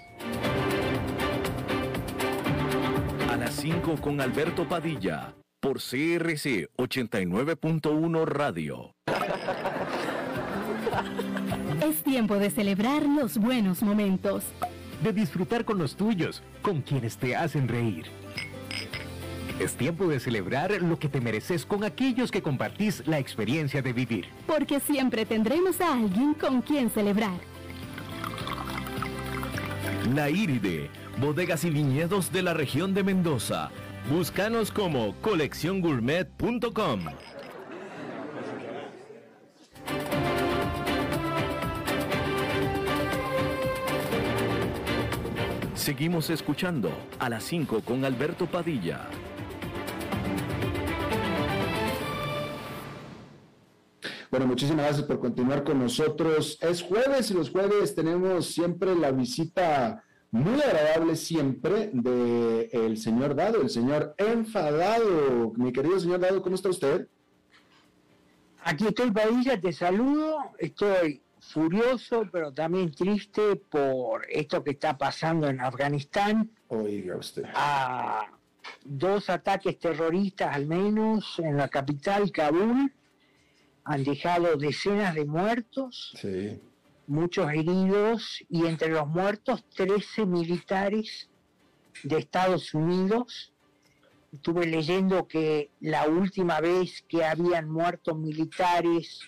A 3.27 3.35
las 3.35 3.55
5 3.55 3.95
con 3.99 4.21
Alberto 4.21 4.67
Padilla, 4.67 5.33
por 5.59 5.77
CRC 5.77 6.69
89.1 6.77 8.25
Radio. 8.25 8.93
Es 11.83 12.03
tiempo 12.03 12.35
de 12.35 12.51
celebrar 12.51 13.03
los 13.03 13.39
buenos 13.39 13.81
momentos. 13.81 14.43
De 15.03 15.11
disfrutar 15.11 15.65
con 15.65 15.79
los 15.79 15.95
tuyos, 15.95 16.43
con 16.61 16.81
quienes 16.81 17.17
te 17.17 17.35
hacen 17.35 17.67
reír 17.67 18.05
es 19.59 19.75
tiempo 19.75 20.07
de 20.07 20.19
celebrar 20.19 20.71
lo 20.81 20.99
que 20.99 21.07
te 21.07 21.21
mereces 21.21 21.65
con 21.65 21.83
aquellos 21.83 22.31
que 22.31 22.41
compartís 22.41 23.05
la 23.07 23.19
experiencia 23.19 23.81
de 23.81 23.93
vivir. 23.93 24.25
Porque 24.47 24.79
siempre 24.79 25.25
tendremos 25.25 25.79
a 25.81 25.93
alguien 25.93 26.33
con 26.33 26.61
quien 26.61 26.89
celebrar. 26.89 27.39
La 30.13 30.29
Iride, 30.29 30.89
bodegas 31.19 31.63
y 31.63 31.69
viñedos 31.69 32.31
de 32.31 32.43
la 32.43 32.53
región 32.53 32.93
de 32.93 33.03
Mendoza. 33.03 33.71
Búscanos 34.09 34.71
como 34.71 35.15
colecciongourmet.com. 35.21 36.99
Seguimos 45.73 46.29
escuchando 46.29 46.89
a 47.19 47.29
las 47.29 47.43
5 47.43 47.81
con 47.81 48.05
Alberto 48.05 48.47
Padilla. 48.47 49.07
Bueno, 54.35 54.47
muchísimas 54.47 54.87
gracias 54.87 55.07
por 55.07 55.21
continuar 55.21 55.63
con 55.63 55.79
nosotros. 55.79 56.57
Es 56.59 56.81
jueves 56.81 57.31
y 57.31 57.35
los 57.35 57.51
jueves 57.51 57.95
tenemos 57.95 58.47
siempre 58.47 58.93
la 58.93 59.13
visita 59.13 60.03
muy 60.29 60.59
agradable 60.61 61.15
siempre 61.15 61.89
de 61.93 62.67
el 62.73 62.97
señor 62.97 63.33
Dado, 63.33 63.61
el 63.61 63.69
señor 63.69 64.13
enfadado. 64.17 65.53
Mi 65.55 65.71
querido 65.71 65.97
señor 66.01 66.19
Dado, 66.19 66.41
¿cómo 66.41 66.55
está 66.55 66.67
usted? 66.67 67.07
Aquí 68.65 68.87
estoy, 68.87 69.09
Padilla, 69.11 69.57
te 69.57 69.71
saludo. 69.71 70.51
Estoy 70.59 71.21
furioso, 71.39 72.27
pero 72.29 72.51
también 72.51 72.91
triste 72.91 73.55
por 73.55 74.25
esto 74.29 74.61
que 74.65 74.71
está 74.71 74.97
pasando 74.97 75.47
en 75.47 75.61
Afganistán. 75.61 76.51
Oiga 76.67 77.15
usted. 77.15 77.45
Dos 78.83 79.29
ataques 79.29 79.79
terroristas 79.79 80.53
al 80.53 80.65
menos 80.65 81.39
en 81.39 81.55
la 81.55 81.69
capital, 81.69 82.29
Kabul 82.33 82.91
han 83.85 84.03
dejado 84.03 84.57
decenas 84.57 85.13
de 85.13 85.25
muertos, 85.25 86.17
muchos 87.05 87.51
heridos 87.51 88.43
y 88.49 88.65
entre 88.65 88.89
los 88.89 89.07
muertos 89.07 89.63
13 89.75 90.25
militares 90.25 91.29
de 92.03 92.17
Estados 92.17 92.73
Unidos. 92.73 93.53
Estuve 94.33 94.65
leyendo 94.65 95.27
que 95.27 95.69
la 95.79 96.07
última 96.07 96.59
vez 96.59 97.05
que 97.07 97.23
habían 97.23 97.69
muerto 97.69 98.15
militares 98.15 99.21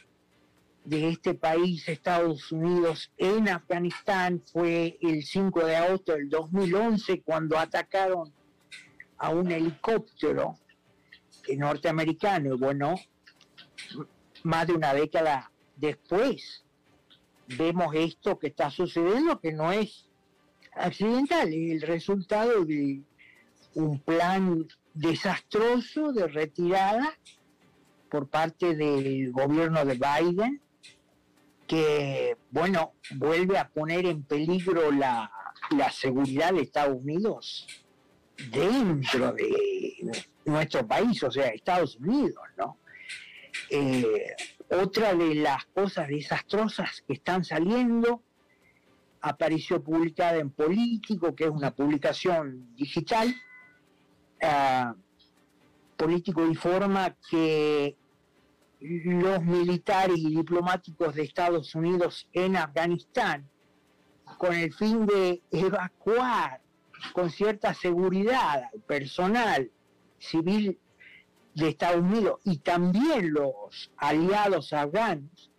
de 0.83 1.09
este 1.09 1.35
país, 1.35 1.87
Estados 1.87 2.51
Unidos, 2.51 3.11
en 3.17 3.49
Afganistán 3.49 4.41
fue 4.51 4.97
el 5.01 5.23
5 5.23 5.65
de 5.65 5.75
agosto 5.75 6.13
del 6.13 6.29
2011 6.29 7.21
cuando 7.21 7.59
atacaron 7.59 8.33
a 9.19 9.29
un 9.29 9.51
helicóptero 9.51 10.57
norteamericano. 11.55 12.55
Y 12.55 12.57
bueno, 12.57 12.95
más 14.47 14.65
de 14.65 14.73
una 14.73 14.93
década 14.93 15.51
después, 15.75 16.63
vemos 17.47 17.93
esto 17.93 18.39
que 18.39 18.47
está 18.47 18.71
sucediendo, 18.71 19.39
que 19.39 19.51
no 19.51 19.71
es 19.71 20.09
accidental, 20.73 21.53
es 21.53 21.71
el 21.71 21.81
resultado 21.81 22.63
de 22.63 23.01
un 23.75 23.99
plan 23.99 24.65
desastroso 24.93 26.13
de 26.13 26.27
retirada 26.27 27.13
por 28.09 28.27
parte 28.27 28.73
del 28.75 29.31
gobierno 29.33 29.83
de 29.83 29.99
Biden, 29.99 30.61
que, 31.67 32.37
bueno, 32.49 32.93
vuelve 33.15 33.57
a 33.57 33.67
poner 33.67 34.05
en 34.05 34.23
peligro 34.23 34.91
la, 34.91 35.29
la 35.71 35.91
seguridad 35.91 36.53
de 36.53 36.61
Estados 36.61 37.01
Unidos 37.01 37.67
dentro 38.49 39.33
de 39.33 40.09
nuestro 40.45 40.87
país, 40.87 41.21
o 41.23 41.29
sea, 41.29 41.47
Estados 41.47 41.97
Unidos, 41.97 42.41
¿no? 42.57 42.77
Eh, 43.69 44.35
otra 44.69 45.13
de 45.13 45.35
las 45.35 45.65
cosas 45.65 46.07
desastrosas 46.07 47.03
que 47.07 47.13
están 47.13 47.43
saliendo 47.43 48.23
apareció 49.21 49.83
publicada 49.83 50.37
en 50.37 50.49
Político, 50.49 51.35
que 51.35 51.45
es 51.45 51.49
una 51.49 51.71
publicación 51.71 52.75
digital. 52.75 53.33
Ah, 54.41 54.95
Político 55.95 56.45
informa 56.45 57.15
que 57.29 57.97
los 58.79 59.43
militares 59.43 60.17
y 60.17 60.35
diplomáticos 60.35 61.15
de 61.15 61.23
Estados 61.23 61.73
Unidos 61.73 62.29
en 62.33 62.55
Afganistán, 62.55 63.49
con 64.37 64.53
el 64.53 64.71
fin 64.73 65.07
de 65.07 65.41
evacuar 65.49 66.61
con 67.13 67.29
cierta 67.31 67.73
seguridad 67.73 68.69
personal 68.85 69.71
civil 70.19 70.79
de 71.57 71.69
Estados 71.69 72.01
Unidos 72.01 72.39
y 72.45 72.59
también 72.59 73.33
los 73.33 73.91
aliados 73.97 74.73
afganos 74.73 75.51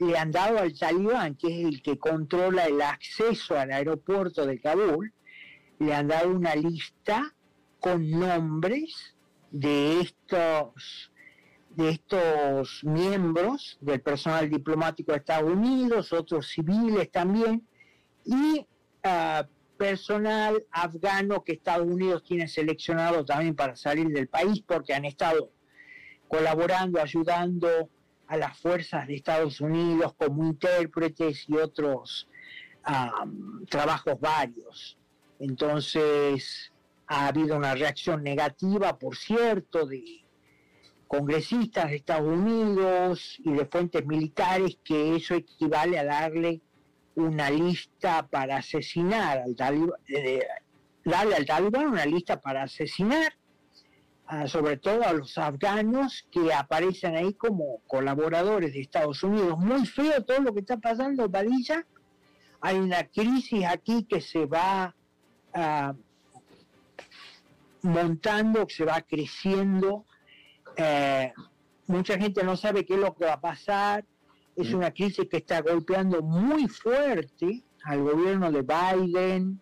le 0.00 0.18
han 0.18 0.32
dado 0.32 0.58
al 0.58 0.76
talibán, 0.76 1.36
que 1.36 1.46
es 1.46 1.66
el 1.66 1.82
que 1.82 1.96
controla 1.96 2.66
el 2.66 2.82
acceso 2.82 3.56
al 3.56 3.70
aeropuerto 3.70 4.44
de 4.46 4.60
Kabul, 4.60 5.12
le 5.78 5.94
han 5.94 6.08
dado 6.08 6.30
una 6.30 6.56
lista 6.56 7.34
con 7.78 8.10
nombres 8.10 9.14
de 9.50 10.00
estos 10.00 11.12
de 11.70 11.90
estos 11.90 12.82
miembros 12.82 13.78
del 13.80 14.00
personal 14.00 14.50
diplomático 14.50 15.12
de 15.12 15.18
Estados 15.18 15.52
Unidos, 15.52 16.12
otros 16.12 16.48
civiles 16.48 17.08
también, 17.12 17.64
y 18.24 18.66
uh, 19.04 19.46
personal 19.78 20.66
afgano 20.70 21.42
que 21.44 21.52
Estados 21.52 21.86
Unidos 21.86 22.22
tiene 22.24 22.48
seleccionado 22.48 23.24
también 23.24 23.54
para 23.54 23.76
salir 23.76 24.08
del 24.08 24.28
país 24.28 24.60
porque 24.66 24.92
han 24.92 25.06
estado 25.06 25.52
colaborando, 26.28 27.00
ayudando 27.00 27.88
a 28.26 28.36
las 28.36 28.58
fuerzas 28.58 29.06
de 29.06 29.14
Estados 29.14 29.60
Unidos 29.62 30.14
como 30.18 30.44
intérpretes 30.44 31.48
y 31.48 31.54
otros 31.56 32.28
trabajos 33.70 34.20
varios. 34.20 34.98
Entonces 35.38 36.72
ha 37.06 37.28
habido 37.28 37.56
una 37.56 37.74
reacción 37.74 38.22
negativa, 38.22 38.98
por 38.98 39.16
cierto, 39.16 39.86
de 39.86 40.24
congresistas 41.06 41.88
de 41.88 41.96
Estados 41.96 42.28
Unidos 42.28 43.38
y 43.42 43.52
de 43.52 43.64
fuentes 43.64 44.04
militares 44.04 44.78
que 44.84 45.16
eso 45.16 45.34
equivale 45.34 45.98
a 45.98 46.04
darle 46.04 46.60
una 47.18 47.50
lista 47.50 48.26
para 48.28 48.58
asesinar 48.58 49.38
al 49.38 49.56
talibán, 49.56 49.98
eh, 50.08 50.46
darle 51.04 51.34
al 51.34 51.44
talibán 51.44 51.88
una 51.88 52.06
lista 52.06 52.40
para 52.40 52.62
asesinar, 52.62 53.32
sobre 54.46 54.76
todo 54.76 55.04
a 55.04 55.12
los 55.14 55.38
afganos 55.38 56.26
que 56.30 56.52
aparecen 56.52 57.16
ahí 57.16 57.32
como 57.32 57.80
colaboradores 57.86 58.74
de 58.74 58.80
Estados 58.80 59.22
Unidos. 59.22 59.58
Muy 59.58 59.86
feo 59.86 60.22
todo 60.22 60.40
lo 60.40 60.52
que 60.52 60.60
está 60.60 60.76
pasando, 60.76 61.30
Padilla. 61.30 61.86
Hay 62.60 62.76
una 62.76 63.04
crisis 63.04 63.64
aquí 63.64 64.04
que 64.04 64.20
se 64.20 64.44
va 64.44 64.94
ah, 65.54 65.94
montando, 67.80 68.66
que 68.66 68.74
se 68.74 68.84
va 68.84 69.00
creciendo. 69.00 70.04
Eh, 70.76 71.32
mucha 71.86 72.18
gente 72.18 72.44
no 72.44 72.54
sabe 72.54 72.84
qué 72.84 72.94
es 72.94 73.00
lo 73.00 73.14
que 73.14 73.24
va 73.24 73.34
a 73.34 73.40
pasar 73.40 74.04
es 74.58 74.74
una 74.74 74.90
crisis 74.90 75.28
que 75.30 75.36
está 75.36 75.60
golpeando 75.62 76.20
muy 76.20 76.66
fuerte 76.66 77.62
al 77.84 78.02
gobierno 78.02 78.50
de 78.50 78.62
Biden, 78.62 79.60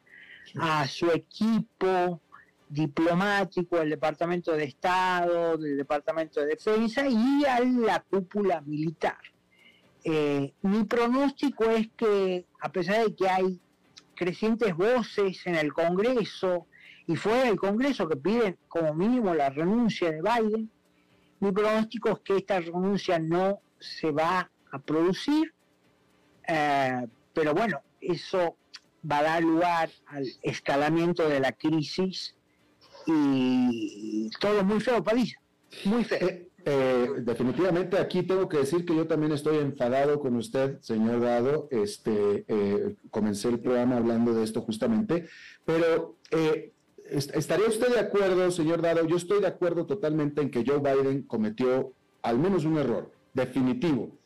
a 0.59 0.89
su 0.89 1.11
equipo 1.11 2.23
diplomático, 2.67 3.77
al 3.77 3.91
Departamento 3.91 4.53
de 4.53 4.65
Estado, 4.65 5.59
del 5.59 5.77
Departamento 5.77 6.41
de 6.41 6.47
Defensa 6.47 7.07
y 7.07 7.45
a 7.45 7.61
la 7.61 8.01
cúpula 8.01 8.63
militar. 8.63 9.19
Eh, 10.03 10.55
mi 10.63 10.85
pronóstico 10.85 11.65
es 11.65 11.89
que, 11.95 12.47
a 12.61 12.73
pesar 12.73 13.05
de 13.05 13.15
que 13.15 13.29
hay 13.29 13.61
crecientes 14.15 14.75
voces 14.75 15.47
en 15.47 15.57
el 15.57 15.75
Congreso 15.75 16.69
y 17.07 17.17
fue 17.17 17.49
el 17.51 17.57
Congreso 17.57 18.09
que 18.09 18.17
pide 18.17 18.57
como 18.67 18.95
mínimo 18.95 19.35
la 19.35 19.51
renuncia 19.51 20.11
de 20.11 20.23
Biden. 20.23 20.71
Mi 21.41 21.53
pronóstico 21.53 22.09
es 22.13 22.21
que 22.21 22.37
esta 22.39 22.61
renuncia 22.61 23.19
no 23.19 23.61
se 23.79 24.11
va 24.11 24.51
a 24.71 24.79
producir, 24.79 25.53
eh, 26.49 27.07
pero 27.33 27.55
bueno, 27.55 27.81
eso 28.01 28.57
va 29.11 29.19
a 29.19 29.23
dar 29.23 29.43
lugar 29.43 29.91
al 30.07 30.27
escalamiento 30.43 31.29
de 31.29 31.41
la 31.41 31.53
crisis 31.53 32.35
y 33.07 34.31
todo 34.41 34.65
muy 34.65 34.81
feo, 34.81 35.03
París, 35.03 35.37
muy 35.85 36.05
feo. 36.05 36.27
Eh, 36.29 36.49
eh, 36.69 37.09
definitivamente 37.19 37.97
aquí 37.99 38.25
tengo 38.25 38.49
que 38.49 38.59
decir 38.59 38.85
que 38.85 38.97
yo 38.97 39.07
también 39.07 39.31
estoy 39.31 39.59
enfadado 39.59 40.19
con 40.19 40.35
usted, 40.35 40.81
señor 40.81 41.21
Dado. 41.21 41.69
Este, 41.71 42.45
comencé 43.11 43.49
el 43.49 43.61
programa 43.61 43.99
hablando 43.99 44.35
de 44.35 44.43
esto 44.43 44.63
justamente, 44.63 45.29
pero 45.65 46.17
¿estaría 47.09 47.69
usted 47.69 47.95
de 47.95 48.01
acuerdo, 48.01 48.51
señor 48.51 48.83
Dado? 48.83 49.07
Yo 49.07 49.17
estoy 49.17 49.41
de 49.41 49.47
acuerdo 49.47 49.87
totalmente 49.87 50.43
en 50.43 50.51
que 50.51 50.65
Joe 50.67 50.81
Biden 50.81 51.23
cometió 51.23 51.93
al 52.23 52.41
menos 52.41 52.65
un 52.65 52.79
error, 52.79 53.13
definitivo, 53.33 54.19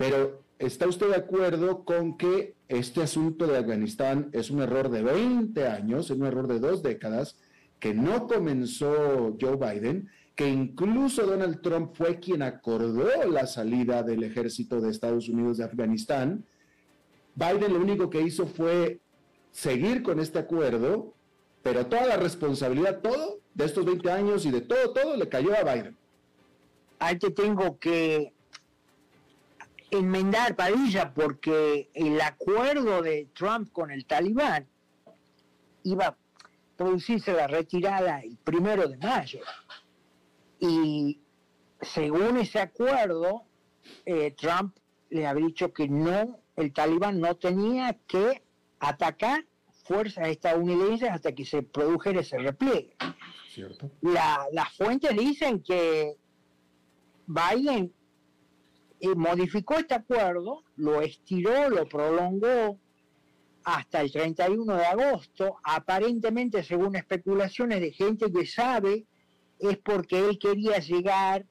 pero 0.00 0.40
¿está 0.58 0.88
usted 0.88 1.10
de 1.10 1.16
acuerdo 1.16 1.84
con 1.84 2.16
que 2.16 2.54
este 2.68 3.02
asunto 3.02 3.46
de 3.46 3.58
Afganistán 3.58 4.30
es 4.32 4.48
un 4.48 4.62
error 4.62 4.88
de 4.88 5.02
20 5.02 5.66
años, 5.66 6.06
es 6.06 6.16
un 6.16 6.24
error 6.24 6.48
de 6.48 6.58
dos 6.58 6.82
décadas, 6.82 7.36
que 7.78 7.92
no 7.92 8.26
comenzó 8.26 9.36
Joe 9.38 9.56
Biden, 9.56 10.08
que 10.34 10.48
incluso 10.48 11.26
Donald 11.26 11.60
Trump 11.60 11.92
fue 11.92 12.18
quien 12.18 12.40
acordó 12.40 13.10
la 13.30 13.46
salida 13.46 14.02
del 14.02 14.22
ejército 14.22 14.80
de 14.80 14.88
Estados 14.88 15.28
Unidos 15.28 15.58
de 15.58 15.64
Afganistán? 15.64 16.46
Biden 17.34 17.74
lo 17.74 17.78
único 17.78 18.08
que 18.08 18.22
hizo 18.22 18.46
fue 18.46 19.00
seguir 19.50 20.02
con 20.02 20.18
este 20.18 20.38
acuerdo 20.38 21.12
pero 21.62 21.84
toda 21.84 22.06
la 22.06 22.16
responsabilidad, 22.16 23.00
todo, 23.02 23.40
de 23.52 23.66
estos 23.66 23.84
20 23.84 24.10
años 24.10 24.46
y 24.46 24.50
de 24.50 24.62
todo, 24.62 24.94
todo, 24.94 25.14
le 25.14 25.28
cayó 25.28 25.54
a 25.54 25.62
Biden. 25.62 25.94
Ahí 26.98 27.18
te 27.18 27.30
tengo 27.30 27.78
que 27.78 28.32
enmendar, 29.90 30.56
Padilla, 30.56 31.12
porque 31.12 31.90
el 31.94 32.20
acuerdo 32.20 33.02
de 33.02 33.28
Trump 33.34 33.72
con 33.72 33.90
el 33.90 34.06
talibán 34.06 34.66
iba 35.82 36.06
a 36.06 36.16
producirse 36.76 37.32
la 37.32 37.46
retirada 37.46 38.20
el 38.20 38.36
primero 38.38 38.88
de 38.88 38.96
mayo. 38.96 39.40
Y 40.58 41.20
según 41.80 42.36
ese 42.38 42.60
acuerdo, 42.60 43.44
eh, 44.04 44.34
Trump 44.36 44.76
le 45.10 45.26
había 45.26 45.46
dicho 45.46 45.72
que 45.72 45.88
no, 45.88 46.40
el 46.56 46.72
talibán 46.72 47.20
no 47.20 47.36
tenía 47.36 47.98
que 48.06 48.42
atacar 48.78 49.44
fuerzas 49.84 50.28
estadounidenses 50.28 51.10
hasta 51.10 51.32
que 51.32 51.44
se 51.44 51.62
produjera 51.62 52.20
ese 52.20 52.38
repliegue. 52.38 52.96
las 54.02 54.72
fuentes 54.76 55.16
dicen 55.16 55.62
que 55.62 56.16
Biden 57.26 57.92
eh, 59.00 59.14
modificó 59.14 59.78
este 59.78 59.94
acuerdo, 59.94 60.62
lo 60.76 61.00
estiró, 61.00 61.68
lo 61.70 61.88
prolongó 61.88 62.78
hasta 63.64 64.00
el 64.00 64.12
31 64.12 64.74
de 64.74 64.84
agosto, 64.84 65.56
aparentemente 65.62 66.62
según 66.62 66.96
especulaciones 66.96 67.80
de 67.80 67.92
gente 67.92 68.32
que 68.32 68.46
sabe, 68.46 69.06
es 69.58 69.78
porque 69.78 70.18
él 70.18 70.38
quería 70.38 70.78
llegar 70.78 71.44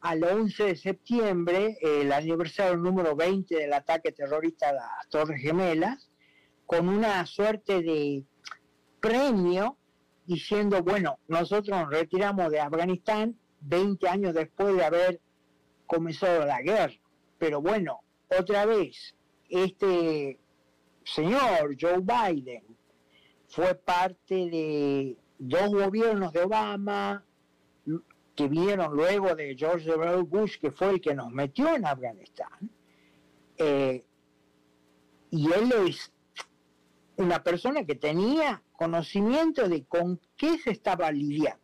al 0.00 0.22
11 0.22 0.64
de 0.64 0.76
septiembre, 0.76 1.78
el 1.80 2.12
aniversario 2.12 2.76
número 2.76 3.16
20 3.16 3.56
del 3.56 3.72
ataque 3.72 4.12
terrorista 4.12 4.68
a 4.68 4.74
las 4.74 5.08
Torres 5.08 5.40
Gemelas, 5.40 6.10
con 6.66 6.88
una 6.88 7.24
suerte 7.26 7.82
de 7.82 8.24
premio 9.00 9.78
diciendo, 10.26 10.82
bueno, 10.82 11.18
nosotros 11.28 11.78
nos 11.78 11.90
retiramos 11.90 12.50
de 12.50 12.60
Afganistán 12.60 13.38
20 13.60 14.08
años 14.08 14.34
después 14.34 14.76
de 14.76 14.84
haber 14.84 15.20
comenzado 15.94 16.44
la 16.44 16.60
guerra. 16.62 16.94
Pero 17.38 17.60
bueno, 17.60 18.00
otra 18.38 18.66
vez, 18.66 19.14
este 19.48 20.38
señor 21.04 21.76
Joe 21.80 22.00
Biden 22.00 22.64
fue 23.48 23.74
parte 23.74 24.34
de 24.34 25.16
dos 25.38 25.70
gobiernos 25.72 26.32
de 26.32 26.42
Obama 26.42 27.24
que 28.34 28.48
vinieron 28.48 28.94
luego 28.94 29.34
de 29.34 29.54
George 29.56 29.88
W. 29.88 30.22
Bush, 30.22 30.58
que 30.58 30.72
fue 30.72 30.90
el 30.90 31.00
que 31.00 31.14
nos 31.14 31.30
metió 31.30 31.74
en 31.74 31.86
Afganistán. 31.86 32.70
Eh, 33.56 34.04
y 35.30 35.52
él 35.52 35.72
es 35.86 36.12
una 37.16 37.42
persona 37.42 37.84
que 37.84 37.94
tenía 37.94 38.62
conocimiento 38.72 39.68
de 39.68 39.84
con 39.84 40.20
qué 40.36 40.58
se 40.58 40.70
estaba 40.70 41.10
lidiando. 41.12 41.63